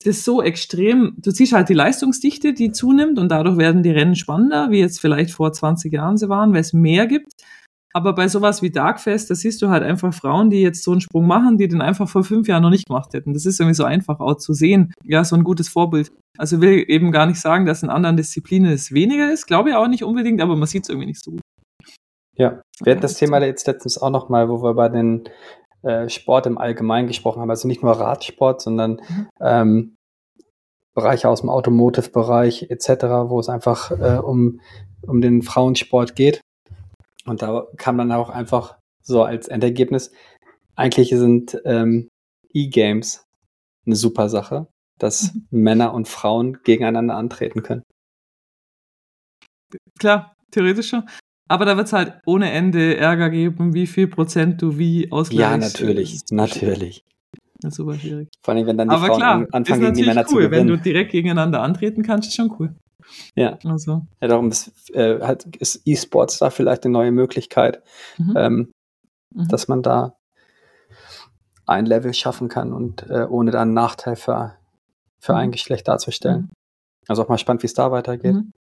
das 0.04 0.24
so 0.24 0.42
extrem, 0.42 1.14
du 1.18 1.30
siehst 1.30 1.52
halt 1.52 1.68
die 1.68 1.74
Leistungsdichte, 1.74 2.52
die 2.52 2.72
zunimmt 2.72 3.18
und 3.18 3.30
dadurch 3.30 3.58
werden 3.58 3.82
die 3.82 3.90
Rennen 3.90 4.14
spannender, 4.14 4.70
wie 4.70 4.78
jetzt 4.78 5.00
vielleicht 5.00 5.30
vor 5.30 5.52
20 5.52 5.92
Jahren 5.92 6.16
sie 6.16 6.28
waren, 6.28 6.52
weil 6.52 6.60
es 6.60 6.72
mehr 6.72 7.06
gibt. 7.06 7.32
Aber 7.94 8.14
bei 8.14 8.28
sowas 8.28 8.60
wie 8.60 8.70
Darkfest, 8.70 9.30
da 9.30 9.34
siehst 9.34 9.62
du 9.62 9.70
halt 9.70 9.82
einfach 9.82 10.12
Frauen, 10.12 10.50
die 10.50 10.60
jetzt 10.60 10.84
so 10.84 10.92
einen 10.92 11.00
Sprung 11.00 11.26
machen, 11.26 11.56
die 11.56 11.68
den 11.68 11.80
einfach 11.80 12.08
vor 12.08 12.22
fünf 12.22 12.46
Jahren 12.46 12.62
noch 12.62 12.70
nicht 12.70 12.86
gemacht 12.86 13.14
hätten. 13.14 13.32
Das 13.32 13.46
ist 13.46 13.60
irgendwie 13.60 13.74
so 13.74 13.84
einfach 13.84 14.20
auch 14.20 14.36
zu 14.36 14.52
sehen. 14.52 14.92
Ja, 15.04 15.24
so 15.24 15.36
ein 15.36 15.44
gutes 15.44 15.68
Vorbild. 15.68 16.12
Also 16.36 16.60
will 16.60 16.84
eben 16.86 17.12
gar 17.12 17.26
nicht 17.26 17.40
sagen, 17.40 17.64
dass 17.64 17.82
in 17.82 17.88
anderen 17.88 18.16
Disziplinen 18.16 18.70
es 18.72 18.92
weniger 18.92 19.32
ist. 19.32 19.46
Glaube 19.46 19.70
ich 19.70 19.74
auch 19.74 19.88
nicht 19.88 20.04
unbedingt, 20.04 20.40
aber 20.42 20.54
man 20.54 20.68
sieht 20.68 20.84
es 20.84 20.90
irgendwie 20.90 21.06
nicht 21.06 21.24
so 21.24 21.32
gut. 21.32 21.40
Ja, 22.36 22.60
wir 22.84 22.92
hatten 22.92 23.02
das 23.02 23.14
Thema 23.14 23.44
jetzt 23.44 23.66
letztens 23.66 23.98
auch 24.00 24.10
nochmal, 24.10 24.48
wo 24.48 24.62
wir 24.62 24.74
bei 24.74 24.88
den 24.88 25.28
äh, 25.82 26.08
Sport 26.08 26.46
im 26.46 26.58
Allgemeinen 26.58 27.08
gesprochen 27.08 27.40
haben, 27.40 27.50
also 27.50 27.66
nicht 27.66 27.82
nur 27.82 27.92
Radsport, 27.92 28.60
sondern 28.60 29.00
mhm. 29.08 29.28
ähm, 29.40 29.94
Bereiche 30.94 31.28
aus 31.28 31.40
dem 31.40 31.50
Automotive-Bereich 31.50 32.70
etc., 32.70 33.04
wo 33.28 33.40
es 33.40 33.48
einfach 33.48 33.90
äh, 33.92 34.18
um, 34.18 34.60
um 35.06 35.20
den 35.20 35.42
Frauensport 35.42 36.16
geht. 36.16 36.40
Und 37.28 37.42
da 37.42 37.66
kam 37.76 37.98
dann 37.98 38.12
auch 38.12 38.30
einfach 38.30 38.78
so 39.02 39.22
als 39.22 39.48
Endergebnis, 39.48 40.12
eigentlich 40.76 41.08
sind 41.10 41.60
ähm, 41.64 42.08
E-Games 42.52 43.24
eine 43.86 43.96
super 43.96 44.28
Sache, 44.28 44.68
dass 44.98 45.34
mhm. 45.34 45.46
Männer 45.50 45.94
und 45.94 46.08
Frauen 46.08 46.58
gegeneinander 46.62 47.16
antreten 47.16 47.62
können. 47.62 47.82
Klar, 49.98 50.34
theoretisch 50.50 50.88
schon. 50.88 51.04
Aber 51.48 51.64
da 51.64 51.76
wird 51.76 51.86
es 51.86 51.92
halt 51.92 52.20
ohne 52.26 52.50
Ende 52.52 52.96
Ärger 52.96 53.30
geben, 53.30 53.72
wie 53.74 53.86
viel 53.86 54.06
Prozent 54.06 54.60
du 54.60 54.78
wie 54.78 55.10
ausgleichst. 55.10 55.40
Ja, 55.40 55.56
natürlich, 55.56 56.20
natürlich. 56.30 57.04
Das 57.60 57.72
ist 57.72 57.76
super 57.76 57.94
schwierig. 57.94 58.28
Vor 58.44 58.54
allem, 58.54 58.66
wenn 58.66 58.76
dann 58.76 58.88
die 58.88 58.94
Aber 58.94 59.06
Frauen 59.06 59.18
klar, 59.18 59.46
anfangen, 59.52 59.80
gegen 59.80 59.94
die 59.94 60.04
Männer 60.04 60.20
cool. 60.22 60.28
zu 60.28 60.36
gewinnen. 60.36 60.52
Wenn 60.52 60.66
du 60.68 60.78
direkt 60.78 61.10
gegeneinander 61.10 61.62
antreten 61.62 62.02
kannst, 62.02 62.28
ist 62.28 62.36
schon 62.36 62.54
cool. 62.58 62.74
Ja. 63.34 63.58
Also. 63.64 64.06
Ja, 64.20 64.28
darum 64.28 64.50
ist, 64.50 64.90
äh, 64.94 65.20
halt, 65.20 65.56
ist 65.56 65.82
E-Sports 65.84 66.38
da 66.38 66.50
vielleicht 66.50 66.84
eine 66.84 66.92
neue 66.92 67.12
Möglichkeit, 67.12 67.82
mhm. 68.16 68.34
Ähm, 68.36 68.72
mhm. 69.34 69.48
dass 69.48 69.68
man 69.68 69.82
da 69.82 70.14
ein 71.66 71.86
Level 71.86 72.14
schaffen 72.14 72.48
kann 72.48 72.72
und 72.72 73.08
äh, 73.10 73.26
ohne 73.28 73.50
da 73.50 73.62
einen 73.62 73.74
Nachteil 73.74 74.16
für, 74.16 74.56
für 75.20 75.32
mhm. 75.32 75.38
ein 75.38 75.50
Geschlecht 75.52 75.86
darzustellen. 75.88 76.42
Mhm. 76.42 76.50
Also 77.08 77.22
auch 77.22 77.28
mal 77.28 77.38
spannend, 77.38 77.62
wie 77.62 77.66
es 77.66 77.74
da 77.74 77.90
weitergeht. 77.90 78.34
Mhm. 78.34 78.52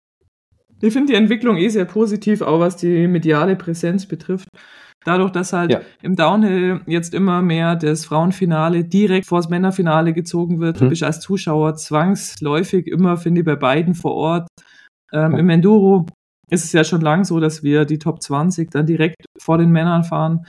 Ich 0.81 0.93
finde 0.93 1.13
die 1.13 1.19
Entwicklung 1.19 1.57
eh 1.57 1.69
sehr 1.69 1.87
positiv, 1.87 2.43
auch 2.43 2.61
was 2.61 2.77
die 2.77 3.07
mediale 3.09 3.57
Präsenz 3.57 4.07
betrifft. 4.07 4.49
Dadurch, 5.07 5.31
dass 5.31 5.53
halt 5.53 5.71
ja. 5.71 5.83
im 6.03 6.17
Downhill 6.17 6.81
jetzt 6.87 7.15
immer 7.15 7.41
mehr 7.41 7.77
das 7.77 8.05
Frauenfinale 8.05 8.83
direkt 8.83 9.27
vor 9.27 9.39
das 9.39 9.49
Männerfinale 9.49 10.13
gezogen 10.13 10.59
wird, 10.59 10.81
mhm. 10.81 10.89
bist 10.89 11.05
als 11.05 11.21
Zuschauer 11.21 11.77
zwangsläufig 11.77 12.89
immer, 12.89 13.17
finde 13.17 13.43
ich, 13.43 13.45
bei 13.45 13.55
beiden 13.55 13.95
vor 13.95 14.15
Ort. 14.15 14.49
Ähm, 15.13 15.33
ja. 15.33 15.39
Im 15.39 15.49
Enduro 15.49 16.07
ist 16.51 16.65
es 16.65 16.73
ja 16.73 16.83
schon 16.83 17.03
lang 17.03 17.25
so, 17.25 17.39
dass 17.39 17.63
wir 17.63 17.85
die 17.85 18.01
Top 18.01 18.21
20 18.21 18.69
dann 18.73 18.85
direkt 18.85 19.25
vor 19.41 19.59
den 19.59 19.71
Männern 19.71 20.03
fahren. 20.03 20.45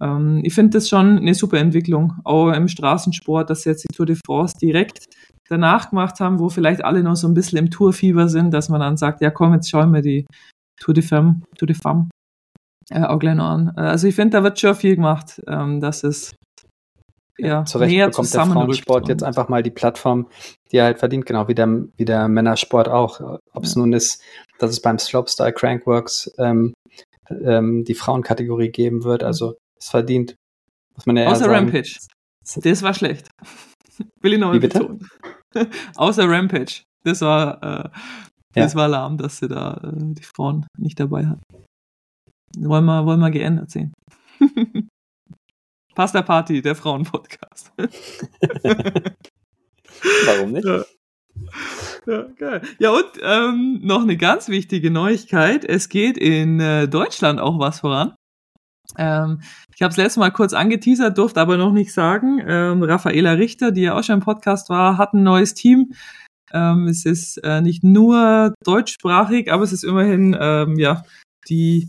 Ähm, 0.00 0.40
ich 0.42 0.54
finde 0.54 0.70
das 0.70 0.88
schon 0.88 1.18
eine 1.18 1.34
super 1.34 1.58
Entwicklung, 1.58 2.14
auch 2.24 2.50
im 2.50 2.66
Straßensport, 2.66 3.48
dass 3.48 3.64
jetzt 3.64 3.84
die 3.84 3.94
Tour 3.94 4.06
de 4.06 4.16
France 4.26 4.56
direkt 4.60 5.04
danach 5.48 5.90
gemacht 5.90 6.18
haben, 6.18 6.40
wo 6.40 6.48
vielleicht 6.48 6.84
alle 6.84 7.04
noch 7.04 7.14
so 7.14 7.28
ein 7.28 7.34
bisschen 7.34 7.58
im 7.58 7.70
Tourfieber 7.70 8.28
sind, 8.28 8.52
dass 8.52 8.68
man 8.70 8.80
dann 8.80 8.96
sagt, 8.96 9.20
ja 9.20 9.30
komm, 9.30 9.54
jetzt 9.54 9.70
schauen 9.70 9.94
wir 9.94 10.02
die 10.02 10.26
Tour 10.80 10.94
de 10.94 11.04
Femme, 11.04 11.42
Tour 11.56 11.68
de 11.68 11.76
Femme 11.76 12.08
äh, 12.90 13.02
auch 13.02 13.18
gleich 13.18 13.34
noch 13.34 13.48
an. 13.48 13.72
Äh, 13.76 13.80
also 13.80 14.06
ich 14.06 14.14
finde, 14.14 14.38
da 14.38 14.42
wird 14.42 14.58
schon 14.60 14.74
viel 14.74 14.96
gemacht, 14.96 15.40
ähm, 15.46 15.80
dass 15.80 16.04
es 16.04 16.34
ja, 17.38 17.64
Zu 17.64 17.78
Recht 17.78 17.96
bekommt 17.96 18.34
der 18.34 18.44
Frauensport 18.44 19.08
jetzt 19.08 19.22
einfach 19.22 19.48
mal 19.48 19.62
die 19.62 19.70
Plattform, 19.70 20.28
die 20.70 20.76
er 20.76 20.84
halt 20.84 20.98
verdient, 20.98 21.24
genau 21.24 21.48
wie 21.48 21.54
der, 21.54 21.84
wie 21.96 22.04
der 22.04 22.28
Männersport 22.28 22.88
auch. 22.88 23.38
Ob 23.54 23.64
es 23.64 23.74
ja. 23.74 23.80
nun 23.80 23.94
ist, 23.94 24.22
dass 24.58 24.70
es 24.70 24.82
beim 24.82 24.98
Slopestyle 24.98 25.54
Crankworks 25.54 26.30
ähm, 26.36 26.74
ähm, 27.30 27.84
die 27.84 27.94
Frauenkategorie 27.94 28.68
geben 28.68 29.04
wird, 29.04 29.22
also 29.22 29.56
es 29.78 29.88
verdient, 29.88 30.36
muss 30.94 31.06
man 31.06 31.16
ja 31.16 31.28
Außer 31.28 31.44
sagen. 31.44 31.54
Rampage. 31.54 31.96
Das 32.62 32.82
war 32.82 32.94
schlecht. 32.94 33.28
Will 34.20 34.34
ich 34.34 34.38
noch 34.38 34.48
mal 34.48 34.60
betonen. 34.60 35.08
Außer 35.96 36.28
Rampage. 36.28 36.82
Das 37.04 37.20
war, 37.22 37.62
äh, 37.62 37.88
das 38.54 38.74
ja. 38.74 38.78
war 38.78 38.88
lahm, 38.88 39.16
dass 39.16 39.38
sie 39.38 39.48
da 39.48 39.80
äh, 39.82 39.90
die 39.94 40.22
Frauen 40.22 40.66
nicht 40.76 41.00
dabei 41.00 41.26
hat. 41.26 41.38
Wollen 42.56 42.84
wir, 42.84 43.06
wollen 43.06 43.20
wir 43.20 43.30
geändert 43.30 43.70
sehen. 43.70 43.92
Pasta 45.94 46.22
Party, 46.22 46.62
der 46.62 46.74
Frauenpodcast. 46.74 47.72
Warum 50.26 50.52
nicht? 50.52 50.66
Ja. 50.66 50.84
Ja, 52.06 52.22
geil. 52.38 52.62
Ja, 52.78 52.90
und 52.90 53.04
ähm, 53.22 53.80
noch 53.82 54.02
eine 54.02 54.16
ganz 54.16 54.48
wichtige 54.48 54.90
Neuigkeit. 54.90 55.64
Es 55.64 55.88
geht 55.88 56.18
in 56.18 56.60
äh, 56.60 56.88
Deutschland 56.88 57.40
auch 57.40 57.58
was 57.58 57.80
voran. 57.80 58.14
Ähm, 58.96 59.40
ich 59.74 59.82
habe 59.82 59.90
es 59.90 59.96
letztes 59.96 60.16
Mal 60.16 60.30
kurz 60.30 60.52
angeteasert, 60.52 61.16
durfte 61.16 61.40
aber 61.40 61.56
noch 61.56 61.72
nicht 61.72 61.92
sagen. 61.92 62.42
Ähm, 62.46 62.82
Raffaela 62.82 63.32
Richter, 63.32 63.70
die 63.70 63.82
ja 63.82 63.96
auch 63.98 64.02
schon 64.02 64.16
im 64.16 64.24
Podcast 64.24 64.68
war, 64.68 64.98
hat 64.98 65.14
ein 65.14 65.22
neues 65.22 65.54
Team. 65.54 65.92
Ähm, 66.52 66.88
es 66.88 67.04
ist 67.04 67.38
äh, 67.44 67.60
nicht 67.60 67.84
nur 67.84 68.54
deutschsprachig, 68.64 69.52
aber 69.52 69.62
es 69.62 69.72
ist 69.72 69.84
immerhin 69.84 70.36
ähm, 70.38 70.78
ja 70.78 71.04
die 71.48 71.88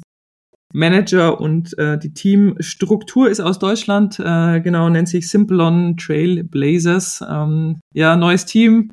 Manager 0.73 1.39
und 1.39 1.77
äh, 1.77 1.97
die 1.97 2.13
Teamstruktur 2.13 3.29
ist 3.29 3.39
aus 3.39 3.59
Deutschland, 3.59 4.19
äh, 4.19 4.61
genau, 4.61 4.89
nennt 4.89 5.09
sich 5.09 5.29
Simplon 5.29 5.97
Trail 5.97 6.43
Blazers. 6.43 7.23
Ähm, 7.27 7.79
ja, 7.93 8.15
neues 8.15 8.45
Team, 8.45 8.91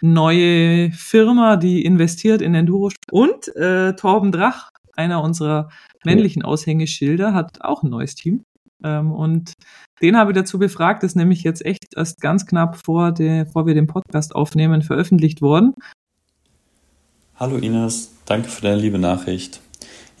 neue 0.00 0.90
Firma, 0.92 1.56
die 1.56 1.84
investiert 1.84 2.42
in 2.42 2.54
Enduro. 2.54 2.90
Und 3.10 3.54
äh, 3.56 3.94
Torben 3.94 4.32
Drach, 4.32 4.70
einer 4.96 5.22
unserer 5.22 5.68
männlichen 6.04 6.42
Aushängeschilder, 6.42 7.34
hat 7.34 7.62
auch 7.62 7.82
ein 7.82 7.90
neues 7.90 8.14
Team. 8.14 8.42
Ähm, 8.84 9.12
und 9.12 9.54
den 10.00 10.16
habe 10.16 10.30
ich 10.30 10.36
dazu 10.36 10.58
befragt, 10.58 11.02
ist 11.02 11.16
nämlich 11.16 11.42
jetzt 11.42 11.64
echt 11.64 11.96
erst 11.96 12.20
ganz 12.20 12.46
knapp 12.46 12.78
vor, 12.84 13.12
der, 13.12 13.46
vor 13.46 13.66
wir 13.66 13.74
den 13.74 13.86
Podcast 13.86 14.34
aufnehmen, 14.34 14.82
veröffentlicht 14.82 15.42
worden. 15.42 15.74
Hallo 17.36 17.56
Ines, 17.56 18.12
danke 18.26 18.48
für 18.48 18.62
deine 18.62 18.80
liebe 18.80 18.98
Nachricht. 18.98 19.60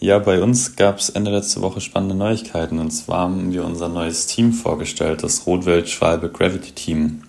Ja, 0.00 0.20
bei 0.20 0.40
uns 0.40 0.76
gab 0.76 0.98
es 0.98 1.10
Ende 1.10 1.32
letzte 1.32 1.60
Woche 1.60 1.80
spannende 1.80 2.14
Neuigkeiten. 2.14 2.78
Und 2.78 2.92
zwar 2.92 3.22
haben 3.22 3.52
wir 3.52 3.64
unser 3.64 3.88
neues 3.88 4.28
Team 4.28 4.52
vorgestellt, 4.52 5.24
das 5.24 5.44
Rotwelt-Schwalbe 5.44 6.28
Gravity 6.28 6.70
Team. 6.70 7.22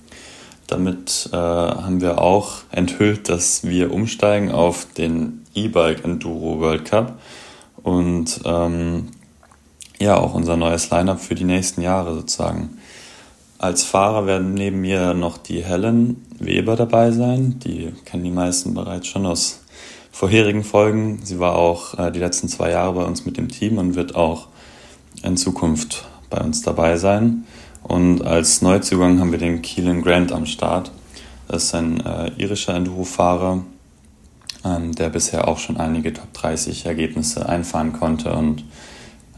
Damit 0.68 1.30
äh, 1.34 1.36
haben 1.36 2.00
wir 2.00 2.22
auch 2.22 2.60
enthüllt, 2.72 3.28
dass 3.28 3.64
wir 3.64 3.92
umsteigen 3.92 4.52
auf 4.52 4.86
den 4.94 5.46
E-Bike 5.56 6.06
Enduro 6.06 6.60
World 6.60 6.86
Cup 6.86 7.20
und 7.82 8.40
ähm, 8.46 9.08
ja, 10.00 10.18
auch 10.18 10.36
unser 10.36 10.56
neues 10.56 10.92
Lineup 10.92 11.20
für 11.20 11.34
die 11.34 11.46
nächsten 11.46 11.82
Jahre 11.82 12.14
sozusagen. 12.14 12.78
Als 13.58 13.84
Fahrer 13.84 14.28
werden 14.28 14.54
neben 14.54 14.80
mir 14.80 15.16
noch 15.16 15.40
die 15.40 15.64
Helen 15.64 16.24
Weber 16.38 16.76
dabei 16.76 17.10
sein. 17.12 17.60
Die 17.66 17.92
kennen 18.06 18.24
die 18.24 18.32
meisten 18.32 18.76
bereits 18.76 19.08
schon 19.08 19.26
aus 19.26 19.62
vorherigen 20.12 20.64
Folgen. 20.64 21.20
Sie 21.24 21.40
war 21.40 21.56
auch 21.56 21.98
äh, 21.98 22.12
die 22.12 22.20
letzten 22.20 22.48
zwei 22.48 22.72
Jahre 22.72 22.94
bei 22.94 23.04
uns 23.04 23.26
mit 23.26 23.38
dem 23.38 23.50
Team 23.50 23.78
und 23.78 23.96
wird 23.96 24.16
auch 24.16 24.48
in 25.24 25.38
Zukunft 25.38 26.08
bei 26.30 26.40
uns 26.40 26.62
dabei 26.62 26.98
sein. 26.98 27.46
Und 27.84 28.22
als 28.22 28.62
Neuzugang 28.62 29.20
haben 29.20 29.32
wir 29.32 29.40
den 29.40 29.62
Keelan 29.62 30.02
Grant 30.02 30.32
am 30.32 30.46
Start. 30.46 30.92
Das 31.48 31.66
ist 31.66 31.76
ein 31.76 32.06
äh, 32.06 32.32
irischer 32.38 32.76
Enduro-Fahrer, 32.76 33.64
ähm, 34.66 34.94
der 34.94 35.10
bisher 35.10 35.48
auch 35.48 35.58
schon 35.58 35.78
einige 35.78 36.14
Top 36.14 36.32
30 36.34 36.86
Ergebnisse 36.86 37.48
einfahren 37.50 37.94
konnte 37.94 38.34
und 38.34 38.66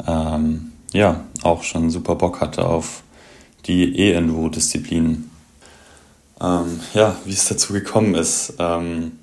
ähm, 0.07 0.71
ja, 0.91 1.23
auch 1.43 1.63
schon 1.63 1.89
super 1.89 2.15
Bock 2.15 2.41
hatte 2.41 2.65
auf 2.65 3.03
die 3.65 3.97
E-Enduro-Disziplin. 3.97 5.29
Ähm, 6.41 6.79
ja, 6.93 7.15
wie 7.23 7.33
es 7.33 7.47
dazu 7.47 7.71
gekommen 7.71 8.15
ist. 8.15 8.55
Ähm, 8.59 9.13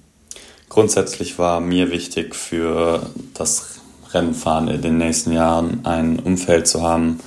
Grundsätzlich 0.68 1.38
war 1.38 1.60
mir 1.60 1.90
wichtig 1.90 2.34
für 2.34 3.06
das 3.34 3.80
Rennfahren 4.12 4.68
in 4.68 4.82
den 4.82 4.98
nächsten 4.98 5.32
Jahren 5.32 5.84
ein 5.84 6.18
Umfeld 6.18 6.66
zu 6.66 6.82
haben, 6.82 7.20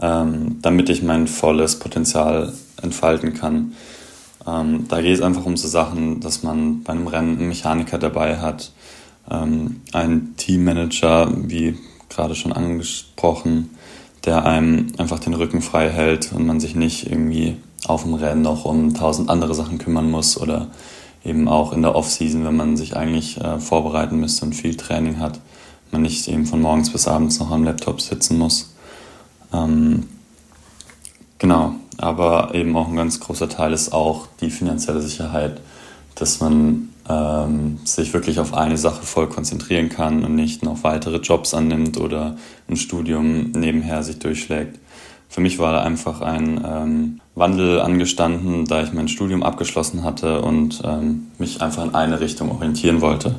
ähm, 0.00 0.58
damit 0.62 0.88
ich 0.88 1.02
mein 1.02 1.26
volles 1.26 1.78
Potenzial 1.78 2.52
entfalten 2.82 3.34
kann. 3.34 3.74
Ähm, 4.46 4.86
da 4.88 5.00
geht 5.00 5.14
es 5.14 5.22
einfach 5.22 5.46
um 5.46 5.56
so 5.56 5.68
Sachen, 5.68 6.20
dass 6.20 6.42
man 6.42 6.82
bei 6.82 6.92
einem 6.92 7.06
Rennen 7.06 7.38
einen 7.38 7.48
Mechaniker 7.48 7.98
dabei 7.98 8.38
hat, 8.38 8.72
ähm, 9.30 9.80
einen 9.92 10.36
Teammanager, 10.36 11.32
wie 11.34 11.78
gerade 12.08 12.34
schon 12.34 12.52
angesprochen, 12.52 13.70
der 14.24 14.44
einem 14.44 14.88
einfach 14.98 15.18
den 15.18 15.34
Rücken 15.34 15.62
frei 15.62 15.90
hält 15.90 16.32
und 16.32 16.46
man 16.46 16.60
sich 16.60 16.74
nicht 16.74 17.10
irgendwie 17.10 17.56
auf 17.86 18.04
dem 18.04 18.14
Rennen 18.14 18.42
noch 18.42 18.64
um 18.64 18.94
tausend 18.94 19.28
andere 19.28 19.54
Sachen 19.54 19.78
kümmern 19.78 20.10
muss 20.10 20.40
oder 20.40 20.68
eben 21.24 21.48
auch 21.48 21.72
in 21.72 21.82
der 21.82 21.94
Off-Season, 21.94 22.44
wenn 22.44 22.56
man 22.56 22.76
sich 22.76 22.96
eigentlich 22.96 23.40
äh, 23.40 23.58
vorbereiten 23.58 24.20
müsste 24.20 24.44
und 24.44 24.54
viel 24.54 24.76
Training 24.76 25.18
hat, 25.18 25.40
man 25.90 26.02
nicht 26.02 26.28
eben 26.28 26.46
von 26.46 26.60
morgens 26.60 26.90
bis 26.90 27.08
abends 27.08 27.38
noch 27.38 27.50
am 27.50 27.64
Laptop 27.64 28.00
sitzen 28.00 28.38
muss. 28.38 28.74
Ähm, 29.52 30.08
genau, 31.38 31.74
aber 31.96 32.54
eben 32.54 32.76
auch 32.76 32.88
ein 32.88 32.96
ganz 32.96 33.20
großer 33.20 33.48
Teil 33.48 33.72
ist 33.72 33.92
auch 33.92 34.26
die 34.40 34.50
finanzielle 34.50 35.00
Sicherheit, 35.00 35.60
dass 36.16 36.40
man 36.40 36.90
ähm, 37.08 37.78
sich 37.84 38.12
wirklich 38.12 38.38
auf 38.38 38.54
eine 38.54 38.76
Sache 38.76 39.02
voll 39.02 39.28
konzentrieren 39.28 39.88
kann 39.88 40.24
und 40.24 40.34
nicht 40.34 40.62
noch 40.62 40.82
weitere 40.84 41.18
Jobs 41.18 41.54
annimmt 41.54 41.98
oder 41.98 42.36
ein 42.68 42.76
Studium 42.76 43.52
nebenher 43.52 44.02
sich 44.02 44.18
durchschlägt. 44.18 44.78
Für 45.34 45.40
mich 45.40 45.58
war 45.58 45.72
da 45.72 45.82
einfach 45.82 46.20
ein 46.20 46.64
ähm, 46.64 47.20
Wandel 47.34 47.80
angestanden, 47.80 48.66
da 48.66 48.84
ich 48.84 48.92
mein 48.92 49.08
Studium 49.08 49.42
abgeschlossen 49.42 50.04
hatte 50.04 50.42
und 50.42 50.80
ähm, 50.84 51.26
mich 51.38 51.60
einfach 51.60 51.84
in 51.84 51.92
eine 51.92 52.20
Richtung 52.20 52.52
orientieren 52.52 53.00
wollte. 53.00 53.34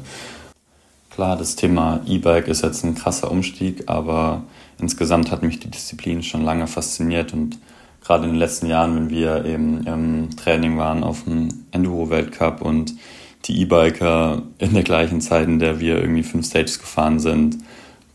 Klar, 1.09 1.37
das 1.37 1.55
Thema 1.55 2.01
E-Bike 2.05 2.49
ist 2.49 2.63
jetzt 2.63 2.83
ein 2.83 2.95
krasser 2.95 3.31
Umstieg, 3.31 3.83
aber 3.85 4.43
insgesamt 4.77 5.31
hat 5.31 5.41
mich 5.41 5.61
die 5.61 5.71
Disziplin 5.71 6.21
schon 6.21 6.43
lange 6.43 6.67
fasziniert 6.67 7.31
und 7.31 7.59
gerade 8.03 8.25
in 8.25 8.31
den 8.31 8.39
letzten 8.39 8.67
Jahren, 8.67 8.93
wenn 8.97 9.09
wir 9.09 9.45
eben 9.45 9.87
im 9.87 10.35
Training 10.35 10.77
waren 10.77 11.01
auf 11.01 11.23
dem 11.23 11.47
Enduro-Weltcup 11.71 12.61
und 12.61 12.93
die 13.45 13.61
E-Biker 13.61 14.41
in 14.57 14.73
der 14.73 14.83
gleichen 14.83 15.21
Zeit, 15.21 15.47
in 15.47 15.59
der 15.59 15.79
wir 15.79 16.01
irgendwie 16.01 16.23
fünf 16.23 16.45
Stages 16.45 16.77
gefahren 16.77 17.19
sind, 17.21 17.57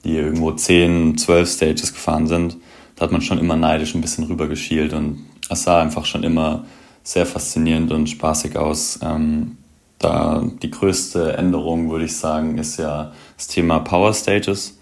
die 0.04 0.18
irgendwo 0.18 0.52
zehn, 0.52 1.16
zwölf 1.16 1.50
Stages 1.50 1.94
gefahren 1.94 2.26
sind, 2.26 2.58
da 3.00 3.04
hat 3.06 3.12
man 3.12 3.22
schon 3.22 3.38
immer 3.38 3.56
neidisch 3.56 3.94
ein 3.94 4.02
bisschen 4.02 4.24
rübergeschielt 4.24 4.92
und 4.92 5.24
es 5.48 5.62
sah 5.62 5.80
einfach 5.80 6.04
schon 6.04 6.22
immer 6.22 6.66
sehr 7.02 7.24
faszinierend 7.24 7.90
und 7.92 8.10
spaßig 8.10 8.58
aus. 8.58 8.98
Ähm, 9.02 9.56
da 9.98 10.44
die 10.62 10.70
größte 10.70 11.32
Änderung, 11.32 11.90
würde 11.90 12.04
ich 12.04 12.18
sagen, 12.18 12.58
ist 12.58 12.76
ja 12.76 13.12
das 13.38 13.46
Thema 13.46 13.78
Power 13.78 14.12
Stages. 14.12 14.78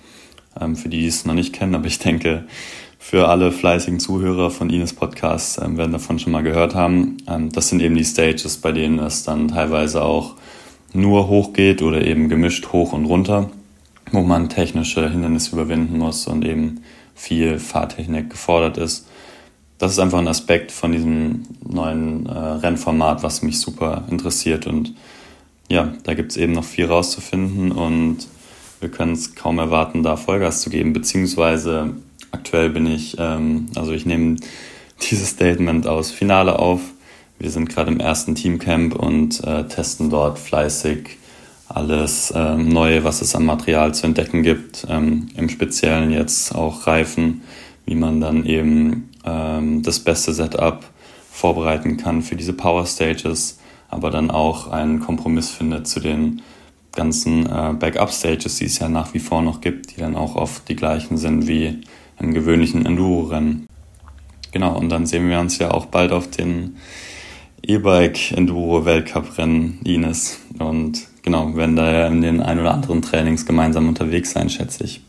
Ähm, 0.60 0.74
für 0.74 0.88
die, 0.88 0.98
die 0.98 1.06
es 1.06 1.26
noch 1.26 1.34
nicht 1.34 1.52
kennen, 1.52 1.76
aber 1.76 1.86
ich 1.86 2.00
denke, 2.00 2.46
für 2.98 3.28
alle 3.28 3.52
fleißigen 3.52 4.00
Zuhörer 4.00 4.50
von 4.50 4.68
Ines 4.68 4.94
Podcast 4.94 5.60
ähm, 5.62 5.76
werden 5.76 5.92
davon 5.92 6.18
schon 6.18 6.32
mal 6.32 6.42
gehört 6.42 6.74
haben. 6.74 7.18
Ähm, 7.28 7.52
das 7.52 7.68
sind 7.68 7.80
eben 7.80 7.94
die 7.94 8.04
Stages, 8.04 8.56
bei 8.56 8.72
denen 8.72 8.98
es 8.98 9.22
dann 9.22 9.46
teilweise 9.46 10.02
auch 10.02 10.34
nur 10.92 11.28
hoch 11.28 11.52
geht 11.52 11.82
oder 11.82 12.04
eben 12.04 12.28
gemischt 12.28 12.72
hoch 12.72 12.92
und 12.92 13.04
runter, 13.04 13.48
wo 14.10 14.22
man 14.22 14.48
technische 14.48 15.08
Hindernisse 15.08 15.52
überwinden 15.52 15.98
muss 15.98 16.26
und 16.26 16.44
eben 16.44 16.80
viel 17.18 17.58
Fahrtechnik 17.58 18.30
gefordert 18.30 18.78
ist. 18.78 19.06
Das 19.78 19.92
ist 19.92 19.98
einfach 19.98 20.18
ein 20.18 20.28
Aspekt 20.28 20.72
von 20.72 20.92
diesem 20.92 21.42
neuen 21.68 22.26
äh, 22.26 22.32
Rennformat, 22.32 23.22
was 23.22 23.42
mich 23.42 23.60
super 23.60 24.04
interessiert 24.10 24.66
und 24.66 24.94
ja, 25.68 25.92
da 26.04 26.14
gibt 26.14 26.32
es 26.32 26.38
eben 26.38 26.52
noch 26.52 26.64
viel 26.64 26.86
rauszufinden 26.86 27.72
und 27.72 28.26
wir 28.80 28.90
können 28.90 29.12
es 29.12 29.34
kaum 29.34 29.58
erwarten, 29.58 30.02
da 30.02 30.16
Vollgas 30.16 30.62
zu 30.62 30.70
geben, 30.70 30.92
beziehungsweise 30.92 31.94
aktuell 32.30 32.70
bin 32.70 32.86
ich, 32.86 33.16
ähm, 33.18 33.66
also 33.74 33.92
ich 33.92 34.06
nehme 34.06 34.36
dieses 35.10 35.30
Statement 35.30 35.86
aus 35.86 36.10
Finale 36.10 36.58
auf. 36.58 36.80
Wir 37.38 37.50
sind 37.50 37.68
gerade 37.68 37.92
im 37.92 38.00
ersten 38.00 38.34
Teamcamp 38.34 38.96
und 38.96 39.44
äh, 39.44 39.68
testen 39.68 40.10
dort 40.10 40.38
fleißig 40.38 41.17
alles 41.68 42.32
ähm, 42.34 42.68
Neue, 42.68 43.04
was 43.04 43.20
es 43.20 43.34
an 43.34 43.44
Material 43.44 43.94
zu 43.94 44.06
entdecken 44.06 44.42
gibt. 44.42 44.86
Ähm, 44.88 45.28
Im 45.36 45.48
Speziellen 45.48 46.10
jetzt 46.10 46.54
auch 46.54 46.86
Reifen, 46.86 47.42
wie 47.84 47.94
man 47.94 48.20
dann 48.20 48.44
eben 48.44 49.10
ähm, 49.24 49.82
das 49.82 50.00
beste 50.00 50.32
Setup 50.32 50.84
vorbereiten 51.30 51.96
kann 51.96 52.22
für 52.22 52.36
diese 52.36 52.52
Power 52.52 52.86
Stages, 52.86 53.58
aber 53.88 54.10
dann 54.10 54.30
auch 54.30 54.68
einen 54.68 55.00
Kompromiss 55.00 55.50
findet 55.50 55.86
zu 55.86 56.00
den 56.00 56.42
ganzen 56.92 57.46
äh, 57.46 57.74
Backup-Stages, 57.78 58.56
die 58.56 58.64
es 58.64 58.78
ja 58.78 58.88
nach 58.88 59.14
wie 59.14 59.20
vor 59.20 59.42
noch 59.42 59.60
gibt, 59.60 59.94
die 59.94 60.00
dann 60.00 60.16
auch 60.16 60.34
oft 60.34 60.68
die 60.68 60.76
gleichen 60.76 61.16
sind 61.16 61.46
wie 61.46 61.80
im 62.18 62.34
gewöhnlichen 62.34 62.84
Enduro-Rennen. 62.84 63.66
Genau, 64.50 64.76
und 64.76 64.88
dann 64.88 65.06
sehen 65.06 65.28
wir 65.28 65.38
uns 65.38 65.58
ja 65.58 65.70
auch 65.70 65.86
bald 65.86 66.10
auf 66.10 66.28
den 66.28 66.76
E-Bike 67.62 68.32
Enduro 68.32 68.84
Weltcup-Rennen, 68.84 69.80
Ines. 69.84 70.40
Und 70.58 71.06
genau, 71.28 71.54
werden 71.56 71.76
da 71.76 71.92
ja 71.92 72.06
in 72.06 72.22
den 72.22 72.40
ein 72.40 72.58
oder 72.58 72.72
anderen 72.72 73.02
Trainings 73.02 73.44
gemeinsam 73.44 73.86
unterwegs 73.86 74.30
sein, 74.30 74.48
schätze 74.48 74.84
ich. 74.84 75.02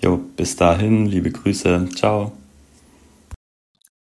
Jo, 0.00 0.18
bis 0.36 0.56
dahin, 0.56 1.04
liebe 1.04 1.30
Grüße, 1.30 1.88
ciao. 1.94 2.32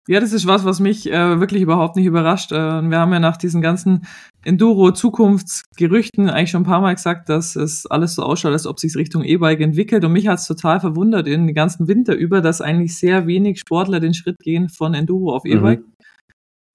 Ja, 0.09 0.19
das 0.19 0.33
ist 0.33 0.47
was, 0.47 0.65
was 0.65 0.81
mich 0.81 1.13
äh, 1.13 1.39
wirklich 1.39 1.63
überhaupt 1.63 1.97
nicht 1.97 2.07
überrascht. 2.07 2.53
Äh, 2.53 2.57
wir 2.57 2.99
haben 2.99 3.13
ja 3.13 3.21
nach 3.21 3.37
diesen 3.37 3.61
ganzen 3.61 4.07
Enduro-Zukunftsgerüchten 4.45 6.31
eigentlich 6.31 6.51
schon 6.51 6.63
ein 6.63 6.67
paar 6.67 6.81
Mal 6.81 6.95
gesagt, 6.95 7.29
dass 7.29 7.55
es 7.55 7.87
alles 7.87 8.15
so 8.15 8.23
ausschaut, 8.23 8.53
als 8.53 8.67
ob 8.67 8.81
sich 8.81 8.97
Richtung 8.97 9.23
E-Bike 9.23 9.61
entwickelt. 9.61 10.05
Und 10.05 10.13
mich 10.13 10.27
hat 10.27 10.39
es 10.39 10.47
total 10.47 10.81
verwundert 10.81 11.29
in 11.29 11.47
den 11.47 11.55
ganzen 11.55 11.87
Winter 11.87 12.15
über, 12.15 12.41
dass 12.41 12.63
eigentlich 12.63 12.97
sehr 12.97 13.27
wenig 13.27 13.61
Sportler 13.61 14.01
den 14.01 14.15
Schritt 14.15 14.39
gehen 14.39 14.71
von 14.71 14.95
Enduro 14.95 15.37
auf 15.37 15.45
E-Bike. 15.45 15.81
Mhm. 15.81 15.93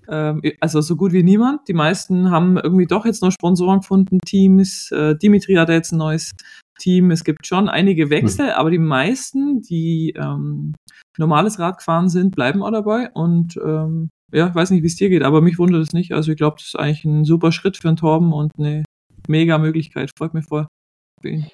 Ähm, 0.09 0.41
also 0.59 0.81
so 0.81 0.95
gut 0.95 1.11
wie 1.13 1.23
niemand. 1.23 1.67
Die 1.67 1.73
meisten 1.73 2.31
haben 2.31 2.57
irgendwie 2.57 2.85
doch 2.85 3.05
jetzt 3.05 3.21
noch 3.21 3.31
Sponsoren 3.31 3.79
gefunden, 3.79 4.19
Teams. 4.25 4.91
Äh, 4.91 5.15
Dimitri 5.15 5.55
hat 5.55 5.69
jetzt 5.69 5.91
ein 5.91 5.97
neues 5.97 6.31
Team. 6.79 7.11
Es 7.11 7.23
gibt 7.23 7.45
schon 7.47 7.69
einige 7.69 8.09
Wechsel, 8.09 8.47
mhm. 8.47 8.51
aber 8.51 8.71
die 8.71 8.79
meisten, 8.79 9.61
die 9.61 10.13
ähm, 10.17 10.73
normales 11.17 11.59
Rad 11.59 11.77
gefahren 11.77 12.09
sind, 12.09 12.35
bleiben 12.35 12.63
auch 12.63 12.71
dabei. 12.71 13.09
Und 13.13 13.57
ähm, 13.57 14.09
ja, 14.31 14.47
ich 14.49 14.55
weiß 14.55 14.71
nicht, 14.71 14.83
wie 14.83 14.87
es 14.87 14.95
dir 14.95 15.09
geht, 15.09 15.23
aber 15.23 15.41
mich 15.41 15.57
wundert 15.57 15.81
es 15.81 15.93
nicht. 15.93 16.11
Also 16.13 16.31
ich 16.31 16.37
glaube, 16.37 16.57
das 16.57 16.67
ist 16.67 16.75
eigentlich 16.75 17.05
ein 17.05 17.25
super 17.25 17.51
Schritt 17.51 17.77
für 17.77 17.87
einen 17.87 17.97
Torben 17.97 18.33
und 18.33 18.51
eine 18.57 18.83
mega 19.27 19.57
Möglichkeit. 19.57 20.11
Freut 20.17 20.33
mich 20.33 20.45
voll. 20.45 20.67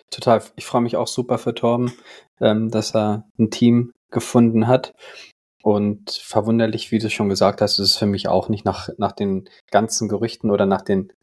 Total. 0.09 0.41
Ich 0.55 0.65
freue 0.65 0.81
mich 0.81 0.97
auch 0.97 1.07
super 1.07 1.37
für 1.37 1.53
Torben, 1.53 1.93
ähm, 2.41 2.69
dass 2.69 2.93
er 2.95 3.25
ein 3.39 3.51
Team 3.51 3.91
gefunden 4.11 4.67
hat. 4.67 4.93
Und 5.63 6.11
verwunderlich, 6.11 6.91
wie 6.91 6.99
du 6.99 7.09
schon 7.09 7.29
gesagt 7.29 7.61
hast, 7.61 7.79
ist 7.79 7.89
es 7.91 7.97
für 7.97 8.05
mich 8.05 8.27
auch 8.27 8.49
nicht 8.49 8.65
nach, 8.65 8.89
nach 8.97 9.11
den 9.11 9.47
ganzen 9.69 10.09
Gerüchten 10.09 10.49
oder 10.49 10.65
nach 10.65 10.81
den 10.81 11.13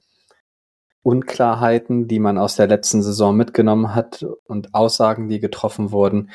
Unklarheiten, 1.02 2.06
die 2.06 2.18
man 2.18 2.38
aus 2.38 2.56
der 2.56 2.66
letzten 2.66 3.02
Saison 3.02 3.36
mitgenommen 3.36 3.94
hat 3.94 4.24
und 4.44 4.74
Aussagen, 4.74 5.28
die 5.28 5.40
getroffen 5.40 5.90
wurden, 5.90 6.30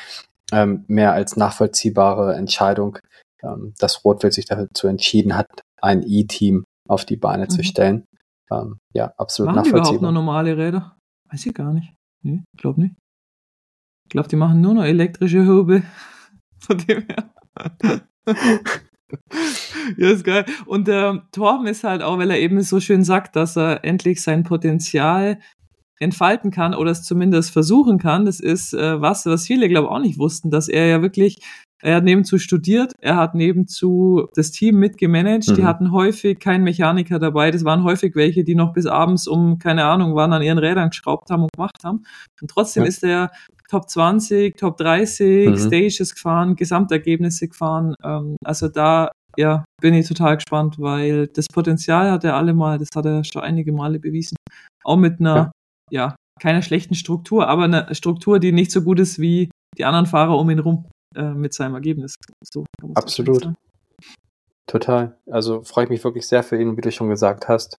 ähm, 0.51 0.83
mehr 0.87 1.13
als 1.13 1.37
nachvollziehbare 1.37 2.35
Entscheidung, 2.35 2.97
ähm, 3.41 3.73
dass 3.77 4.03
Rotwild 4.03 4.33
sich 4.33 4.45
dazu 4.45 4.87
entschieden 4.87 5.37
hat, 5.37 5.47
ein 5.81 6.03
E-Team 6.03 6.63
auf 6.87 7.05
die 7.05 7.17
Beine 7.17 7.43
mhm. 7.43 7.49
zu 7.49 7.63
stellen. 7.63 8.05
Ähm, 8.51 8.79
ja, 8.93 9.13
absolut 9.17 9.53
machen 9.53 9.57
nachvollziehbar. 9.57 9.81
Die 9.81 9.95
überhaupt 9.97 10.01
nur 10.01 10.11
normale 10.11 10.57
Räder? 10.57 10.97
Weiß 11.31 11.45
ich 11.45 11.53
gar 11.53 11.73
nicht. 11.73 11.93
Nee, 12.23 12.43
glaub 12.57 12.77
nicht. 12.77 12.95
Ich 14.05 14.09
glaube, 14.09 14.27
die 14.27 14.35
machen 14.35 14.61
nur 14.61 14.73
noch 14.73 14.83
elektrische 14.83 15.45
Hübe. 15.45 15.83
Von 16.59 16.77
dem 16.77 17.05
her. 17.07 17.33
ja, 19.97 20.09
ist 20.09 20.23
geil. 20.23 20.45
Und 20.65 20.87
der 20.87 21.27
Torben 21.31 21.67
ist 21.67 21.83
halt 21.83 22.01
auch, 22.01 22.17
weil 22.17 22.31
er 22.31 22.39
eben 22.39 22.61
so 22.61 22.79
schön 22.79 23.03
sagt, 23.03 23.35
dass 23.35 23.57
er 23.57 23.83
endlich 23.83 24.21
sein 24.21 24.43
Potenzial 24.43 25.39
entfalten 25.99 26.51
kann 26.51 26.73
oder 26.73 26.91
es 26.91 27.03
zumindest 27.03 27.51
versuchen 27.51 27.97
kann. 27.97 28.25
Das 28.25 28.39
ist 28.39 28.73
äh, 28.73 29.01
was, 29.01 29.25
was 29.25 29.45
viele, 29.45 29.69
glaube 29.69 29.87
ich, 29.87 29.91
auch 29.91 29.99
nicht 29.99 30.19
wussten, 30.19 30.51
dass 30.51 30.67
er 30.67 30.87
ja 30.87 31.01
wirklich, 31.01 31.39
er 31.83 31.97
hat 31.97 32.05
nebenzu 32.05 32.37
studiert, 32.37 32.93
er 33.01 33.17
hat 33.17 33.35
nebenzu 33.35 34.27
das 34.35 34.51
Team 34.51 34.79
mitgemanagt, 34.79 35.49
mhm. 35.49 35.55
die 35.55 35.65
hatten 35.65 35.91
häufig 35.91 36.39
keinen 36.39 36.63
Mechaniker 36.63 37.19
dabei, 37.19 37.51
das 37.51 37.65
waren 37.65 37.83
häufig 37.83 38.15
welche, 38.15 38.45
die 38.45 38.55
noch 38.55 38.71
bis 38.71 38.85
abends 38.85 39.27
um, 39.27 39.59
keine 39.59 39.83
Ahnung, 39.83 40.15
wann 40.15 40.31
an 40.31 40.41
ihren 40.41 40.59
Rädern 40.59 40.91
geschraubt 40.91 41.29
haben 41.29 41.43
und 41.43 41.51
gemacht 41.53 41.83
haben. 41.83 42.05
Und 42.41 42.49
trotzdem 42.49 42.83
ja. 42.83 42.89
ist 42.89 43.03
er 43.03 43.31
Top 43.69 43.89
20, 43.89 44.55
Top 44.55 44.77
30 44.77 45.49
mhm. 45.49 45.57
Stages 45.57 46.13
gefahren, 46.13 46.55
Gesamtergebnisse 46.55 47.49
gefahren. 47.49 47.95
Ähm, 48.01 48.37
also 48.45 48.69
da 48.69 49.11
ja, 49.35 49.65
bin 49.81 49.93
ich 49.93 50.07
total 50.07 50.37
gespannt, 50.37 50.77
weil 50.79 51.27
das 51.27 51.47
Potenzial 51.47 52.11
hat 52.11 52.23
er 52.23 52.37
alle 52.37 52.53
mal, 52.53 52.77
das 52.77 52.89
hat 52.95 53.05
er 53.05 53.25
schon 53.25 53.41
einige 53.41 53.73
Male 53.73 53.99
bewiesen. 53.99 54.37
Auch 54.85 54.97
mit 54.97 55.19
einer, 55.19 55.51
ja, 55.91 56.07
ja 56.07 56.15
keiner 56.39 56.61
schlechten 56.61 56.95
Struktur, 56.95 57.49
aber 57.49 57.65
einer 57.65 57.93
Struktur, 57.93 58.39
die 58.39 58.53
nicht 58.53 58.71
so 58.71 58.83
gut 58.83 58.99
ist 58.99 59.19
wie 59.19 59.49
die 59.77 59.85
anderen 59.85 60.05
Fahrer 60.05 60.37
um 60.37 60.49
ihn 60.49 60.59
rum 60.59 60.85
äh, 61.15 61.33
mit 61.33 61.53
seinem 61.53 61.75
Ergebnis. 61.75 62.15
So, 62.43 62.65
Absolut. 62.95 63.49
Total. 64.67 65.17
Also 65.29 65.63
freue 65.63 65.85
ich 65.85 65.89
mich 65.89 66.03
wirklich 66.03 66.27
sehr 66.27 66.43
für 66.43 66.59
ihn, 66.59 66.77
wie 66.77 66.81
du 66.81 66.91
schon 66.91 67.09
gesagt 67.09 67.47
hast. 67.47 67.77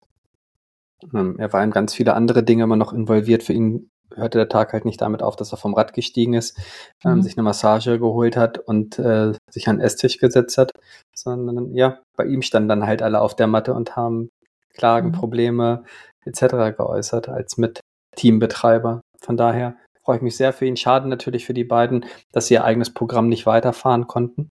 Ähm, 1.13 1.35
er 1.37 1.51
war 1.53 1.63
in 1.63 1.71
ganz 1.71 1.93
viele 1.93 2.13
andere 2.13 2.43
Dinge 2.43 2.63
immer 2.63 2.75
noch 2.75 2.93
involviert. 2.93 3.43
Für 3.43 3.53
ihn 3.53 3.89
hörte 4.15 4.37
der 4.37 4.49
Tag 4.49 4.73
halt 4.73 4.85
nicht 4.85 5.01
damit 5.01 5.23
auf, 5.23 5.35
dass 5.35 5.51
er 5.51 5.57
vom 5.57 5.73
Rad 5.73 5.93
gestiegen 5.93 6.33
ist, 6.33 6.57
ähm, 7.03 7.15
mhm. 7.15 7.21
sich 7.23 7.37
eine 7.37 7.43
Massage 7.43 7.99
geholt 7.99 8.37
hat 8.37 8.59
und 8.59 8.99
äh, 8.99 9.33
sich 9.49 9.67
an 9.67 9.77
den 9.77 9.85
Esstisch 9.85 10.17
gesetzt 10.19 10.57
hat, 10.57 10.71
sondern 11.15 11.73
ja, 11.73 11.99
bei 12.15 12.25
ihm 12.25 12.41
standen 12.41 12.69
dann 12.69 12.85
halt 12.85 13.01
alle 13.01 13.21
auf 13.21 13.35
der 13.35 13.47
Matte 13.47 13.73
und 13.73 13.95
haben 13.95 14.29
Klagen, 14.73 15.09
mhm. 15.09 15.13
Probleme 15.13 15.83
etc. 16.25 16.77
geäußert 16.77 17.29
als 17.29 17.57
mit 17.57 17.79
Teambetreiber. 18.15 19.01
Von 19.19 19.37
daher 19.37 19.75
freue 20.03 20.17
ich 20.17 20.21
mich 20.21 20.35
sehr 20.35 20.53
für 20.53 20.65
ihn. 20.65 20.77
Schade 20.77 21.07
natürlich 21.07 21.45
für 21.45 21.53
die 21.53 21.63
beiden, 21.63 22.05
dass 22.31 22.47
sie 22.47 22.55
ihr 22.55 22.63
eigenes 22.63 22.93
Programm 22.93 23.29
nicht 23.29 23.45
weiterfahren 23.45 24.07
konnten. 24.07 24.49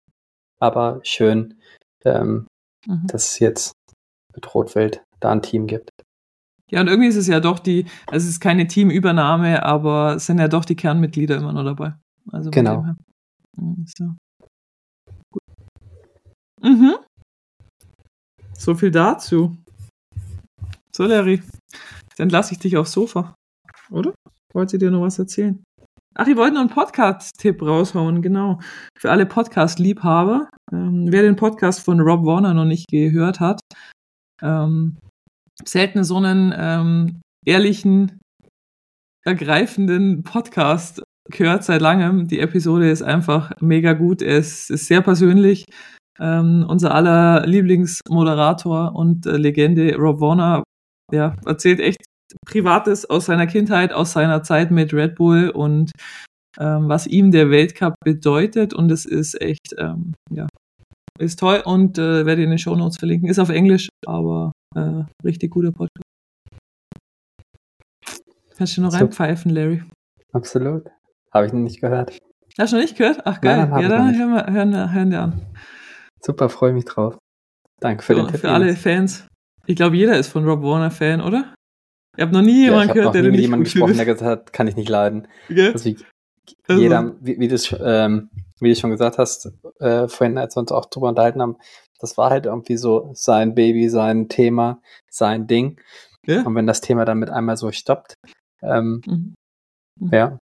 Aber 0.59 1.01
schön, 1.03 1.59
ähm, 2.05 2.47
mhm. 2.87 3.07
dass 3.07 3.31
es 3.31 3.39
jetzt 3.39 3.73
mit 4.35 4.55
Rotwild 4.55 5.03
da 5.21 5.31
ein 5.31 5.43
Team 5.43 5.67
gibt. 5.67 5.91
Ja, 6.71 6.81
und 6.81 6.89
irgendwie 6.89 7.09
ist 7.09 7.17
es 7.17 7.27
ja 7.27 7.41
doch 7.41 7.59
die, 7.59 7.85
also 8.07 8.25
es 8.25 8.31
ist 8.35 8.41
keine 8.41 8.67
Teamübernahme, 8.67 9.63
aber 9.63 10.15
es 10.17 10.27
sind 10.27 10.39
ja 10.39 10.49
doch 10.49 10.65
die 10.65 10.77
Kernmitglieder 10.77 11.37
immer 11.37 11.53
noch 11.53 11.65
dabei. 11.65 11.95
Also 12.31 12.51
genau. 12.51 12.87
So. 13.85 14.15
Mhm. 16.63 16.95
So 18.57 18.75
viel 18.75 18.91
dazu. 18.91 19.57
So, 20.93 21.05
Larry. 21.05 21.43
Dann 22.17 22.29
lasse 22.29 22.53
ich 22.53 22.59
dich 22.59 22.77
aufs 22.77 22.93
Sofa. 22.93 23.35
Oder? 23.91 24.15
Wollt 24.55 24.73
ihr 24.73 24.79
dir 24.79 24.91
noch 24.91 25.03
was 25.03 25.19
erzählen? 25.19 25.63
Ach, 26.15 26.27
ich 26.27 26.37
wollte 26.37 26.55
noch 26.55 26.61
einen 26.61 26.71
Podcast-Tipp 26.71 27.63
raushauen, 27.63 28.21
genau. 28.21 28.61
Für 28.99 29.11
alle 29.11 29.25
Podcast-Liebhaber. 29.25 30.51
Ähm, 30.71 31.07
wer 31.09 31.23
den 31.23 31.37
Podcast 31.37 31.81
von 31.81 32.01
Rob 32.01 32.27
Warner 32.27 32.53
noch 32.53 32.67
nicht 32.67 32.89
gehört 32.89 33.41
hat, 33.41 33.61
ähm, 34.43 34.99
selten 35.65 36.05
so 36.05 36.19
einen 36.19 36.53
ähm, 36.55 37.21
ehrlichen 37.47 38.21
ergreifenden 39.25 40.23
Podcast 40.23 41.03
gehört 41.31 41.65
seit 41.65 41.81
langem. 41.81 42.29
Die 42.29 42.41
Episode 42.41 42.91
ist 42.91 43.03
einfach 43.03 43.53
mega 43.61 43.95
gut. 43.95 44.21
Es 44.21 44.69
ist 44.69 44.87
sehr 44.87 45.01
persönlich. 45.01 45.65
Ähm, 46.21 46.67
unser 46.69 46.95
aller 46.95 47.47
Lieblingsmoderator 47.47 48.95
und 48.95 49.25
äh, 49.25 49.39
Legende 49.39 49.97
Rob 49.97 50.21
Warner 50.21 50.63
ja, 51.11 51.37
erzählt 51.47 51.81
echt 51.81 52.05
Privates 52.47 53.09
aus 53.09 53.27
seiner 53.27 53.47
Kindheit, 53.47 53.93
aus 53.93 54.13
seiner 54.13 54.43
Zeit 54.43 54.71
mit 54.71 54.93
Red 54.93 55.15
Bull 55.17 55.51
und 55.51 55.93
ähm, 56.59 56.89
was 56.89 57.07
ihm 57.07 57.31
der 57.31 57.51
Weltcup 57.51 57.95
bedeutet. 58.05 58.75
Und 58.75 58.91
es 58.91 59.05
ist 59.05 59.41
echt, 59.41 59.75
ähm, 59.79 60.13
ja, 60.31 60.47
ist 61.19 61.39
toll 61.39 61.63
und 61.65 61.99
äh, 61.99 62.27
werde 62.27 62.43
in 62.43 62.51
den 62.51 62.59
Show 62.59 62.75
Notes 62.75 62.99
verlinken. 62.99 63.29
Ist 63.29 63.39
auf 63.39 63.51
Englisch, 63.51 63.89
aber 64.07 64.53
äh, 64.75 65.05
richtig 65.25 65.51
guter 65.51 65.73
Podcast. 65.73 66.03
Kannst 68.57 68.77
du 68.77 68.83
noch 68.83 68.93
reinpfeifen, 68.93 69.51
Larry? 69.51 69.83
Absolut. 70.33 70.85
Habe 71.33 71.47
ich 71.47 71.53
noch 71.53 71.61
nicht 71.61 71.81
gehört. 71.81 72.19
Hast 72.59 72.73
du 72.73 72.77
noch 72.77 72.83
nicht 72.83 72.97
gehört? 72.97 73.23
Ach 73.25 73.41
geil. 73.41 73.67
Nein, 73.67 73.83
ja, 73.83 73.89
dann 73.89 74.19
hören 74.19 74.35
wir, 74.35 74.53
hören, 74.53 74.93
hören 74.93 75.11
wir 75.11 75.21
an. 75.23 75.47
Super, 76.21 76.49
freue 76.49 76.73
mich 76.73 76.85
drauf. 76.85 77.19
Danke 77.81 78.03
für 78.03 78.15
so, 78.15 78.23
den 78.23 78.31
Tipp. 78.31 78.41
Für 78.41 78.51
alle 78.51 78.77
Fans. 78.77 79.27
Ich 79.67 79.77
glaube, 79.77 79.97
jeder 79.97 80.19
ist 80.19 80.29
von 80.29 80.45
Rob 80.45 80.63
Warner 80.63 80.91
Fan, 80.91 81.21
oder? 81.21 81.55
Ich 82.17 82.23
habe 82.23 82.33
noch 82.33 82.43
nie 82.43 82.65
jemanden 82.65 82.89
ja, 82.89 82.95
gehört, 82.95 83.15
der 83.15 83.23
nie 83.23 83.31
mit 83.31 83.41
jemandem 83.41 83.65
gesprochen, 83.65 83.97
der 83.97 84.05
gesagt 84.05 84.23
hat, 84.23 84.53
kann 84.53 84.69
ich 84.69 84.77
nicht 84.77 84.89
leiden. 84.89 85.29
Gell? 85.49 85.73
Also 85.73 85.85
wie, 85.87 85.97
Also- 86.69 86.83
jeder, 86.83 87.15
wie, 87.21 87.39
wie, 87.41 87.49
du, 87.49 87.57
ähm, 87.83 88.29
wie 88.61 88.69
du 88.69 88.77
schon 88.79 88.91
gesagt 88.91 89.19
hast, 89.19 89.51
äh, 89.81 90.09
vorhin, 90.09 90.37
als 90.39 90.55
wir 90.57 90.61
uns 90.61 90.73
auch 90.73 90.87
drüber 90.87 91.09
unterhalten 91.09 91.41
haben, 91.41 91.57
das 92.01 92.19
war 92.19 92.31
halt 92.31 92.47
irgendwie 92.47 92.77
so 92.77 93.11
sein 93.15 93.55
Baby, 93.55 93.89
sein 93.89 94.29
Thema, 94.29 94.81
sein 95.11 95.47
Ding. 95.47 95.81
Ja? 96.27 96.43
Und 96.43 96.55
wenn 96.55 96.67
das 96.67 96.81
Thema 96.81 97.05
dann 97.05 97.19
mit 97.19 97.31
einmal 97.31 97.57
so 97.57 97.71
stoppt, 97.73 98.15
ähm, 98.63 99.01
Mhm. 99.07 99.35
ja, 100.11 100.39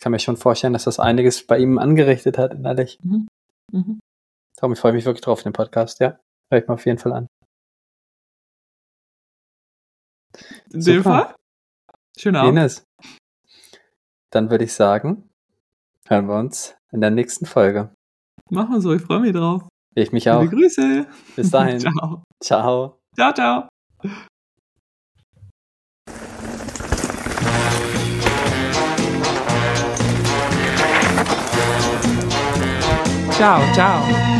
kann 0.00 0.12
mir 0.12 0.18
schon 0.18 0.36
vorstellen, 0.36 0.72
dass 0.72 0.84
das 0.84 0.98
einiges 1.00 1.46
bei 1.46 1.58
ihm 1.58 1.78
angerichtet 1.78 2.38
hat, 2.38 2.54
innerlich. 2.54 2.98
Mhm. 3.02 3.26
Mhm. 3.72 4.00
Darum, 4.56 4.72
ich 4.74 4.78
freue 4.78 4.92
mich 4.92 5.04
wirklich 5.04 5.22
drauf, 5.22 5.42
den 5.42 5.52
Podcast, 5.52 6.00
ja. 6.00 6.18
Hör 6.50 6.60
ich 6.60 6.68
mal 6.68 6.74
auf 6.74 6.86
jeden 6.86 6.98
Fall 6.98 7.12
an. 7.12 7.26
In 10.72 10.80
dem 10.80 11.02
Super. 11.02 11.02
Fall? 11.02 11.34
Schönen 12.16 12.36
Abend. 12.36 12.58
Ines, 12.58 12.84
dann 14.30 14.50
würde 14.50 14.64
ich 14.64 14.72
sagen, 14.72 15.28
hören 16.06 16.26
wir 16.26 16.38
uns 16.38 16.76
in 16.92 17.00
der 17.00 17.10
nächsten 17.10 17.46
Folge. 17.46 17.92
Machen 18.50 18.74
wir 18.74 18.80
so, 18.80 18.92
ich 18.92 19.02
freue 19.02 19.20
mich 19.20 19.32
drauf. 19.32 19.62
Ich 19.94 20.12
mich 20.12 20.30
auch. 20.30 20.42
Liebe 20.42 20.56
Grüße. 20.56 21.06
Bis 21.34 21.50
dahin. 21.50 21.80
ciao. 21.80 22.22
Ciao. 22.40 23.00
Ciao, 23.16 23.32
ciao. 23.32 23.68
Ciao, 33.32 33.72
ciao. 33.72 34.39